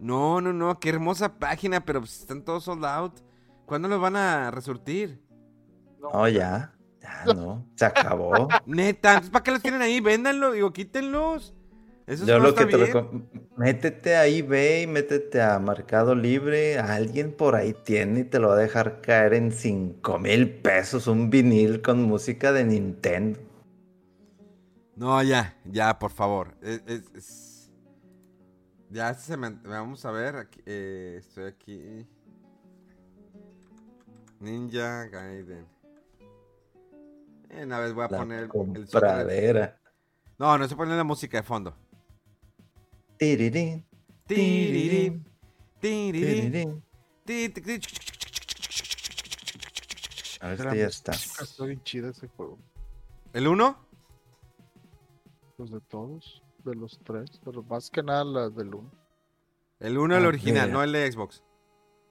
No, 0.00 0.40
no, 0.40 0.52
no. 0.52 0.78
Qué 0.80 0.88
hermosa 0.88 1.38
página, 1.38 1.84
pero 1.84 2.00
pues 2.00 2.20
están 2.20 2.42
todos 2.44 2.64
sold 2.64 2.84
out. 2.84 3.20
¿Cuándo 3.66 3.88
los 3.88 4.00
van 4.00 4.16
a 4.16 4.50
resurtir? 4.50 5.22
No, 6.00 6.26
ya. 6.28 6.74
Ya 7.00 7.24
no. 7.34 7.66
Se 7.74 7.84
acabó. 7.84 8.48
Neta, 8.66 9.10
entonces 9.10 9.30
¿para 9.30 9.42
qué 9.42 9.50
los 9.50 9.62
tienen 9.62 9.82
ahí? 9.82 10.00
Véndanlo, 10.00 10.52
digo, 10.52 10.72
quítenlos. 10.72 11.54
Eso 12.08 12.24
Yo 12.24 12.38
lo 12.38 12.54
que 12.54 12.64
te 12.64 12.76
bien. 12.78 12.90
recom- 12.90 13.28
Métete 13.58 14.16
a 14.16 14.26
eBay, 14.26 14.86
métete 14.86 15.42
a 15.42 15.58
Mercado 15.58 16.14
Libre. 16.14 16.78
Alguien 16.78 17.32
por 17.32 17.54
ahí 17.54 17.74
tiene 17.84 18.20
y 18.20 18.24
te 18.24 18.38
lo 18.38 18.48
va 18.48 18.54
a 18.54 18.58
dejar 18.58 19.00
caer 19.02 19.34
en 19.34 19.52
5 19.52 20.18
mil 20.18 20.48
pesos 20.60 21.06
un 21.06 21.28
vinil 21.28 21.82
con 21.82 22.02
música 22.02 22.50
de 22.52 22.64
Nintendo. 22.64 23.38
No, 24.96 25.22
ya, 25.22 25.56
ya, 25.66 25.98
por 25.98 26.10
favor. 26.10 26.54
Es- 26.62 26.82
es- 26.86 27.14
es- 27.14 27.72
Ya 28.90 29.12
se 29.12 29.36
me... 29.36 29.50
Vamos 29.50 30.04
a 30.06 30.10
ver. 30.10 30.36
Aquí, 30.36 30.60
eh, 30.64 31.16
estoy 31.18 31.44
aquí. 31.44 32.06
Ninja 34.40 35.04
Gaiden. 35.08 35.66
Eh, 37.50 37.64
una 37.64 37.80
vez 37.80 37.92
voy 37.92 38.04
a 38.04 38.08
La 38.08 38.18
poner 38.18 38.44
el, 38.44 38.50
el. 38.76 38.88
No, 40.38 40.56
no 40.56 40.66
se 40.68 40.74
pone 40.76 40.96
la 40.96 41.04
música 41.04 41.36
de 41.38 41.42
fondo. 41.42 41.76
Tirirín, 43.18 43.84
Tirirín, 44.26 45.24
tirirín, 45.80 46.82
A 50.40 50.48
ver 50.48 50.58
si 50.58 50.78
ya 50.78 50.86
está. 50.86 51.12
Está 51.12 51.64
bien 51.64 51.82
chido 51.82 52.10
ese 52.10 52.28
juego. 52.28 52.58
¿El 53.32 53.48
1? 53.48 53.76
Pues 55.56 55.70
de 55.70 55.80
todos, 55.80 56.42
de 56.64 56.74
los 56.76 56.98
tres, 57.04 57.40
pero 57.44 57.62
más 57.64 57.90
que 57.90 58.02
nada 58.02 58.24
las 58.24 58.54
del 58.54 58.72
uno. 58.74 58.90
El 59.80 59.98
uno, 59.98 60.16
el 60.16 60.24
Ah, 60.24 60.28
original, 60.28 60.66
mira. 60.68 60.72
no 60.78 60.82
el 60.84 60.92
de 60.92 61.10
Xbox. 61.10 61.42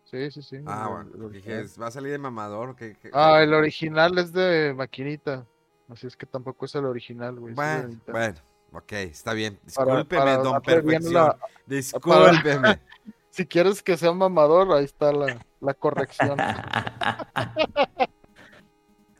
Sí, 0.05 0.29
sí, 0.31 0.41
sí. 0.41 0.57
Ah, 0.65 0.85
el- 0.87 0.93
bueno. 1.11 1.27
el 1.27 1.31
Dije, 1.33 1.53
original. 1.57 1.81
va 1.83 1.87
a 1.87 1.91
salir 1.91 2.11
de 2.11 2.17
mamador. 2.17 2.75
que 2.75 2.95
que- 2.97 3.09
Ah, 3.13 3.41
el 3.41 3.53
original 3.53 4.17
es 4.17 4.33
de 4.33 4.73
maquinita. 4.75 5.45
Así 5.89 6.05
es 6.07 6.17
que 6.17 6.25
tampoco 6.25 6.65
es 6.65 6.75
el 6.75 6.85
original, 6.85 7.35
güey. 7.39 7.51
el 7.51 7.55
Bueno, 7.55 7.99
bueno, 8.07 8.35
ok, 8.71 8.91
está 8.93 9.33
bien. 9.33 9.59
Para- 9.75 9.93
Discúlpeme, 9.97 10.19
para 10.21 10.37
don 10.37 10.53
darle 10.53 10.73
bien 10.81 10.85
Perfección. 10.85 11.13
la- 11.13 11.37
Discúlpeme. 11.65 12.79
Si 13.29 13.45
quieres 13.45 13.83
que 13.83 13.97
sea 13.97 14.11
mamador, 14.13 14.71
ahí 14.75 14.85
está 14.85 15.11
la, 15.11 15.37
la 15.61 15.73
corrección. 15.75 16.39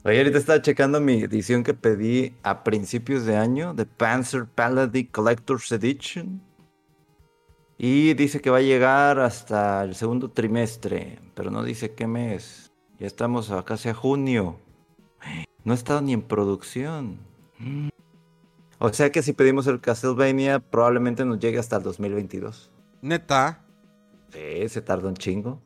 Oye, 0.04 0.18
ahorita 0.20 0.38
estaba 0.38 0.62
checando 0.62 1.00
mi 1.02 1.22
edición 1.24 1.64
que 1.64 1.74
pedí 1.74 2.34
a 2.42 2.64
principios 2.64 3.26
de 3.26 3.36
año 3.38 3.74
de 3.76 3.86
Panzer 3.86 4.46
Paladin 4.46 5.08
Collector's 5.08 5.72
Edition. 5.72 6.42
Y 7.78 8.14
dice 8.16 8.42
que 8.42 8.50
va 8.50 8.58
a 8.58 8.62
llegar 8.62 9.20
hasta 9.20 9.84
el 9.84 9.94
segundo 9.96 10.32
trimestre, 10.32 11.20
pero 11.36 11.52
no 11.52 11.62
dice 11.64 11.94
qué 11.94 12.08
mes. 12.08 12.72
Ya 13.00 13.06
estamos 13.06 13.52
a 13.52 13.64
casi 13.66 13.90
a 13.90 13.94
junio. 13.94 14.58
No 15.64 15.74
ha 15.74 15.76
estado 15.76 16.02
ni 16.02 16.14
en 16.14 16.22
producción. 16.24 17.20
O 18.80 18.94
sea 18.94 19.12
que 19.12 19.22
si 19.24 19.34
pedimos 19.34 19.66
el 19.68 19.82
Castlevania, 19.82 20.60
probablemente 20.60 21.26
nos 21.26 21.40
llegue 21.40 21.58
hasta 21.60 21.78
el 21.78 21.84
2022. 21.84 22.72
Neta. 23.02 23.64
Sí, 24.32 24.70
se 24.70 24.82
tarda 24.82 25.08
un 25.08 25.16
chingo. 25.16 25.62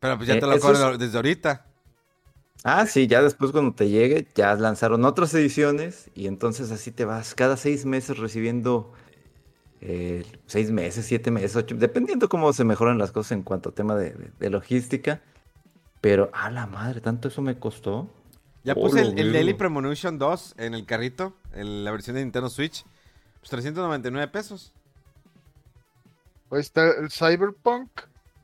Pero 0.00 0.16
pues 0.16 0.28
ya 0.28 0.34
Eh, 0.34 0.40
te 0.40 0.46
lo 0.46 0.54
es- 0.54 0.98
desde 0.98 1.16
ahorita. 1.16 1.66
Ah, 2.64 2.86
sí, 2.86 3.06
ya 3.06 3.22
después 3.22 3.50
cuando 3.52 3.74
te 3.74 3.88
llegue, 3.88 4.26
ya 4.34 4.54
lanzaron 4.54 5.04
otras 5.04 5.34
ediciones 5.34 6.10
y 6.14 6.26
entonces 6.28 6.70
así 6.70 6.92
te 6.92 7.04
vas 7.04 7.34
cada 7.34 7.56
seis 7.56 7.84
meses 7.86 8.18
recibiendo 8.18 8.92
eh, 9.84 10.24
seis 10.46 10.70
meses, 10.70 11.06
siete 11.06 11.32
meses, 11.32 11.56
ocho, 11.56 11.74
dependiendo 11.76 12.28
cómo 12.28 12.52
se 12.52 12.62
mejoran 12.62 12.98
las 12.98 13.10
cosas 13.10 13.32
en 13.32 13.42
cuanto 13.42 13.70
a 13.70 13.72
tema 13.74 13.96
de, 13.96 14.10
de- 14.10 14.30
de 14.38 14.50
logística. 14.50 15.22
Pero, 16.00 16.30
a 16.34 16.50
la 16.52 16.66
madre, 16.68 17.00
¿tanto 17.00 17.26
eso 17.28 17.42
me 17.42 17.58
costó? 17.58 18.08
Ya 18.62 18.74
Oh, 18.76 18.82
puse 18.82 19.00
el, 19.02 19.18
el. 19.18 19.32
Daily 19.32 19.54
Premonition 19.54 20.18
2 20.20 20.54
en 20.56 20.74
el 20.74 20.86
carrito, 20.86 21.34
en 21.54 21.84
la 21.84 21.90
versión 21.90 22.16
de 22.16 22.22
Nintendo 22.22 22.48
Switch. 22.48 22.84
Pues 23.40 23.50
399 23.50 24.28
pesos. 24.28 24.72
Ahí 26.50 26.60
está 26.60 26.90
el 26.90 27.10
Cyberpunk 27.10 27.88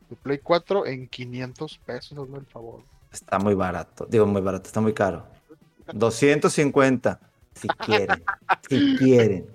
de 0.08 0.16
Play 0.16 0.38
4 0.38 0.86
en 0.86 1.08
500 1.08 1.78
pesos, 1.78 2.18
hazme 2.18 2.38
el 2.38 2.46
favor. 2.46 2.82
Está 3.12 3.38
muy 3.38 3.54
barato, 3.54 4.06
digo 4.06 4.26
muy 4.26 4.40
barato, 4.40 4.66
está 4.66 4.80
muy 4.80 4.94
caro. 4.94 5.26
250, 5.92 7.20
si 7.54 7.68
quieren, 7.68 8.24
si 8.68 8.96
quieren. 8.96 9.46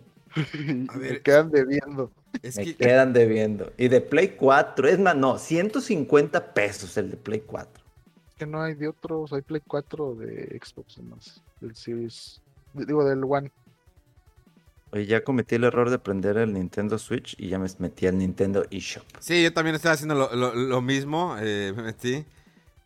A 0.89 0.97
me 0.97 1.09
ver. 1.09 1.21
quedan 1.21 1.51
debiendo. 1.51 2.11
Es 2.41 2.57
Me 2.57 2.65
que 2.65 2.75
quedan 2.75 3.13
debiendo. 3.13 3.71
Y 3.77 3.87
de 3.87 4.01
Play 4.01 4.35
4, 4.35 4.87
es 4.87 4.99
más, 4.99 5.15
no, 5.15 5.37
150 5.37 6.53
pesos 6.53 6.97
el 6.97 7.11
de 7.11 7.17
Play 7.17 7.41
4. 7.41 7.83
Que 8.37 8.45
no 8.45 8.61
hay 8.61 8.73
de 8.73 8.87
otros, 8.87 9.33
hay 9.33 9.41
Play 9.41 9.61
4 9.65 10.15
de 10.15 10.59
Xbox 10.63 10.97
más. 11.03 11.41
Del 11.61 11.75
Series, 11.75 12.41
digo 12.73 13.05
del 13.05 13.23
One. 13.23 13.51
Oye, 14.91 15.05
ya 15.07 15.23
cometí 15.23 15.55
el 15.55 15.63
error 15.63 15.89
de 15.89 15.97
prender 15.97 16.37
el 16.37 16.53
Nintendo 16.53 16.99
Switch 16.99 17.35
y 17.39 17.49
ya 17.49 17.57
me 17.57 17.67
metí 17.79 18.05
al 18.05 18.17
Nintendo 18.17 18.63
eShop. 18.69 19.03
Sí, 19.19 19.41
yo 19.41 19.51
también 19.51 19.75
estaba 19.75 19.93
haciendo 19.93 20.13
lo, 20.15 20.33
lo- 20.35 20.53
lo 20.53 20.81
mismo. 20.81 21.35
eh, 21.39 21.73
me 21.75 21.81
metí. 21.83 22.25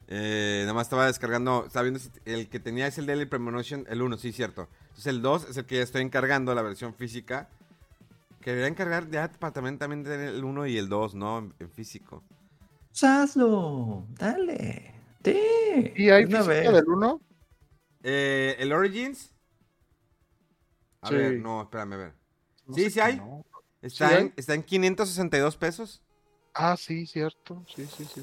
Eh, 0.08 0.60
nada 0.62 0.74
más 0.74 0.88
estaba 0.88 1.06
descargando. 1.08 1.66
Estaba 1.68 1.84
viendo 1.84 2.00
si 2.00 2.10
el 2.24 2.48
que 2.48 2.62
tenía 2.62 2.88
es 2.88 2.98
el 2.98 3.08
Daily 3.08 3.26
Premonition, 3.26 3.86
el 3.90 4.02
1, 4.02 4.18
sí, 4.18 4.32
cierto. 4.32 4.70
Entonces 4.84 5.08
el 5.08 5.22
2 5.22 5.50
es 5.50 5.58
el 5.58 5.66
que 5.66 5.76
ya 5.78 5.84
estoy 5.84 6.02
encargando, 6.02 6.56
la 6.56 6.62
versión 6.62 6.94
física. 6.94 7.50
Que 8.40 8.52
debería 8.52 8.70
encargar 8.70 9.10
ya 9.10 9.30
para 9.30 9.52
también, 9.52 9.78
también 9.78 10.04
tener 10.06 10.30
el 10.30 10.46
1 10.46 10.66
y 10.68 10.78
el 10.78 10.88
2, 10.88 11.14
¿no? 11.16 11.40
En, 11.40 11.54
en 11.60 11.70
físico. 11.70 12.24
Pues 12.92 13.04
hazlo, 13.04 14.06
dale. 14.18 14.94
Sí, 15.26 15.92
¿Y 15.98 16.10
hay 16.10 16.26
física 16.26 16.44
vez. 16.44 16.72
del 16.72 16.88
1? 16.88 17.22
Eh, 18.04 18.56
el 18.60 18.72
Origins. 18.72 19.34
A 21.02 21.10
Sí. 21.10 21.16
ver, 21.16 21.40
no, 21.40 21.62
espérame, 21.62 21.94
a 21.94 21.98
ver. 21.98 22.14
No 22.66 22.76
Sí, 22.76 22.90
sí 22.90 23.00
hay. 23.00 23.18
no. 23.18 23.46
Está, 23.82 24.10
¿Sí 24.10 24.14
en, 24.16 24.20
hay? 24.28 24.34
está 24.36 24.54
en 24.56 24.64
562 24.64 25.56
pesos. 25.58 26.02
Ah, 26.54 26.76
sí, 26.78 27.06
cierto. 27.06 27.64
Sí, 27.68 27.86
sí, 27.86 28.06
sí. 28.06 28.22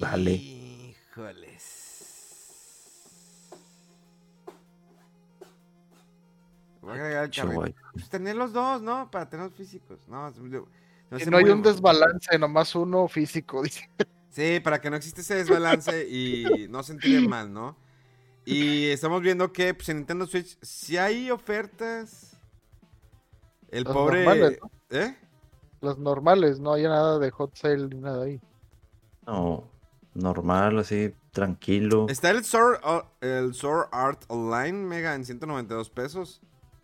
Vale. 0.00 0.30
Híjoles. 0.32 1.78
Voy 6.82 6.90
a 6.90 6.94
agregar 6.94 7.24
el 7.24 7.30
carrito. 7.30 7.80
Pues 7.92 8.08
tener 8.08 8.36
los 8.36 8.52
dos, 8.52 8.82
¿no? 8.82 9.10
Para 9.10 9.28
tener 9.28 9.46
los 9.46 9.54
físicos. 9.54 10.06
No, 10.08 10.30
se 10.32 10.40
se 10.40 11.14
hace 11.16 11.30
no 11.30 11.36
hay 11.38 11.44
un 11.44 11.62
desbalance, 11.62 12.38
nomás 12.38 12.74
uno 12.74 13.06
físico, 13.08 13.62
dice. 13.64 13.88
Sí, 14.30 14.60
para 14.60 14.80
que 14.80 14.90
no 14.90 14.96
exista 14.96 15.20
ese 15.20 15.34
desbalance 15.36 16.08
y 16.08 16.66
no 16.68 16.82
sentir 16.82 17.20
mal, 17.28 17.52
¿no? 17.52 17.76
Y 18.44 18.86
estamos 18.86 19.22
viendo 19.22 19.52
que 19.52 19.72
pues, 19.74 19.88
en 19.88 19.98
Nintendo 19.98 20.26
Switch 20.26 20.58
si 20.62 20.96
hay 20.96 21.30
ofertas. 21.30 22.36
El 23.70 23.84
Las 23.84 23.92
pobre. 23.92 24.24
normales, 24.24 24.58
¿no? 24.60 24.70
¿Eh? 24.98 25.16
Las 25.80 25.98
normales, 25.98 26.60
no 26.60 26.74
hay 26.74 26.82
nada 26.84 27.18
de 27.18 27.30
hot 27.30 27.56
sale 27.56 27.88
ni 27.88 28.00
nada 28.00 28.24
ahí. 28.24 28.40
No, 29.26 29.64
normal, 30.14 30.78
así, 30.78 31.14
tranquilo. 31.32 32.06
Está 32.08 32.30
el 32.30 32.44
Sword, 32.44 32.80
el 33.20 33.54
Sword 33.54 33.88
Art 33.92 34.24
Online 34.28 34.72
Mega 34.72 35.14
en 35.14 35.24
192 35.24 35.90
pesos. 35.90 36.40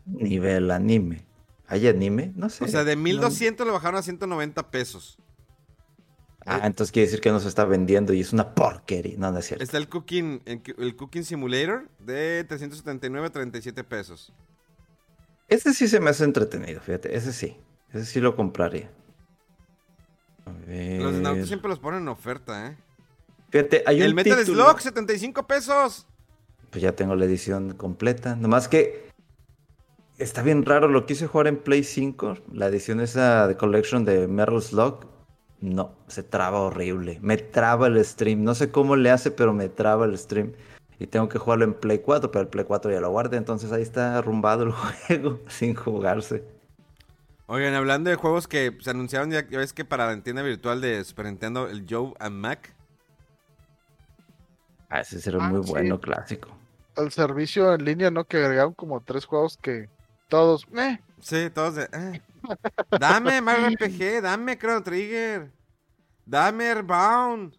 Nivel 0.06 0.70
anime. 0.70 1.26
¿Hay 1.66 1.86
anime? 1.86 2.32
No 2.34 2.48
sé. 2.48 2.64
O 2.64 2.68
sea, 2.68 2.82
de 2.84 2.96
No. 2.96 3.02
1200 3.02 3.66
lo 3.66 3.74
bajaron 3.74 3.98
a 3.98 4.02
190 4.02 4.70
pesos. 4.70 5.18
Ah, 6.48 6.66
entonces 6.66 6.92
quiere 6.92 7.06
decir 7.06 7.20
que 7.20 7.30
no 7.30 7.40
se 7.40 7.48
está 7.48 7.64
vendiendo 7.64 8.12
y 8.12 8.20
es 8.20 8.32
una 8.32 8.54
porquería. 8.54 9.16
No, 9.18 9.30
no 9.30 9.38
es 9.38 9.46
cierto. 9.46 9.62
Está 9.64 9.76
el 9.76 9.88
Cooking, 9.88 10.42
el, 10.46 10.62
el 10.78 10.96
Cooking 10.96 11.24
Simulator 11.24 11.88
de 11.98 12.44
379 12.48 13.26
a 13.26 13.30
37 13.30 13.84
pesos. 13.84 14.32
Ese 15.48 15.72
sí 15.74 15.88
se 15.88 16.00
me 16.00 16.10
hace 16.10 16.24
entretenido, 16.24 16.80
fíjate. 16.80 17.14
Ese 17.16 17.32
sí. 17.32 17.56
Ese 17.92 18.04
sí 18.04 18.20
lo 18.20 18.36
compraría. 18.36 18.90
A 20.46 20.50
Los 20.50 21.14
de 21.14 21.20
Naruto 21.20 21.46
siempre 21.46 21.68
los 21.68 21.78
ponen 21.78 22.02
en 22.02 22.08
oferta, 22.08 22.66
¿eh? 22.68 22.76
Fíjate, 23.50 23.82
hay 23.86 24.02
el 24.02 24.10
un 24.10 24.14
Metal 24.16 24.38
título- 24.44 24.64
Slug, 24.66 24.80
75 24.80 25.46
pesos. 25.46 26.06
Pues 26.70 26.82
ya 26.82 26.92
tengo 26.92 27.14
la 27.14 27.24
edición 27.24 27.72
completa. 27.74 28.36
Nomás 28.36 28.68
que 28.68 29.10
está 30.18 30.42
bien 30.42 30.64
raro. 30.66 30.88
Lo 30.88 31.06
quise 31.06 31.26
jugar 31.26 31.46
en 31.46 31.56
Play 31.58 31.82
5. 31.82 32.36
La 32.52 32.66
edición 32.66 33.00
esa 33.00 33.46
de 33.48 33.56
Collection 33.56 34.04
de 34.04 34.26
Metal 34.28 34.60
Slug. 34.60 35.06
No, 35.60 35.92
se 36.06 36.22
traba 36.22 36.60
horrible. 36.60 37.18
Me 37.20 37.36
traba 37.36 37.88
el 37.88 38.04
stream. 38.04 38.44
No 38.44 38.54
sé 38.54 38.70
cómo 38.70 38.94
le 38.96 39.10
hace, 39.10 39.30
pero 39.30 39.52
me 39.52 39.68
traba 39.68 40.04
el 40.04 40.16
stream. 40.16 40.52
Y 41.00 41.06
tengo 41.06 41.28
que 41.28 41.38
jugarlo 41.38 41.64
en 41.64 41.74
Play 41.74 41.98
4, 41.98 42.30
pero 42.30 42.42
el 42.42 42.48
Play 42.48 42.64
4 42.64 42.90
ya 42.92 43.00
lo 43.00 43.10
guardé. 43.10 43.36
Entonces 43.36 43.72
ahí 43.72 43.82
está 43.82 44.18
arrumbado 44.18 44.62
el 44.64 44.72
juego 45.08 45.40
sin 45.48 45.74
jugarse. 45.74 46.44
Oigan, 47.46 47.74
hablando 47.74 48.10
de 48.10 48.16
juegos 48.16 48.46
que 48.46 48.76
se 48.80 48.90
anunciaron, 48.90 49.30
ya, 49.30 49.48
ya 49.48 49.58
ves 49.58 49.72
que 49.72 49.84
para 49.84 50.06
la 50.06 50.22
tienda 50.22 50.42
virtual 50.42 50.80
de 50.80 51.02
Super 51.04 51.26
Nintendo, 51.26 51.66
el 51.68 51.86
Joe 51.88 52.12
and 52.20 52.36
Mac. 52.36 52.74
Ah, 54.90 55.00
ese 55.00 55.20
será 55.20 55.38
Ah, 55.44 55.48
muy 55.48 55.64
sí. 55.64 55.70
bueno, 55.70 56.00
clásico. 56.00 56.48
El 56.96 57.10
servicio 57.12 57.72
en 57.74 57.84
línea, 57.84 58.10
¿no? 58.10 58.24
Que 58.24 58.38
agregaron 58.38 58.74
como 58.74 59.00
tres 59.00 59.24
juegos 59.24 59.56
que 59.60 59.88
todos, 60.28 60.66
eh, 60.76 60.98
Sí, 61.20 61.50
todos 61.50 61.74
de. 61.76 61.84
eh. 61.92 62.22
Dame 62.98 63.40
Mario 63.42 63.68
RPG, 63.70 64.22
dame 64.22 64.58
Chrono 64.58 64.82
Trigger. 64.82 65.52
Dame 66.24 66.66
Airbound. 66.68 67.54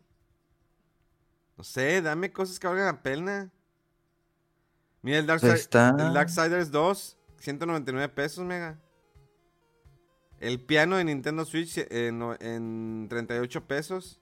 No 1.57 1.63
sé, 1.63 2.01
dame 2.01 2.31
cosas 2.31 2.59
que 2.59 2.67
valgan 2.67 2.85
la 2.85 3.01
pena. 3.01 3.51
Mira, 5.01 5.19
el, 5.19 5.25
Dark 5.25 5.43
Ahí 5.43 5.51
está. 5.51 5.89
el 5.97 6.13
Darksiders 6.13 6.71
2, 6.71 7.17
199 7.39 8.09
pesos, 8.09 8.45
mega. 8.45 8.77
El 10.39 10.59
piano 10.61 10.95
de 10.97 11.03
Nintendo 11.03 11.43
Switch 11.45 11.77
eh, 11.77 12.11
no- 12.13 12.35
en 12.39 13.07
38 13.09 13.65
pesos. 13.65 14.19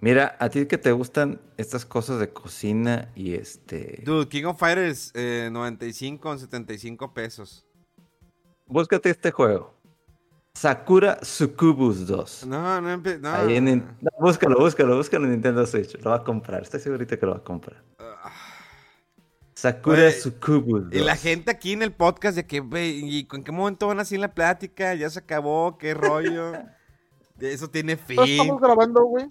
Mira, 0.00 0.36
a 0.40 0.48
ti 0.48 0.66
que 0.66 0.78
te 0.78 0.90
gustan 0.90 1.40
estas 1.56 1.84
cosas 1.84 2.18
de 2.18 2.32
cocina 2.32 3.10
y 3.14 3.34
este... 3.34 4.02
Dude, 4.04 4.28
King 4.28 4.44
of 4.46 4.58
Fighters 4.58 5.12
eh, 5.14 5.48
95 5.52 6.20
con 6.20 6.38
75 6.40 7.14
pesos. 7.14 7.64
Búscate 8.72 9.10
este 9.10 9.30
juego. 9.30 9.74
Sakura 10.54 11.18
Sucubus 11.22 12.06
2. 12.06 12.46
No, 12.46 12.80
no, 12.80 12.88
empe- 12.90 13.18
no. 13.18 13.32
Ahí 13.32 13.56
en 13.56 13.64
no, 14.00 14.10
búscalo, 14.20 14.58
búscalo, 14.58 14.96
búscalo 14.96 15.24
en 15.24 15.32
Nintendo 15.32 15.64
Switch. 15.66 15.98
Lo 16.02 16.10
va 16.10 16.16
a 16.16 16.24
comprar, 16.24 16.62
estoy 16.62 16.80
segurito 16.80 17.18
que 17.18 17.24
lo 17.26 17.32
va 17.32 17.38
a 17.38 17.44
comprar. 17.44 17.82
Sakura 19.54 19.98
Oye, 19.98 20.12
Sucubus 20.12 20.84
2. 20.90 20.94
Y 20.94 20.98
la 21.04 21.16
gente 21.16 21.50
aquí 21.50 21.72
en 21.72 21.82
el 21.82 21.92
podcast 21.92 22.36
de 22.36 22.46
que, 22.46 22.60
güey, 22.60 23.00
¿y 23.18 23.24
con 23.26 23.44
qué 23.44 23.52
momento 23.52 23.86
van 23.86 24.00
así 24.00 24.16
en 24.16 24.22
la 24.22 24.34
plática? 24.34 24.94
Ya 24.94 25.08
se 25.08 25.20
acabó, 25.20 25.78
qué 25.78 25.94
rollo. 25.94 26.52
Eso 27.40 27.68
tiene 27.68 27.96
¿no 27.96 28.02
fin. 28.06 28.20
estamos 28.20 28.60
grabando, 28.60 29.04
güey? 29.04 29.26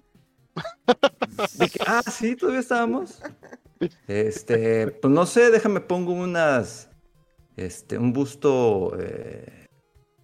Ah, 1.86 2.02
sí, 2.10 2.36
todavía 2.36 2.60
estábamos. 2.60 3.20
Este, 4.06 4.86
pues 4.92 5.12
no 5.12 5.26
sé, 5.26 5.50
déjame 5.50 5.80
pongo 5.80 6.12
unas, 6.12 6.88
este, 7.56 7.98
un 7.98 8.12
busto 8.12 8.96
eh, 9.00 9.66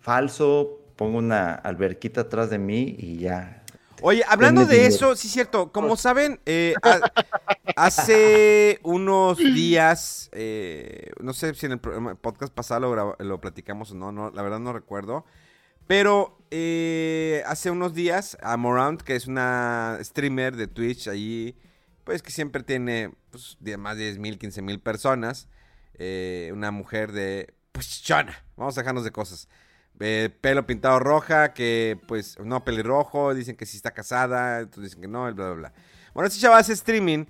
falso, 0.00 0.80
pongo 0.96 1.18
una 1.18 1.54
alberquita 1.54 2.22
atrás 2.22 2.50
de 2.50 2.58
mí 2.58 2.96
y 2.98 3.18
ya. 3.18 3.64
Oye, 4.00 4.22
hablando 4.28 4.64
de 4.64 4.74
dinero. 4.76 4.94
eso, 4.94 5.16
sí 5.16 5.26
es 5.26 5.32
cierto. 5.32 5.72
Como 5.72 5.96
saben, 5.96 6.40
eh, 6.46 6.74
ha- 6.82 7.00
hace 7.76 8.78
unos 8.82 9.38
días, 9.38 10.28
eh, 10.32 11.10
no 11.20 11.32
sé 11.32 11.54
si 11.54 11.66
en 11.66 11.72
el 11.72 11.80
podcast 11.80 12.52
pasado 12.52 12.94
lo, 12.94 13.16
lo 13.18 13.40
platicamos 13.40 13.90
o 13.92 13.94
no, 13.94 14.12
no, 14.12 14.30
la 14.30 14.42
verdad 14.42 14.60
no 14.60 14.72
recuerdo. 14.72 15.24
Pero 15.86 16.38
eh, 16.50 17.42
hace 17.46 17.70
unos 17.70 17.94
días, 17.94 18.36
Amoround, 18.42 19.00
que 19.02 19.16
es 19.16 19.26
una 19.26 19.98
streamer 20.02 20.54
de 20.54 20.66
Twitch 20.66 21.08
allí, 21.08 21.56
pues 22.04 22.22
que 22.22 22.30
siempre 22.30 22.62
tiene 22.62 23.14
pues, 23.30 23.56
más 23.78 23.96
de 23.96 24.04
10 24.04 24.18
mil, 24.18 24.38
15 24.38 24.62
mil 24.62 24.80
personas, 24.80 25.48
eh, 25.98 26.50
una 26.52 26.70
mujer 26.70 27.12
de, 27.12 27.54
pues, 27.72 28.02
chona, 28.02 28.44
vamos 28.56 28.76
a 28.76 28.80
dejarnos 28.82 29.04
de 29.04 29.10
cosas. 29.10 29.48
Eh, 30.00 30.30
pelo 30.40 30.64
pintado 30.66 31.00
roja, 31.00 31.52
que 31.54 31.98
pues 32.06 32.38
no 32.38 32.64
pelirrojo, 32.64 33.34
dicen 33.34 33.56
que 33.56 33.66
sí 33.66 33.76
está 33.76 33.90
casada, 33.90 34.62
otros 34.62 34.84
dicen 34.84 35.00
que 35.00 35.08
no, 35.08 35.22
bla, 35.22 35.32
bla, 35.32 35.52
bla. 35.54 35.72
Bueno, 36.14 36.28
esta 36.28 36.40
chava 36.40 36.58
hace 36.58 36.72
streaming 36.72 37.24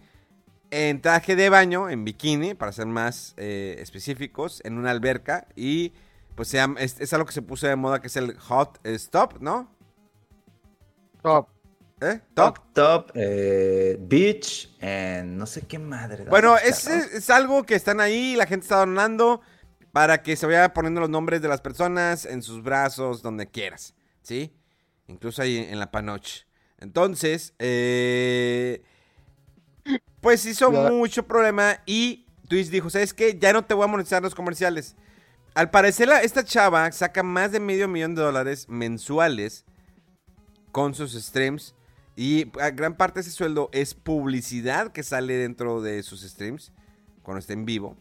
en 0.70 1.00
traje 1.00 1.34
de 1.34 1.48
baño, 1.48 1.88
en 1.88 2.04
bikini, 2.04 2.54
para 2.54 2.72
ser 2.72 2.86
más 2.86 3.32
eh, 3.38 3.76
específicos, 3.78 4.60
en 4.64 4.76
una 4.76 4.90
alberca 4.90 5.46
y 5.56 5.94
pues 6.34 6.52
es, 6.54 7.00
es 7.00 7.12
algo 7.14 7.26
que 7.26 7.32
se 7.32 7.42
puso 7.42 7.66
de 7.66 7.74
moda 7.74 8.00
que 8.00 8.08
es 8.08 8.16
el 8.16 8.38
hot 8.38 8.78
stop, 8.84 9.40
¿no? 9.40 9.74
Top. 11.22 11.48
¿Eh? 12.00 12.20
Top. 12.34 12.58
Top, 12.72 12.72
top, 12.74 13.10
eh, 13.14 13.96
beach, 14.00 14.70
and 14.80 15.36
no 15.36 15.46
sé 15.46 15.62
qué 15.62 15.78
madre. 15.78 16.24
Bueno, 16.26 16.56
es, 16.56 16.86
es 16.86 17.28
algo 17.30 17.64
que 17.64 17.74
están 17.74 18.00
ahí, 18.00 18.36
la 18.36 18.46
gente 18.46 18.64
está 18.64 18.76
donando 18.78 19.40
para 19.92 20.22
que 20.22 20.36
se 20.36 20.46
vaya 20.46 20.72
poniendo 20.72 21.00
los 21.00 21.10
nombres 21.10 21.42
de 21.42 21.48
las 21.48 21.60
personas 21.60 22.24
en 22.24 22.42
sus 22.42 22.62
brazos, 22.62 23.20
donde 23.22 23.48
quieras, 23.48 23.94
¿sí? 24.22 24.52
Incluso 25.08 25.42
ahí 25.42 25.56
en 25.56 25.78
la 25.80 25.90
panoche. 25.90 26.46
Entonces, 26.78 27.54
eh, 27.58 28.82
pues 30.20 30.44
hizo 30.46 30.70
mucho 30.92 31.26
problema 31.26 31.80
y 31.86 32.26
Twitch 32.48 32.68
dijo, 32.68 32.90
¿sabes 32.90 33.12
qué? 33.12 33.36
Ya 33.38 33.52
no 33.52 33.64
te 33.64 33.74
voy 33.74 33.84
a 33.84 33.88
monetizar 33.88 34.22
los 34.22 34.34
comerciales. 34.34 34.94
Al 35.54 35.70
parecer, 35.70 36.08
la- 36.08 36.22
esta 36.22 36.44
chava 36.44 36.92
saca 36.92 37.22
más 37.22 37.50
de 37.50 37.58
medio 37.58 37.88
millón 37.88 38.14
de 38.14 38.22
dólares 38.22 38.68
mensuales 38.68 39.64
con 40.70 40.94
sus 40.94 41.14
streams. 41.14 41.74
Y 42.20 42.50
gran 42.74 42.96
parte 42.96 43.20
de 43.20 43.20
ese 43.20 43.30
sueldo 43.30 43.70
es 43.72 43.94
publicidad 43.94 44.90
que 44.90 45.04
sale 45.04 45.36
dentro 45.36 45.80
de 45.80 46.02
sus 46.02 46.22
streams 46.22 46.72
cuando 47.22 47.38
está 47.38 47.52
en 47.52 47.64
vivo. 47.64 47.96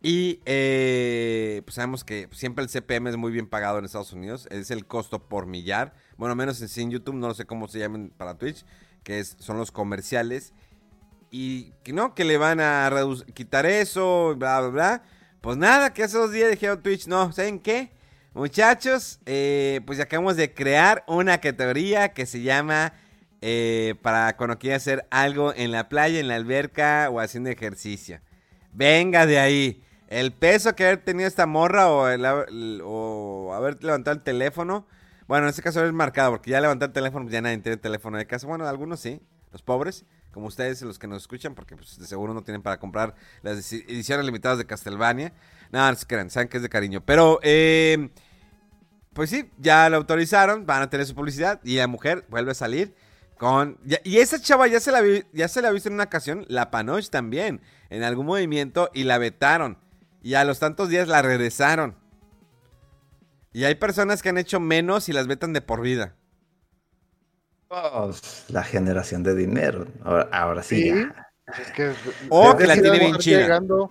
Y 0.00 0.38
eh, 0.44 1.62
pues 1.64 1.74
sabemos 1.74 2.04
que 2.04 2.28
siempre 2.30 2.62
el 2.62 2.70
CPM 2.70 3.08
es 3.08 3.16
muy 3.16 3.32
bien 3.32 3.48
pagado 3.48 3.80
en 3.80 3.84
Estados 3.84 4.12
Unidos. 4.12 4.46
Es 4.52 4.70
el 4.70 4.86
costo 4.86 5.18
por 5.28 5.46
millar. 5.46 5.92
Bueno, 6.16 6.36
menos 6.36 6.62
en, 6.62 6.82
en 6.82 6.92
YouTube, 6.92 7.16
no 7.16 7.34
sé 7.34 7.46
cómo 7.46 7.66
se 7.66 7.80
llaman 7.80 8.12
para 8.16 8.38
Twitch, 8.38 8.64
que 9.02 9.18
es, 9.18 9.34
son 9.40 9.58
los 9.58 9.72
comerciales. 9.72 10.52
Y 11.32 11.72
que 11.82 11.92
no, 11.92 12.14
que 12.14 12.24
le 12.24 12.38
van 12.38 12.60
a 12.60 12.88
quitar 13.34 13.66
eso, 13.66 14.36
bla, 14.36 14.60
bla, 14.60 14.68
bla. 14.68 15.02
Pues 15.40 15.56
nada, 15.56 15.92
que 15.92 16.04
hace 16.04 16.16
dos 16.16 16.30
días 16.30 16.48
dijeron 16.48 16.80
Twitch, 16.80 17.08
no, 17.08 17.32
¿saben 17.32 17.58
qué? 17.58 17.90
Muchachos, 18.34 19.20
eh, 19.26 19.82
pues 19.84 20.00
acabamos 20.00 20.36
de 20.36 20.54
crear 20.54 21.04
una 21.06 21.38
categoría 21.38 22.14
que 22.14 22.24
se 22.24 22.40
llama 22.40 22.94
eh, 23.42 23.94
para 24.00 24.38
cuando 24.38 24.58
quieras 24.58 24.82
hacer 24.82 25.06
algo 25.10 25.52
en 25.54 25.70
la 25.70 25.90
playa, 25.90 26.18
en 26.18 26.28
la 26.28 26.36
alberca 26.36 27.10
o 27.10 27.20
haciendo 27.20 27.50
ejercicio. 27.50 28.20
Venga 28.72 29.26
de 29.26 29.38
ahí. 29.38 29.84
El 30.08 30.32
peso 30.32 30.74
que 30.74 30.84
haber 30.84 31.04
tenido 31.04 31.28
esta 31.28 31.44
morra 31.44 31.90
o, 31.90 33.52
haber 33.52 33.84
levantado 33.84 34.16
el 34.16 34.22
teléfono. 34.22 34.86
Bueno, 35.28 35.44
en 35.44 35.50
este 35.50 35.60
caso 35.60 35.84
es 35.84 35.92
marcado 35.92 36.30
porque 36.30 36.52
ya 36.52 36.60
levantar 36.60 36.88
el 36.88 36.92
teléfono, 36.94 37.26
pues 37.26 37.34
ya 37.34 37.42
nadie 37.42 37.58
tiene 37.58 37.76
teléfono 37.76 38.16
de 38.16 38.26
casa. 38.26 38.46
Bueno, 38.46 38.66
algunos 38.66 39.00
sí, 39.00 39.20
los 39.52 39.60
pobres, 39.60 40.06
como 40.32 40.46
ustedes, 40.46 40.82
los 40.82 40.98
que 40.98 41.06
nos 41.06 41.22
escuchan, 41.22 41.54
porque 41.54 41.76
pues, 41.76 41.98
de 41.98 42.06
seguro 42.06 42.34
no 42.34 42.42
tienen 42.42 42.62
para 42.62 42.78
comprar 42.80 43.14
las 43.42 43.58
edi- 43.72 43.84
ediciones 43.88 44.26
limitadas 44.26 44.58
de 44.58 44.66
Castlevania. 44.66 45.32
No, 45.70 45.88
no 45.88 45.94
se 45.96 46.06
crean, 46.06 46.30
saben 46.30 46.48
que 46.48 46.56
es 46.56 46.62
de 46.62 46.68
cariño. 46.68 47.02
Pero, 47.04 47.38
eh, 47.42 48.10
pues 49.12 49.30
sí, 49.30 49.50
ya 49.58 49.88
lo 49.90 49.98
autorizaron, 49.98 50.66
van 50.66 50.82
a 50.82 50.90
tener 50.90 51.06
su 51.06 51.14
publicidad 51.14 51.60
y 51.62 51.76
la 51.76 51.86
mujer 51.86 52.24
vuelve 52.28 52.52
a 52.52 52.54
salir 52.54 52.94
con... 53.38 53.78
ya- 53.84 54.00
y 54.04 54.18
esa 54.18 54.40
chava 54.40 54.66
ya 54.66 54.80
se, 54.80 54.90
la 54.90 55.02
ya 55.32 55.48
se 55.48 55.62
la 55.62 55.68
ha 55.68 55.72
visto 55.72 55.88
en 55.88 55.94
una 55.94 56.04
ocasión, 56.04 56.44
la 56.48 56.70
Panoche 56.70 57.08
también, 57.10 57.60
en 57.90 58.02
algún 58.02 58.26
movimiento 58.26 58.90
y 58.94 59.04
la 59.04 59.18
vetaron. 59.18 59.78
Y 60.22 60.34
a 60.34 60.44
los 60.44 60.58
tantos 60.60 60.88
días 60.88 61.08
la 61.08 61.20
regresaron. 61.20 61.96
Y 63.52 63.64
hay 63.64 63.74
personas 63.74 64.22
que 64.22 64.30
han 64.30 64.38
hecho 64.38 64.60
menos 64.60 65.08
y 65.08 65.12
las 65.12 65.26
vetan 65.26 65.52
de 65.52 65.60
por 65.60 65.82
vida. 65.82 66.14
Pues, 67.72 68.44
la 68.48 68.62
generación 68.62 69.22
de 69.22 69.34
dinero. 69.34 69.86
Ahora, 70.04 70.28
ahora 70.30 70.62
sí, 70.62 70.82
Sí. 70.82 70.88
ya. 70.90 71.28
Es 71.58 71.70
que, 71.72 71.92
que 72.58 72.66
la 72.66 72.74
tiene 72.74 72.98
bien 72.98 73.16
chida. 73.16 73.40
llegando- 73.40 73.90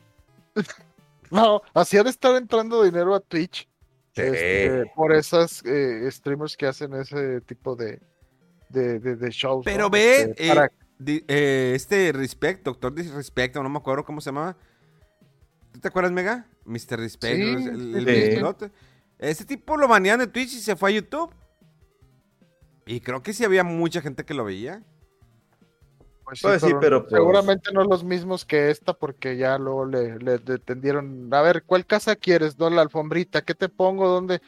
No, 1.32 1.62
así 1.74 1.98
ha 1.98 2.04
de 2.04 2.10
estar 2.12 2.36
entrando 2.36 2.84
dinero 2.84 3.16
a 3.16 3.20
Twitch. 3.20 3.68
Sí. 4.14 4.22
este, 4.24 4.92
por 4.94 5.14
esas 5.16 5.64
eh, 5.66 6.06
streamers 6.12 6.58
que 6.58 6.68
hacen 6.68 6.94
ese 6.96 7.40
tipo 7.42 7.78
de, 7.78 8.02
de, 8.70 9.00
de- 9.00 9.16
de 9.16 9.30
shows. 9.32 9.64
Pero 9.64 9.86
¿no? 9.86 9.90
ve, 9.90 10.22
Este, 10.24 10.46
eh, 10.46 10.50
para- 10.50 10.72
di- 11.00 11.24
eh, 11.30 11.72
este 11.76 12.12
Respect, 12.12 12.66
Doctor 12.66 12.94
Disrespect, 12.94 13.56
no 13.56 13.70
me 13.70 13.78
acuerdo 13.80 14.04
cómo 14.04 14.20
se 14.20 14.28
llamaba. 14.30 14.58
¿Tú 15.72 15.80
te 15.80 15.88
acuerdas, 15.88 16.12
Mega? 16.12 16.46
Mr. 16.66 17.00
Respect, 17.00 17.36
Sí, 17.38 17.42
el, 17.42 17.96
el- 17.96 18.08
el 18.10 18.24
sí. 18.32 18.36
bigote. 18.36 18.70
Ese 19.18 19.46
tipo 19.46 19.78
lo 19.78 19.88
banearon 19.88 20.20
de 20.20 20.28
Twitch 20.28 20.54
y 20.56 20.60
se 20.60 20.76
fue 20.76 20.90
a 20.92 20.94
YouTube. 20.94 21.34
Y 22.86 23.02
creo 23.02 23.22
que 23.22 23.34
sí 23.34 23.44
había 23.44 23.64
mucha 23.64 24.02
gente 24.02 24.26
que 24.26 24.34
lo 24.34 24.44
veía. 24.44 24.84
pues 26.24 26.42
Pues 26.42 26.62
sí, 26.62 26.72
pero, 26.80 27.02
pues- 27.04 27.12
seguramente 27.12 27.72
no 27.74 27.84
los 27.84 28.04
mismos 28.04 28.46
que 28.46 28.70
esta, 28.70 28.94
porque 28.94 29.38
ya 29.38 29.58
luego 29.58 29.86
le, 29.86 30.18
le 30.20 30.38
detendieron. 30.38 31.30
A 31.34 31.42
ver, 31.42 31.64
¿cuál 31.64 31.86
casa 31.86 32.16
quieres? 32.16 32.58
¿No? 32.58 32.70
La 32.70 32.82
alfombrita, 32.82 33.42
¿qué 33.42 33.54
te 33.54 33.70
pongo? 33.70 34.08
¿Dónde? 34.08 34.42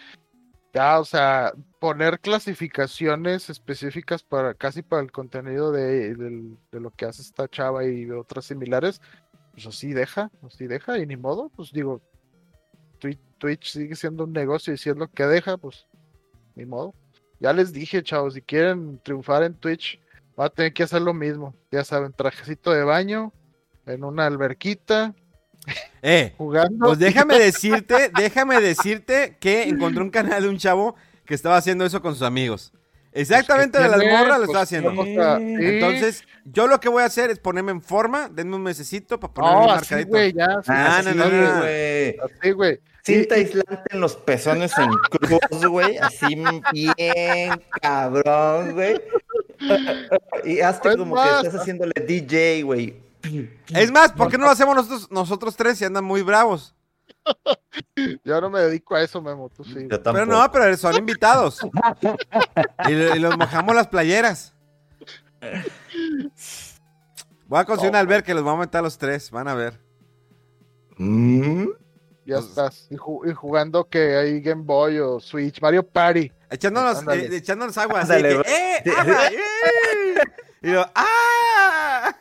Ya, 0.74 1.00
o 1.00 1.06
sea, 1.06 1.54
poner 1.80 2.20
clasificaciones 2.20 3.50
específicas 3.50 4.24
para 4.24 4.56
casi 4.56 4.82
para 4.82 5.04
el 5.04 5.12
contenido 5.12 5.72
de, 5.72 6.16
de 6.16 6.80
lo 6.80 6.90
que 6.90 7.06
hace 7.06 7.22
esta 7.22 7.48
chava 7.48 7.86
y 7.86 8.10
otras 8.10 8.46
similares, 8.46 9.00
pues 9.52 9.68
así 9.68 9.94
deja, 9.94 10.32
así 10.48 10.66
deja, 10.66 10.98
y 10.98 11.06
ni 11.06 11.16
modo, 11.16 11.50
pues 11.56 11.72
digo, 11.72 12.02
Twitch, 12.98 13.20
Twitch 13.38 13.72
sigue 13.72 13.96
siendo 13.96 14.24
un 14.24 14.34
negocio 14.34 14.74
y 14.74 14.78
si 14.78 14.90
es 14.90 14.98
lo 14.98 15.08
que 15.10 15.26
deja, 15.28 15.58
pues 15.58 15.86
ni 16.56 16.66
modo. 16.66 16.96
Ya 17.44 17.52
les 17.52 17.74
dije, 17.74 18.02
chavos, 18.02 18.36
si 18.36 18.42
quieren 18.42 19.02
triunfar 19.04 19.44
en 19.44 19.54
Twitch, 19.54 20.00
va 20.40 20.46
a 20.46 20.50
tener 20.50 20.72
que 20.72 20.84
hacer 20.84 21.02
lo 21.02 21.14
mismo. 21.14 21.54
Ya 21.70 21.84
saben, 21.84 22.14
trajecito 22.14 22.72
de 22.72 22.86
baño, 22.86 23.34
en 23.86 24.06
una 24.06 24.26
alberquita, 24.26 25.14
Eh, 26.02 26.34
jugando. 26.38 26.88
pues 26.88 27.00
déjame 27.00 27.38
decirte, 27.40 28.10
déjame 28.18 28.62
decirte 28.62 29.36
que 29.42 29.64
encontré 29.64 30.02
un 30.02 30.10
canal 30.10 30.44
de 30.44 30.50
un 30.50 30.58
chavo 30.58 30.96
que 31.26 31.34
estaba 31.34 31.58
haciendo 31.58 31.86
eso 31.86 32.02
con 32.02 32.14
sus 32.14 32.24
amigos. 32.24 32.72
Exactamente 33.14 33.80
de 33.80 33.88
las 33.90 34.00
morras 34.00 34.40
lo 34.40 34.46
pues, 34.48 34.50
estaba 34.50 34.62
haciendo. 34.62 34.92
sí. 35.04 35.66
Entonces, 35.66 36.24
yo 36.46 36.68
lo 36.68 36.80
que 36.80 36.90
voy 36.90 37.04
a 37.04 37.06
hacer 37.06 37.30
es 37.30 37.40
ponerme 37.40 37.72
en 37.72 37.82
forma, 37.82 38.28
denme 38.30 38.56
un 38.56 38.64
mesecito 38.64 39.20
para 39.20 39.34
ponerme 39.34 39.68
marcadito. 39.68 40.10
güey, 40.10 40.34
ya. 40.34 40.48
sí, 40.64 40.68
Ah, 40.72 40.98
Así, 40.98 41.10
no, 41.10 41.26
no, 41.26 41.30
no. 41.30 41.60
güey. 41.60 42.18
Así, 42.20 42.52
güey. 42.52 42.80
Cinta 43.06 43.36
aislante 43.36 43.82
en 43.92 44.00
los 44.00 44.16
pezones 44.16 44.72
en 44.78 44.90
cruz, 44.90 45.66
güey. 45.68 45.98
Así 45.98 46.36
bien 46.72 47.62
cabrón, 47.82 48.74
güey. 48.74 49.02
Y 50.46 50.62
hazte 50.62 50.96
como 50.98 51.16
más. 51.16 51.42
que 51.42 51.48
estás 51.48 51.62
haciéndole 51.62 51.94
DJ, 52.08 52.64
güey. 52.64 52.96
Es 53.70 53.92
más, 53.92 54.12
¿por 54.14 54.30
qué 54.32 54.38
no 54.38 54.46
lo 54.46 54.52
hacemos 54.52 54.76
nosotros, 54.76 55.12
nosotros 55.12 55.56
tres 55.56 55.78
si 55.78 55.86
andan 55.86 56.04
muy 56.04 56.22
bravos? 56.22 56.74
Yo 58.24 58.42
no 58.42 58.50
me 58.50 58.60
dedico 58.62 58.96
a 58.96 59.02
eso, 59.02 59.22
Memo, 59.22 59.50
tú 59.50 59.64
sí. 59.64 59.74
Yo 59.90 60.02
tampoco. 60.02 60.14
Pero 60.14 60.26
no, 60.26 60.52
pero 60.52 60.78
son 60.78 60.96
invitados. 60.96 61.60
y, 62.88 62.92
y 62.92 63.20
los 63.20 63.38
mojamos 63.38 63.76
las 63.76 63.88
playeras. 63.88 64.54
Voy 67.48 67.60
a 67.60 67.66
conseguir 67.66 67.92
un 67.92 67.96
albergue 67.98 68.24
que 68.26 68.34
los 68.34 68.44
vamos 68.44 68.60
a 68.60 68.66
meter 68.66 68.80
a 68.80 68.82
los 68.84 68.98
tres, 68.98 69.30
van 69.32 69.48
a 69.48 69.54
ver. 69.56 69.80
Mm. 70.98 71.66
Ya 72.26 72.36
Pues- 72.38 72.46
estás. 72.50 72.88
Y, 72.90 72.96
ju- 72.96 73.30
y 73.30 73.34
jugando 73.34 73.88
que 73.90 74.16
hay 74.16 74.42
Game 74.42 74.64
Boy 74.64 75.00
o 75.00 75.20
Switch, 75.20 75.62
Mario 75.62 75.84
Party. 75.88 76.32
Echándonos, 76.50 77.02
eh, 77.08 77.30
echándonos 77.38 77.78
agua 77.78 78.02
así 78.02 78.14
que, 78.22 78.42
¡eh! 78.46 78.84
¡Agua! 78.98 79.28
¡eh! 79.28 80.16
Y 80.62 80.72
yo, 80.72 80.86
¡ah! 80.96 82.16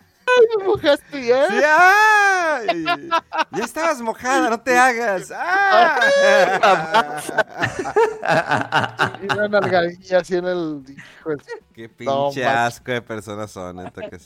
¿Me 0.59 0.65
mojaste 0.65 1.25
ya? 1.27 1.47
¡Sí, 1.49 1.61
ah! 1.67 2.61
Y- 2.75 2.85
ya 3.59 3.65
estabas 3.65 4.01
mojada, 4.01 4.51
no 4.51 4.61
te 4.61 4.77
hagas. 4.79 5.33
¡Ah! 5.35 6.01
Y 9.23 9.33
una 9.33 9.49
nalgadilla 9.49 10.19
así 10.19 10.37
en 10.37 10.45
el. 10.47 10.83
Qué 11.75 11.89
No, 12.05 12.31
pinche 12.31 12.45
manches. 12.45 12.47
asco 12.47 12.93
de 12.93 13.03
personas 13.03 13.51
son, 13.51 13.77
neta 13.77 14.09
que 14.09 14.19
sí. 14.19 14.25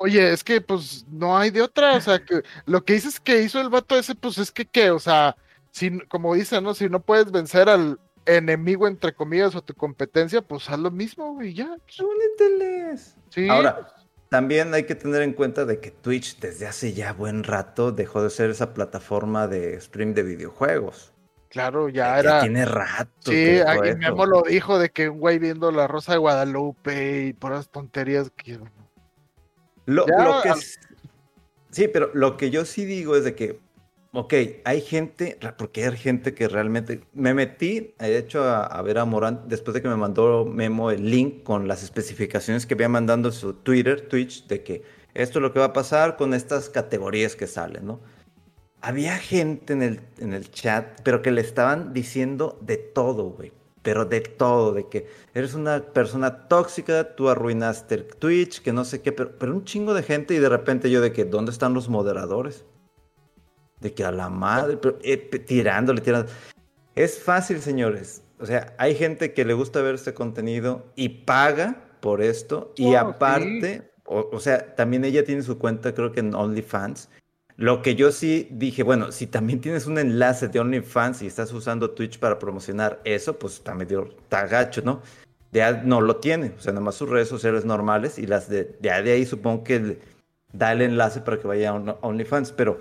Oye, 0.00 0.32
es 0.32 0.44
que 0.44 0.60
pues 0.60 1.04
no 1.10 1.36
hay 1.36 1.50
de 1.50 1.60
otra, 1.62 1.94
o 1.96 2.00
sea, 2.00 2.24
que 2.24 2.42
lo 2.66 2.84
que 2.84 2.92
dices 2.92 3.18
que 3.18 3.42
hizo 3.42 3.60
el 3.60 3.68
vato 3.68 3.96
ese, 3.96 4.14
pues 4.14 4.38
es 4.38 4.52
que 4.52 4.64
qué, 4.64 4.92
o 4.92 5.00
sea, 5.00 5.34
si, 5.72 5.98
como 6.06 6.34
dicen, 6.34 6.62
¿no? 6.62 6.72
Si 6.74 6.88
no 6.88 7.00
puedes 7.00 7.32
vencer 7.32 7.68
al 7.68 7.98
enemigo, 8.24 8.86
entre 8.86 9.12
comillas, 9.12 9.56
o 9.56 9.62
tu 9.62 9.74
competencia, 9.74 10.40
pues 10.40 10.70
haz 10.70 10.78
lo 10.78 10.92
mismo, 10.92 11.42
y 11.42 11.52
ya. 11.54 11.68
Úneteles. 11.98 13.16
Sí. 13.30 13.48
Ahora, 13.48 13.88
también 14.28 14.74
hay 14.74 14.84
que 14.84 14.94
tener 14.94 15.22
en 15.22 15.32
cuenta 15.32 15.64
de 15.64 15.80
que 15.80 15.90
Twitch 15.90 16.38
desde 16.40 16.66
hace 16.66 16.92
ya 16.92 17.12
buen 17.12 17.44
rato 17.44 17.92
dejó 17.92 18.22
de 18.22 18.30
ser 18.30 18.50
esa 18.50 18.74
plataforma 18.74 19.46
de 19.48 19.80
stream 19.80 20.14
de 20.14 20.22
videojuegos. 20.22 21.12
Claro, 21.48 21.88
ya 21.88 22.14
Ya 22.14 22.18
era. 22.20 22.40
tiene 22.40 22.64
rato. 22.66 23.30
Sí, 23.30 23.34
eso. 23.56 23.96
Memo 23.96 24.26
lo 24.26 24.42
dijo 24.42 24.78
de 24.78 24.90
que 24.90 25.08
un 25.08 25.18
güey 25.18 25.38
viendo 25.38 25.70
la 25.72 25.86
Rosa 25.86 26.12
de 26.12 26.18
Guadalupe 26.18 27.22
y 27.28 27.32
por 27.32 27.52
las 27.52 27.70
tonterías 27.70 28.30
que. 28.36 28.58
Lo, 29.86 30.06
Ya, 30.06 30.24
lo 30.24 30.42
que 30.42 30.48
al- 30.50 30.60
Sí, 31.70 31.86
pero 31.88 32.10
lo 32.14 32.36
que 32.36 32.50
yo 32.50 32.64
sí 32.64 32.84
digo 32.84 33.16
es 33.16 33.24
de 33.24 33.34
que, 33.34 33.60
ok, 34.12 34.34
hay 34.64 34.80
gente, 34.80 35.38
porque 35.56 35.84
hay 35.84 35.96
gente 35.96 36.34
que 36.34 36.48
realmente... 36.48 37.02
Me 37.12 37.34
metí, 37.34 37.94
de 37.98 38.18
hecho, 38.18 38.42
a, 38.44 38.64
a 38.64 38.82
ver 38.82 38.98
a 38.98 39.04
Morán, 39.04 39.44
después 39.46 39.74
de 39.74 39.82
que 39.82 39.88
me 39.88 39.96
mandó 39.96 40.44
Memo 40.44 40.90
el 40.90 41.10
link 41.10 41.42
con 41.42 41.68
las 41.68 41.82
especificaciones 41.82 42.66
que 42.66 42.74
había 42.74 42.88
mandando 42.88 43.30
su 43.32 43.54
Twitter, 43.54 44.08
Twitch, 44.08 44.46
de 44.46 44.62
que 44.62 44.82
esto 45.14 45.38
es 45.38 45.42
lo 45.42 45.52
que 45.52 45.58
va 45.58 45.66
a 45.66 45.72
pasar 45.72 46.16
con 46.16 46.34
estas 46.34 46.68
categorías 46.70 47.36
que 47.36 47.46
salen, 47.46 47.86
¿no? 47.86 48.00
Había 48.80 49.18
gente 49.18 49.72
en 49.72 49.82
el, 49.82 50.00
en 50.18 50.32
el 50.32 50.50
chat, 50.50 51.00
pero 51.02 51.22
que 51.22 51.32
le 51.32 51.40
estaban 51.40 51.92
diciendo 51.92 52.58
de 52.62 52.76
todo, 52.76 53.30
güey. 53.30 53.52
Pero 53.82 54.04
de 54.04 54.20
todo, 54.20 54.72
de 54.72 54.88
que 54.88 55.08
eres 55.34 55.54
una 55.54 55.80
persona 55.80 56.46
tóxica, 56.48 57.16
tú 57.16 57.28
arruinaste 57.28 57.96
el 57.96 58.04
Twitch, 58.06 58.62
que 58.62 58.72
no 58.72 58.84
sé 58.84 59.02
qué, 59.02 59.12
pero, 59.12 59.36
pero 59.38 59.52
un 59.54 59.64
chingo 59.64 59.94
de 59.94 60.02
gente 60.02 60.34
y 60.34 60.38
de 60.38 60.48
repente 60.48 60.90
yo 60.90 61.00
de 61.00 61.12
que, 61.12 61.24
¿dónde 61.24 61.50
están 61.50 61.74
los 61.74 61.88
moderadores? 61.88 62.64
De 63.80 63.94
que 63.94 64.04
a 64.04 64.10
la 64.12 64.28
madre, 64.28 64.76
pero, 64.76 64.98
eh, 65.02 65.16
tirándole, 65.16 66.00
tirando. 66.00 66.30
Es 66.94 67.18
fácil, 67.22 67.60
señores. 67.60 68.22
O 68.40 68.46
sea, 68.46 68.74
hay 68.78 68.94
gente 68.94 69.32
que 69.32 69.44
le 69.44 69.54
gusta 69.54 69.82
ver 69.82 69.94
este 69.94 70.14
contenido 70.14 70.86
y 70.96 71.08
paga 71.10 71.84
por 72.00 72.22
esto. 72.22 72.72
Y 72.76 72.86
Oh, 72.86 72.90
sí. 72.90 72.94
aparte, 72.96 73.90
o, 74.04 74.28
o 74.32 74.40
sea, 74.40 74.74
también 74.74 75.04
ella 75.04 75.24
tiene 75.24 75.42
su 75.42 75.58
cuenta, 75.58 75.94
creo 75.94 76.12
que 76.12 76.20
en 76.20 76.34
OnlyFans. 76.34 77.08
Lo 77.56 77.82
que 77.82 77.96
yo 77.96 78.12
sí 78.12 78.48
dije, 78.52 78.84
bueno, 78.84 79.10
si 79.10 79.26
también 79.26 79.60
tienes 79.60 79.86
un 79.86 79.98
enlace 79.98 80.46
de 80.48 80.60
OnlyFans 80.60 81.22
y 81.22 81.26
estás 81.26 81.52
usando 81.52 81.90
Twitch 81.90 82.18
para 82.20 82.38
promocionar 82.38 83.00
eso, 83.04 83.36
pues 83.38 83.54
está 83.54 83.74
medio 83.74 84.10
está 84.22 84.46
gacho, 84.46 84.80
¿no? 84.84 85.02
Ya 85.50 85.72
no 85.82 86.00
lo 86.00 86.16
tiene, 86.16 86.52
o 86.56 86.60
sea, 86.60 86.72
nada 86.72 86.84
más 86.84 86.94
sus 86.94 87.08
redes 87.08 87.26
sociales 87.28 87.64
normales 87.64 88.18
y 88.18 88.26
las 88.26 88.48
de, 88.48 88.76
ya 88.80 89.02
de 89.02 89.12
ahí 89.12 89.26
supongo 89.26 89.64
que 89.64 89.98
da 90.52 90.70
el 90.72 90.82
enlace 90.82 91.20
para 91.20 91.38
que 91.40 91.48
vaya 91.48 91.70
a 91.70 91.74
On- 91.74 91.96
OnlyFans, 92.00 92.52
pero 92.52 92.78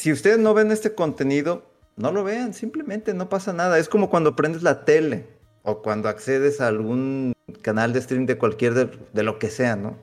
si 0.00 0.10
ustedes 0.12 0.38
no 0.38 0.54
ven 0.54 0.70
este 0.72 0.94
contenido, 0.94 1.62
no 1.96 2.10
lo 2.10 2.24
vean, 2.24 2.54
simplemente 2.54 3.12
no 3.12 3.28
pasa 3.28 3.52
nada. 3.52 3.78
Es 3.78 3.90
como 3.90 4.08
cuando 4.08 4.34
prendes 4.34 4.62
la 4.62 4.86
tele 4.86 5.26
o 5.62 5.82
cuando 5.82 6.08
accedes 6.08 6.62
a 6.62 6.68
algún 6.68 7.34
canal 7.60 7.92
de 7.92 8.00
stream 8.00 8.24
de 8.24 8.38
cualquier 8.38 8.72
de, 8.72 8.90
de 9.12 9.22
lo 9.22 9.38
que 9.38 9.50
sea, 9.50 9.76
¿no? 9.76 9.98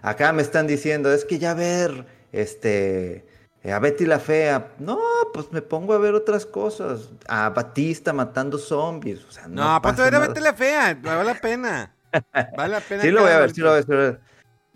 Acá 0.00 0.32
me 0.32 0.40
están 0.40 0.66
diciendo, 0.66 1.12
es 1.12 1.26
que 1.26 1.38
ya 1.38 1.52
ver, 1.52 2.06
este, 2.32 3.26
a 3.62 3.78
Betty 3.78 4.06
la 4.06 4.18
Fea. 4.20 4.72
No, 4.78 4.98
pues 5.34 5.52
me 5.52 5.60
pongo 5.60 5.92
a 5.92 5.98
ver 5.98 6.14
otras 6.14 6.46
cosas. 6.46 7.10
A 7.28 7.50
Batista 7.50 8.14
matando 8.14 8.56
zombies. 8.56 9.22
O 9.24 9.30
sea, 9.30 9.48
no, 9.48 9.74
No, 9.74 9.82
pasa 9.82 10.04
ver 10.04 10.14
a 10.14 10.18
nada. 10.18 10.28
vete 10.28 10.40
la 10.40 10.54
fea, 10.54 10.98
vale 11.02 11.24
la 11.24 11.34
pena. 11.34 11.94
Vale 12.56 12.72
la 12.72 12.80
pena. 12.88 13.02
Sí 13.02 13.10
lo 13.10 13.20
voy 13.20 13.32
a 13.32 13.38
ver, 13.38 13.52
sí 13.52 13.60
lo 13.60 13.68
voy 13.68 13.74
a 13.74 13.80
ver, 13.80 13.86
momento. 13.86 13.86
sí 13.86 13.90
lo 13.92 13.96
voy 13.98 14.06
a 14.06 14.10
ver. 14.12 14.20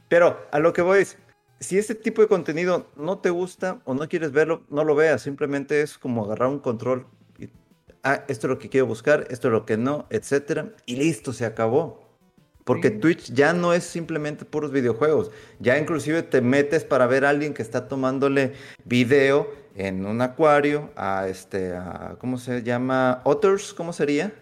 Pero 0.08 0.46
a 0.52 0.58
lo 0.58 0.72
que 0.74 0.82
voy 0.82 1.00
es, 1.00 1.16
si 1.60 1.78
este 1.78 1.94
tipo 1.94 2.22
de 2.22 2.28
contenido 2.28 2.90
no 2.96 3.18
te 3.18 3.30
gusta 3.30 3.80
o 3.84 3.94
no 3.94 4.08
quieres 4.08 4.32
verlo, 4.32 4.62
no 4.68 4.84
lo 4.84 4.94
veas. 4.94 5.22
Simplemente 5.22 5.80
es 5.82 5.98
como 5.98 6.24
agarrar 6.24 6.48
un 6.48 6.58
control. 6.58 7.06
y, 7.38 7.50
ah, 8.02 8.24
esto 8.28 8.46
es 8.46 8.50
lo 8.50 8.58
que 8.58 8.68
quiero 8.68 8.86
buscar, 8.86 9.26
esto 9.30 9.48
es 9.48 9.52
lo 9.52 9.64
que 9.64 9.76
no, 9.76 10.06
etcétera. 10.10 10.74
Y 10.86 10.96
listo, 10.96 11.32
se 11.32 11.46
acabó. 11.46 12.04
Porque 12.64 12.88
Sí. 12.90 12.98
Twitch 12.98 13.32
ya 13.32 13.52
no 13.52 13.72
es 13.72 13.84
simplemente 13.84 14.44
puros 14.44 14.72
videojuegos. 14.72 15.30
Ya 15.60 15.78
inclusive 15.78 16.22
te 16.22 16.40
metes 16.40 16.84
para 16.84 17.06
ver 17.06 17.24
a 17.24 17.30
alguien 17.30 17.54
que 17.54 17.62
está 17.62 17.88
tomándole 17.88 18.54
video 18.84 19.48
en 19.76 20.04
un 20.06 20.20
acuario 20.20 20.90
a 20.96 21.28
este, 21.28 21.74
a, 21.76 22.16
¿cómo 22.18 22.38
se 22.38 22.62
llama? 22.62 23.22
Otters, 23.24 23.72
¿cómo 23.72 23.92
sería? 23.92 24.34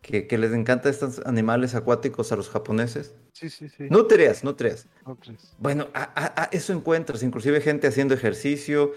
Que, 0.00 0.26
que 0.26 0.38
les 0.38 0.52
encanta 0.52 0.88
estos 0.88 1.20
animales 1.26 1.74
acuáticos 1.74 2.32
a 2.32 2.36
los 2.36 2.48
japoneses. 2.48 3.14
Sí, 3.40 3.48
sí, 3.48 3.68
sí. 3.70 3.84
Nutrias, 3.88 4.44
nutrias. 4.44 4.86
Otras. 5.04 5.54
Bueno, 5.58 5.88
a, 5.94 6.02
a- 6.14 6.42
a 6.42 6.44
eso 6.52 6.74
encuentras, 6.74 7.22
inclusive 7.22 7.60
gente 7.62 7.86
haciendo 7.86 8.12
ejercicio, 8.14 8.92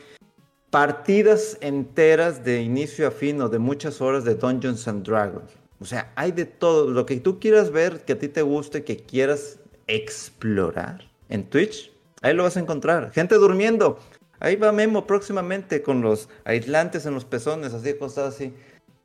partidas 0.69 1.57
enteras 1.61 2.43
de 2.43 2.61
inicio 2.61 3.07
a 3.07 3.11
fin 3.11 3.41
o 3.41 3.47
de 3.47 3.59
muchas 3.59 4.01
horas 4.01 4.23
de 4.25 4.35
Dungeons 4.35 4.87
and 4.87 5.05
Dragons. 5.07 5.51
O 5.79 5.85
sea, 5.85 6.11
hay 6.15 6.31
de 6.31 6.45
todo, 6.45 6.89
lo 6.89 7.05
que 7.05 7.17
tú 7.21 7.39
quieras 7.39 7.71
ver, 7.71 8.01
que 8.05 8.13
a 8.13 8.19
ti 8.19 8.27
te 8.27 8.41
guste, 8.41 8.83
que 8.83 8.97
quieras 8.97 9.59
explorar 9.87 11.09
en 11.29 11.45
Twitch, 11.49 11.91
ahí 12.21 12.33
lo 12.33 12.43
vas 12.43 12.57
a 12.57 12.59
encontrar. 12.59 13.11
Gente 13.11 13.35
durmiendo. 13.35 13.99
Ahí 14.39 14.55
va 14.57 14.71
Memo 14.73 15.07
próximamente 15.07 15.81
con 15.81 16.01
los 16.01 16.27
aislantes 16.43 17.05
en 17.05 17.13
los 17.13 17.23
pezones, 17.23 17.73
así 17.73 17.93
cosas 17.93 18.33
así, 18.35 18.53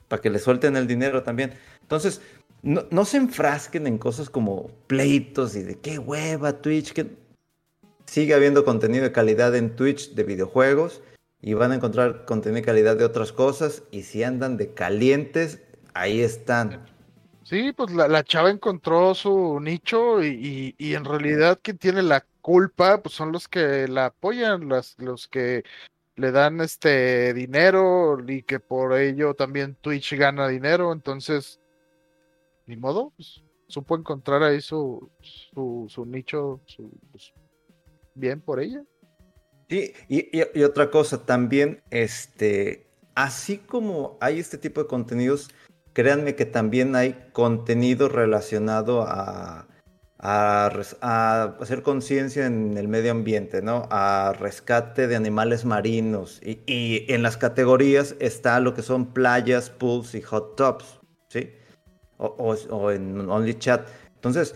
para 0.09 0.20
que 0.20 0.30
le 0.30 0.39
suelten 0.41 0.76
el 0.76 0.86
dinero 0.89 1.22
también. 1.22 1.53
Entonces, 1.82 2.20
no, 2.62 2.84
no 2.90 3.04
se 3.04 3.16
enfrasquen 3.18 3.86
en 3.86 3.98
cosas 3.98 4.30
como 4.30 4.68
pleitos 4.86 5.56
y 5.56 5.62
de 5.62 5.78
qué 5.78 5.98
hueva 5.98 6.61
Twitch, 6.61 6.92
que 6.92 7.16
sigue 8.06 8.34
habiendo 8.34 8.64
contenido 8.64 9.04
de 9.04 9.12
calidad 9.12 9.54
en 9.54 9.76
Twitch 9.76 10.14
de 10.14 10.24
videojuegos 10.24 11.02
y 11.40 11.54
van 11.54 11.72
a 11.72 11.76
encontrar 11.76 12.24
contenido 12.24 12.61
de 12.61 12.66
calidad 12.66 12.96
de 12.96 13.04
otras 13.04 13.32
cosas 13.32 13.82
y 13.90 14.02
si 14.02 14.22
andan 14.24 14.56
de 14.56 14.74
calientes, 14.74 15.62
ahí 15.94 16.20
están. 16.20 16.86
Sí, 17.44 17.72
pues 17.72 17.92
la, 17.92 18.09
la 18.09 18.24
chava 18.24 18.50
encontró 18.50 19.14
su 19.14 19.59
nicho 19.61 20.22
y, 20.22 20.74
y- 20.76 20.94
en 20.94 21.04
realidad 21.04 21.59
quien 21.62 21.78
tiene 21.78 22.02
la 22.02 22.26
culpa 22.42 23.02
pues 23.02 23.14
son 23.14 23.32
los 23.32 23.48
que 23.48 23.88
la 23.88 24.06
apoyan, 24.06 24.68
los 24.68 25.28
que 25.28 25.64
le 26.16 26.30
dan 26.32 26.61
este 26.61 27.32
dinero 27.32 28.18
y 28.26 28.42
que 28.42 28.61
por 28.61 28.98
ello 28.98 29.34
también 29.34 29.76
Twitch 29.80 30.14
gana 30.14 30.48
dinero, 30.48 30.92
entonces 30.92 31.61
ni 32.68 32.76
modo, 32.76 33.12
pues, 33.16 33.42
supo 33.66 33.96
encontrar 33.96 34.42
ahí 34.42 34.60
su, 34.60 35.10
su, 35.20 35.86
su 35.88 36.06
nicho, 36.06 36.60
pues, 37.10 37.32
bien 38.14 38.40
por 38.40 38.60
ella. 38.60 38.84
Sí, 39.68 39.92
y, 40.08 40.38
y- 40.38 40.44
y 40.54 40.62
otra 40.62 40.90
cosa, 40.90 41.24
también, 41.26 41.82
este, 41.90 42.86
así 43.14 43.58
como 43.58 44.16
hay 44.20 44.38
este 44.38 44.58
tipo 44.58 44.82
de 44.82 44.86
contenidos, 44.86 45.50
créanme 45.92 46.34
que 46.36 46.46
también 46.46 46.94
hay 46.94 47.30
contenido 47.32 48.08
relacionado 48.08 49.02
a, 49.02 49.66
a, 50.18 50.70
a 51.02 51.42
hacer 51.60 51.82
conciencia 51.82 52.46
en 52.46 52.76
el 52.78 52.88
medio 52.88 53.10
ambiente, 53.10 53.60
¿no? 53.62 53.86
A 53.90 54.32
rescate 54.38 55.06
de 55.06 55.16
animales 55.16 55.64
marinos. 55.64 56.40
Y, 56.42 56.60
y 56.66 57.04
en 57.12 57.22
las 57.22 57.36
categorías 57.36 58.14
está 58.20 58.60
lo 58.60 58.74
que 58.74 58.82
son 58.82 59.12
playas, 59.12 59.70
pools 59.70 60.14
y 60.14 60.22
hot 60.22 60.56
tubs. 60.56 60.97
O, 62.18 62.26
o- 62.26 62.76
o 62.76 62.90
en 62.90 63.28
OnlyChat. 63.28 63.88
Entonces, 64.16 64.54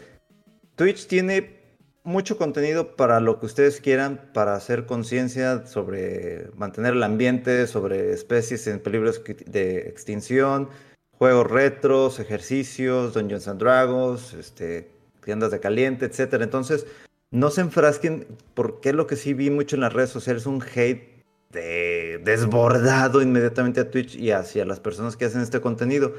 Twitch 0.76 1.06
tiene 1.06 1.60
mucho 2.04 2.36
contenido 2.36 2.96
para 2.96 3.20
lo 3.20 3.38
que 3.38 3.46
ustedes 3.46 3.80
quieran, 3.80 4.30
para 4.34 4.54
hacer 4.54 4.86
conciencia 4.86 5.66
sobre 5.66 6.48
mantener 6.56 6.94
el 6.94 7.02
ambiente, 7.04 7.66
sobre 7.68 8.12
especies 8.12 8.66
en 8.66 8.80
peligro 8.80 9.12
de 9.46 9.78
extinción, 9.88 10.68
juegos 11.16 11.48
retros, 11.48 12.18
ejercicios, 12.18 13.14
Dungeons 13.14 13.46
and 13.46 13.60
Dragons, 13.60 14.34
este, 14.34 14.90
tiendas 15.24 15.52
de 15.52 15.60
caliente, 15.60 16.06
etcétera. 16.06 16.42
Entonces, 16.42 16.84
no 17.30 17.50
se 17.50 17.60
enfrasquen, 17.60 18.26
porque 18.54 18.88
es 18.88 18.94
lo 18.96 19.06
que 19.06 19.14
sí 19.14 19.32
vi 19.34 19.50
mucho 19.50 19.76
en 19.76 19.82
las 19.82 19.92
redes 19.92 20.10
sociales, 20.10 20.46
un 20.46 20.60
hate 20.60 21.22
de- 21.52 22.20
desbordado 22.24 23.22
inmediatamente 23.22 23.80
a 23.80 23.90
Twitch 23.90 24.16
y 24.16 24.32
hacia 24.32 24.64
las 24.64 24.80
personas 24.80 25.16
que 25.16 25.26
hacen 25.26 25.42
este 25.42 25.60
contenido. 25.60 26.14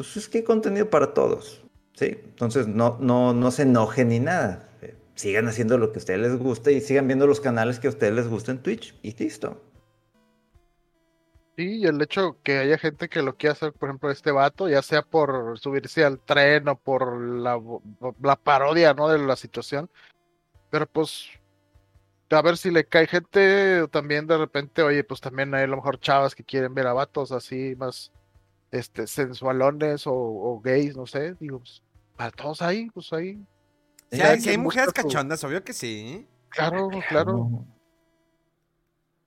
Pues 0.00 0.16
es 0.16 0.30
que 0.30 0.38
hay 0.38 0.44
contenido 0.44 0.88
para 0.88 1.12
todos. 1.12 1.60
Sí, 1.92 2.16
entonces 2.24 2.66
no, 2.66 2.96
no, 3.00 3.34
no 3.34 3.50
se 3.50 3.64
enojen 3.64 4.08
ni 4.08 4.18
nada. 4.18 4.70
Eh, 4.80 4.96
Sigan 5.14 5.46
haciendo 5.46 5.76
lo 5.76 5.92
que 5.92 5.98
a 5.98 6.00
ustedes 6.00 6.20
les 6.20 6.38
guste 6.38 6.72
y 6.72 6.80
sigan 6.80 7.06
viendo 7.06 7.26
los 7.26 7.38
canales 7.38 7.78
que 7.78 7.88
a 7.88 7.90
ustedes 7.90 8.14
les 8.14 8.26
gusten 8.26 8.56
en 8.56 8.62
Twitch 8.62 8.98
y 9.02 9.14
listo. 9.14 9.62
Sí, 11.58 11.80
y 11.80 11.84
el 11.84 12.00
hecho 12.00 12.38
que 12.42 12.60
haya 12.60 12.78
gente 12.78 13.10
que 13.10 13.20
lo 13.20 13.36
quiera 13.36 13.52
hacer, 13.52 13.74
por 13.74 13.90
ejemplo, 13.90 14.10
este 14.10 14.30
vato, 14.30 14.70
ya 14.70 14.80
sea 14.80 15.02
por 15.02 15.58
subirse 15.58 16.02
al 16.02 16.18
tren 16.18 16.66
o 16.68 16.76
por 16.76 17.20
la, 17.20 17.60
la 18.22 18.36
parodia, 18.36 18.94
¿no? 18.94 19.10
De 19.10 19.18
la 19.18 19.36
situación. 19.36 19.90
Pero 20.70 20.86
pues, 20.86 21.26
a 22.30 22.40
ver 22.40 22.56
si 22.56 22.70
le 22.70 22.86
cae 22.86 23.06
gente, 23.06 23.86
también 23.88 24.26
de 24.26 24.38
repente, 24.38 24.82
oye, 24.82 25.04
pues 25.04 25.20
también 25.20 25.54
hay 25.54 25.64
a 25.64 25.66
lo 25.66 25.76
mejor 25.76 26.00
chavas 26.00 26.34
que 26.34 26.42
quieren 26.42 26.72
ver 26.72 26.86
a 26.86 26.94
vatos 26.94 27.32
así 27.32 27.74
más, 27.76 28.10
este, 28.70 29.06
sensualones 29.06 30.06
o, 30.06 30.14
o 30.14 30.60
gays, 30.60 30.96
no 30.96 31.06
sé, 31.06 31.34
digo, 31.34 31.58
pues, 31.58 31.82
para 32.16 32.30
todos 32.30 32.62
ahí, 32.62 32.90
pues 32.90 33.12
ahí. 33.12 33.42
Si 34.10 34.18
Ya 34.18 34.30
hay, 34.30 34.40
si 34.40 34.50
hay 34.50 34.56
que 34.56 34.62
mujeres 34.62 34.92
cachondas, 34.92 35.42
obvio 35.44 35.62
que 35.64 35.72
sí. 35.72 36.28
Claro, 36.50 36.88
claro. 37.08 37.64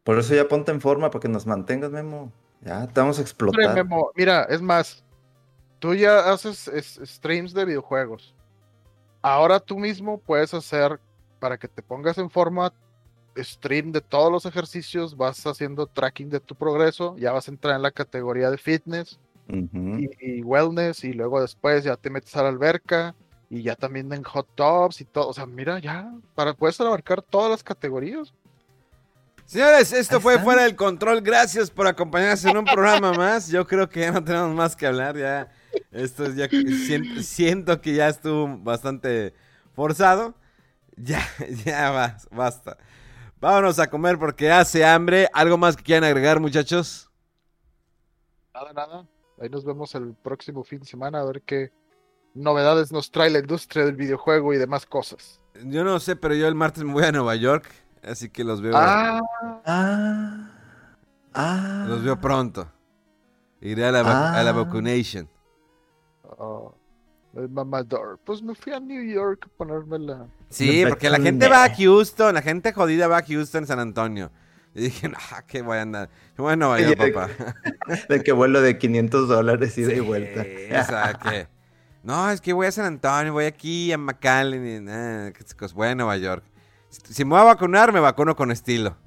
Por 0.03 0.19
eso 0.19 0.35
ya 0.35 0.47
ponte 0.47 0.71
en 0.71 0.81
forma 0.81 1.09
para 1.09 1.21
que 1.21 1.29
nos 1.29 1.45
mantengas, 1.47 1.91
Memo. 1.91 2.31
Ya 2.61 2.87
te 2.87 2.99
vamos 2.99 3.17
a 3.17 3.21
Hombre, 3.21 3.31
explotar. 3.31 3.75
Memo, 3.75 4.11
mira, 4.15 4.43
es 4.43 4.61
más, 4.61 5.03
tú 5.79 5.93
ya 5.93 6.31
haces 6.31 6.67
es- 6.67 6.99
streams 7.03 7.53
de 7.53 7.65
videojuegos. 7.65 8.35
Ahora 9.21 9.59
tú 9.59 9.79
mismo 9.79 10.17
puedes 10.17 10.53
hacer, 10.53 10.99
para 11.39 11.57
que 11.57 11.67
te 11.69 11.81
pongas 11.81 12.17
en 12.17 12.29
forma, 12.29 12.73
stream 13.37 13.91
de 13.91 14.01
todos 14.01 14.31
los 14.31 14.45
ejercicios, 14.45 15.15
vas 15.15 15.45
haciendo 15.47 15.87
tracking 15.87 16.29
de 16.29 16.39
tu 16.39 16.55
progreso, 16.55 17.15
ya 17.17 17.31
vas 17.31 17.47
a 17.47 17.51
entrar 17.51 17.75
en 17.75 17.81
la 17.81 17.91
categoría 17.91 18.51
de 18.51 18.57
fitness 18.57 19.19
Y, 19.47 20.09
y 20.37 20.41
wellness, 20.41 21.03
y 21.03 21.13
luego 21.13 21.41
después 21.41 21.83
ya 21.83 21.95
te 21.95 22.09
metes 22.09 22.35
a 22.35 22.43
la 22.43 22.49
alberca, 22.49 23.13
y 23.49 23.61
ya 23.63 23.75
también 23.75 24.11
en 24.13 24.23
hot 24.23 24.47
tubs 24.55 25.01
y 25.01 25.05
todo. 25.05 25.27
O 25.29 25.33
sea, 25.33 25.45
mira, 25.45 25.79
ya, 25.79 26.11
para 26.35 26.53
puedes 26.53 26.79
abarcar 26.81 27.21
todas 27.21 27.51
las 27.51 27.63
categorías. 27.63 28.33
Señores, 29.45 29.91
esto 29.91 30.19
fue. 30.21 30.39
Fuera 30.39 30.63
del 30.63 30.75
Control. 30.75 31.21
Gracias 31.21 31.69
por 31.69 31.85
acompañarnos 31.85 32.45
en 32.45 32.57
un 32.57 32.65
programa 32.65 33.11
más. 33.13 33.49
Yo 33.49 33.67
creo 33.67 33.89
que 33.89 33.99
ya 33.99 34.11
no 34.11 34.23
tenemos 34.23 34.55
más 34.55 34.75
que 34.75 34.87
hablar. 34.87 35.17
Ya, 35.17 35.51
esto 35.91 36.25
es 36.25 36.35
ya, 36.35 36.47
siento, 36.49 37.21
siento 37.21 37.81
que 37.81 37.93
ya 37.93 38.07
estuvo 38.07 38.57
bastante 38.59 39.33
forzado. 39.75 40.33
Ya, 40.95 41.21
ya 41.65 41.91
va- 41.91 42.17
basta. 42.31 42.77
Vámonos 43.41 43.77
a 43.79 43.87
comer 43.89 44.17
porque 44.17 44.49
hace 44.49 44.85
hambre. 44.85 45.27
¿Algo 45.33 45.57
más 45.57 45.75
que 45.75 45.83
quieran 45.83 46.05
agregar, 46.05 46.39
muchachos? 46.39 47.11
Nada, 48.53 48.73
nada. 48.73 49.07
Ahí 49.43 49.49
nos 49.49 49.65
vemos 49.65 49.93
el 49.95 50.13
próximo 50.13 50.63
fin 50.63 50.79
de 50.79 50.85
semana 50.85 51.19
a 51.19 51.25
ver 51.25 51.41
qué 51.41 51.73
novedades 52.33 52.93
nos 52.93 53.11
trae 53.11 53.29
la 53.29 53.39
industria 53.39 53.83
del 53.85 53.95
videojuego 53.97 54.53
y 54.53 54.57
demás 54.57 54.85
cosas. 54.85 55.41
Yo 55.65 55.83
no 55.83 55.99
sé, 55.99 56.15
pero 56.15 56.33
yo 56.33 56.47
el 56.47 56.55
martes 56.55 56.83
me 56.85 56.93
voy 56.93 57.03
a 57.03 57.11
Nueva 57.11 57.35
York. 57.35 57.65
Así 58.01 58.29
que 58.29 58.45
los 58.45 58.61
veo, 58.61 58.71
Ah, 58.75 59.19
Ah. 59.65 60.49
Ah. 61.33 61.85
los 61.89 62.01
veo 62.03 62.19
pronto. 62.21 62.69
Iré 63.59 63.85
a 63.85 63.91
la, 63.91 64.01
vac- 64.03 64.35
a 64.37 64.43
la 64.43 64.49
Ah. 64.49 64.53
vacunation. 64.53 65.27
oh, 66.37 66.73
el 67.35 67.49
mamador. 67.49 68.19
Pues 68.23 68.41
me 68.41 68.55
fui 68.55 68.71
a 68.73 68.79
New 68.79 69.03
York 69.03 69.45
a 69.45 69.57
ponerme 69.57 69.99
la. 69.99 70.25
Sí, 70.49 70.83
The 70.83 70.87
porque 70.89 71.09
la 71.09 71.19
gente 71.19 71.47
va 71.49 71.65
a 71.65 71.75
Houston, 71.75 72.33
la 72.33 72.41
gente 72.41 72.71
jodida 72.73 73.07
va 73.07 73.17
a 73.19 73.23
Houston, 73.23 73.67
San 73.67 73.79
Antonio. 73.79 74.31
Y 74.75 74.81
dije, 74.85 75.07
no, 75.07 75.17
¿qué 75.47 75.61
voy 75.61 75.77
a 75.77 75.81
andar? 75.83 76.09
Yo 76.37 76.43
voy 76.43 76.53
a 76.53 76.55
Nueva 76.55 76.79
York, 76.79 76.99
Oye, 76.99 77.11
papá. 77.13 77.29
De 78.09 78.23
que 78.23 78.31
vuelo 78.31 78.61
de 78.61 78.77
500 78.77 79.27
dólares 79.27 79.77
ida 79.77 79.91
y 79.91 79.95
Sí, 79.95 79.99
vuelta. 80.01 80.41
o 80.41 80.83
sea, 80.85 81.13
que... 81.21 81.47
No, 82.01 82.29
es 82.29 82.41
que 82.41 82.53
voy 82.53 82.67
a 82.67 82.71
San 82.71 82.85
Antonio, 82.85 83.33
voy 83.33 83.45
aquí 83.45 83.91
a 83.91 83.97
McAllen 83.97 84.65
y 84.65 85.33
qué 85.33 85.43
cosas. 85.55 85.73
voy 85.73 85.87
a 85.89 85.95
Nueva 85.95 86.17
York. 86.17 86.43
Si, 86.89 87.13
si 87.13 87.23
me 87.25 87.31
voy 87.31 87.41
a 87.41 87.43
vacunar, 87.43 87.93
me 87.93 87.99
vacuno 87.99 88.35
con 88.35 88.51
estilo. 88.51 88.97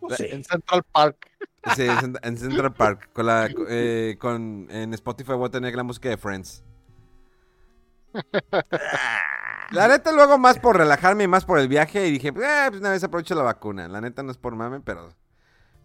Pues 0.00 0.18
sí. 0.18 0.26
En 0.30 0.44
Central 0.44 0.82
Park. 0.92 1.30
Sí, 1.76 1.82
en 1.82 2.16
en 2.22 2.36
Central 2.36 2.74
Park. 2.74 3.10
Con 3.12 3.26
la, 3.26 3.48
eh, 3.68 4.16
con, 4.18 4.68
en 4.70 4.92
Spotify 4.94 5.32
voy 5.32 5.46
a 5.46 5.50
tener 5.50 5.74
la 5.74 5.82
música 5.82 6.08
de 6.08 6.16
Friends. 6.16 6.62
La 9.72 9.88
neta, 9.88 10.12
luego 10.12 10.38
más 10.38 10.58
por 10.58 10.76
relajarme 10.76 11.24
y 11.24 11.28
más 11.28 11.44
por 11.44 11.58
el 11.58 11.68
viaje. 11.68 12.06
Y 12.06 12.12
dije, 12.12 12.28
eh, 12.28 12.32
pues 12.68 12.80
una 12.80 12.90
vez 12.90 13.02
aprovecho 13.04 13.34
la 13.34 13.42
vacuna. 13.42 13.88
La 13.88 14.00
neta 14.00 14.22
no 14.22 14.30
es 14.30 14.38
por 14.38 14.54
mame, 14.54 14.80
pero. 14.80 15.14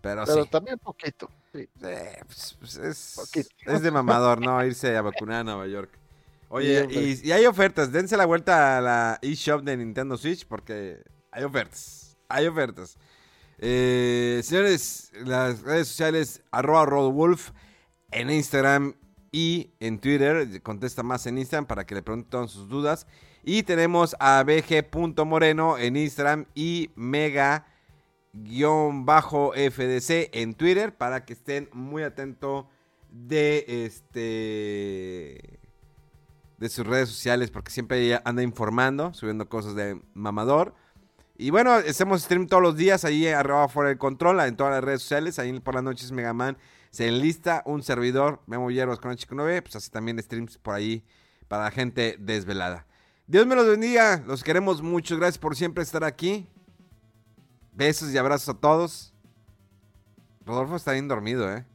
Pero, 0.02 0.24
Pero 0.26 0.44
sí. 0.44 0.50
también 0.50 0.78
poquito. 0.78 1.30
Sí. 1.54 1.68
Eh, 1.84 2.22
pues, 2.26 2.56
pues, 2.60 2.76
es, 2.78 3.14
Poquito. 3.16 3.50
es 3.66 3.82
de 3.82 3.92
mamador, 3.92 4.40
¿no? 4.40 4.64
Irse 4.64 4.96
a 4.96 5.02
vacunar 5.02 5.42
a 5.42 5.44
Nueva 5.44 5.68
York. 5.68 5.90
Oye, 6.50 6.78
Sí, 6.78 6.84
hombre. 6.84 7.02
y, 7.02 7.28
y 7.28 7.32
hay 7.32 7.46
ofertas. 7.46 7.92
Dense 7.92 8.16
la 8.16 8.26
vuelta 8.26 8.78
a 8.78 8.82
la 8.82 9.20
eShop 9.22 9.64
de 9.64 9.76
Nintendo 9.76 10.16
Switch 10.18 10.46
porque 10.46 11.02
hay 11.32 11.44
ofertas. 11.44 12.16
Hay 12.30 12.46
ofertas. 12.48 12.98
Eh, 13.58 14.42
señores, 14.44 15.12
las 15.26 15.62
redes 15.62 15.88
sociales, 15.88 16.42
arroba 16.52 16.86
rodwolf 16.86 17.52
en 18.12 18.30
Instagram 18.30 18.94
y 19.32 19.72
en 19.80 20.00
Twitter. 20.00 20.62
Contesta 20.62 21.02
más 21.04 21.26
en 21.26 21.40
Instagram 21.40 21.66
para 21.66 21.86
que 21.86 21.96
le 21.96 22.04
pregunten 22.04 22.30
todas 22.30 22.52
sus 22.52 22.70
dudas. 22.70 23.08
Y 23.50 23.64
tenemos 23.64 24.14
a 24.20 24.44
bg.moreno 24.44 25.78
en 25.78 25.96
Instagram 25.96 26.48
y 26.54 26.92
mega 26.96 27.66
guion 28.34 29.06
bajo 29.06 29.54
FDC 29.54 30.32
en 30.34 30.54
Twitter 30.54 30.94
para 30.94 31.24
que 31.24 31.32
estén 31.32 31.70
muy 31.72 32.04
atentos 32.04 32.66
de 33.10 33.64
este 33.86 35.62
de 36.58 36.68
sus 36.68 36.86
redes 36.86 37.08
sociales 37.08 37.50
porque 37.50 37.72
siempre 37.72 38.20
anda 38.26 38.44
informando, 38.44 39.14
subiendo 39.14 39.48
cosas 39.48 39.76
de 39.76 39.98
mamador. 40.14 40.76
Y 41.38 41.50
bueno, 41.50 41.72
hacemos 41.72 42.24
stream 42.24 42.48
todos 42.48 42.62
los 42.62 42.76
días 42.76 43.06
ahí 43.06 43.28
arriba 43.28 43.70
fuera 43.70 43.88
del 43.88 43.98
control, 43.98 44.42
en 44.42 44.58
todas 44.58 44.74
las 44.74 44.84
redes 44.84 45.04
sociales, 45.04 45.40
ahí 45.40 45.58
por 45.62 45.74
las 45.74 45.86
noches 45.86 46.12
Megaman 46.12 46.58
se 46.92 47.08
enlista 47.08 47.64
un 47.66 47.82
servidor, 47.82 48.42
Memo 48.46 48.70
Hierbas 48.72 49.00
con 49.00 49.12
el 49.12 49.16
Chico 49.16 49.36
9, 49.36 49.62
pues 49.62 49.78
así 49.78 49.90
también 49.90 50.22
streams 50.22 50.58
por 50.58 50.74
ahí 50.74 51.06
para 51.48 51.64
la 51.64 51.72
gente 51.72 52.18
desvelada. 52.20 52.86
Dios 53.28 53.46
me 53.46 53.56
los 53.56 53.68
bendiga, 53.68 54.24
los 54.26 54.42
queremos 54.42 54.82
mucho, 54.82 55.18
gracias 55.18 55.38
por 55.38 55.54
siempre 55.54 55.84
estar 55.84 56.02
aquí. 56.06 56.48
Besos 57.74 58.12
y 58.12 58.18
abrazos 58.18 58.56
a 58.56 58.58
todos. 58.58 59.14
Rodolfo 60.46 60.78
está 60.78 60.94
bien 60.94 61.10
dormido, 61.10 61.54
¿eh? 61.54 61.66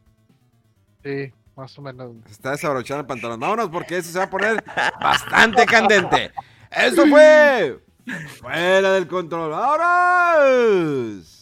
Sí, 1.05 1.32
más 1.55 1.78
o 1.78 1.82
menos. 1.82 2.16
Está 2.30 2.53
desabrochando 2.53 3.03
el 3.03 3.07
pantalón. 3.07 3.38
Vámonos 3.38 3.68
porque 3.68 3.98
eso 3.98 4.11
se 4.11 4.18
va 4.18 4.24
a 4.24 4.30
poner 4.30 4.64
bastante 4.98 5.66
candente. 5.66 6.32
Eso 6.70 7.07
fue 7.07 7.78
fuera 8.40 8.92
del 8.94 9.07
control. 9.07 9.50
¡Vámonos! 9.50 11.41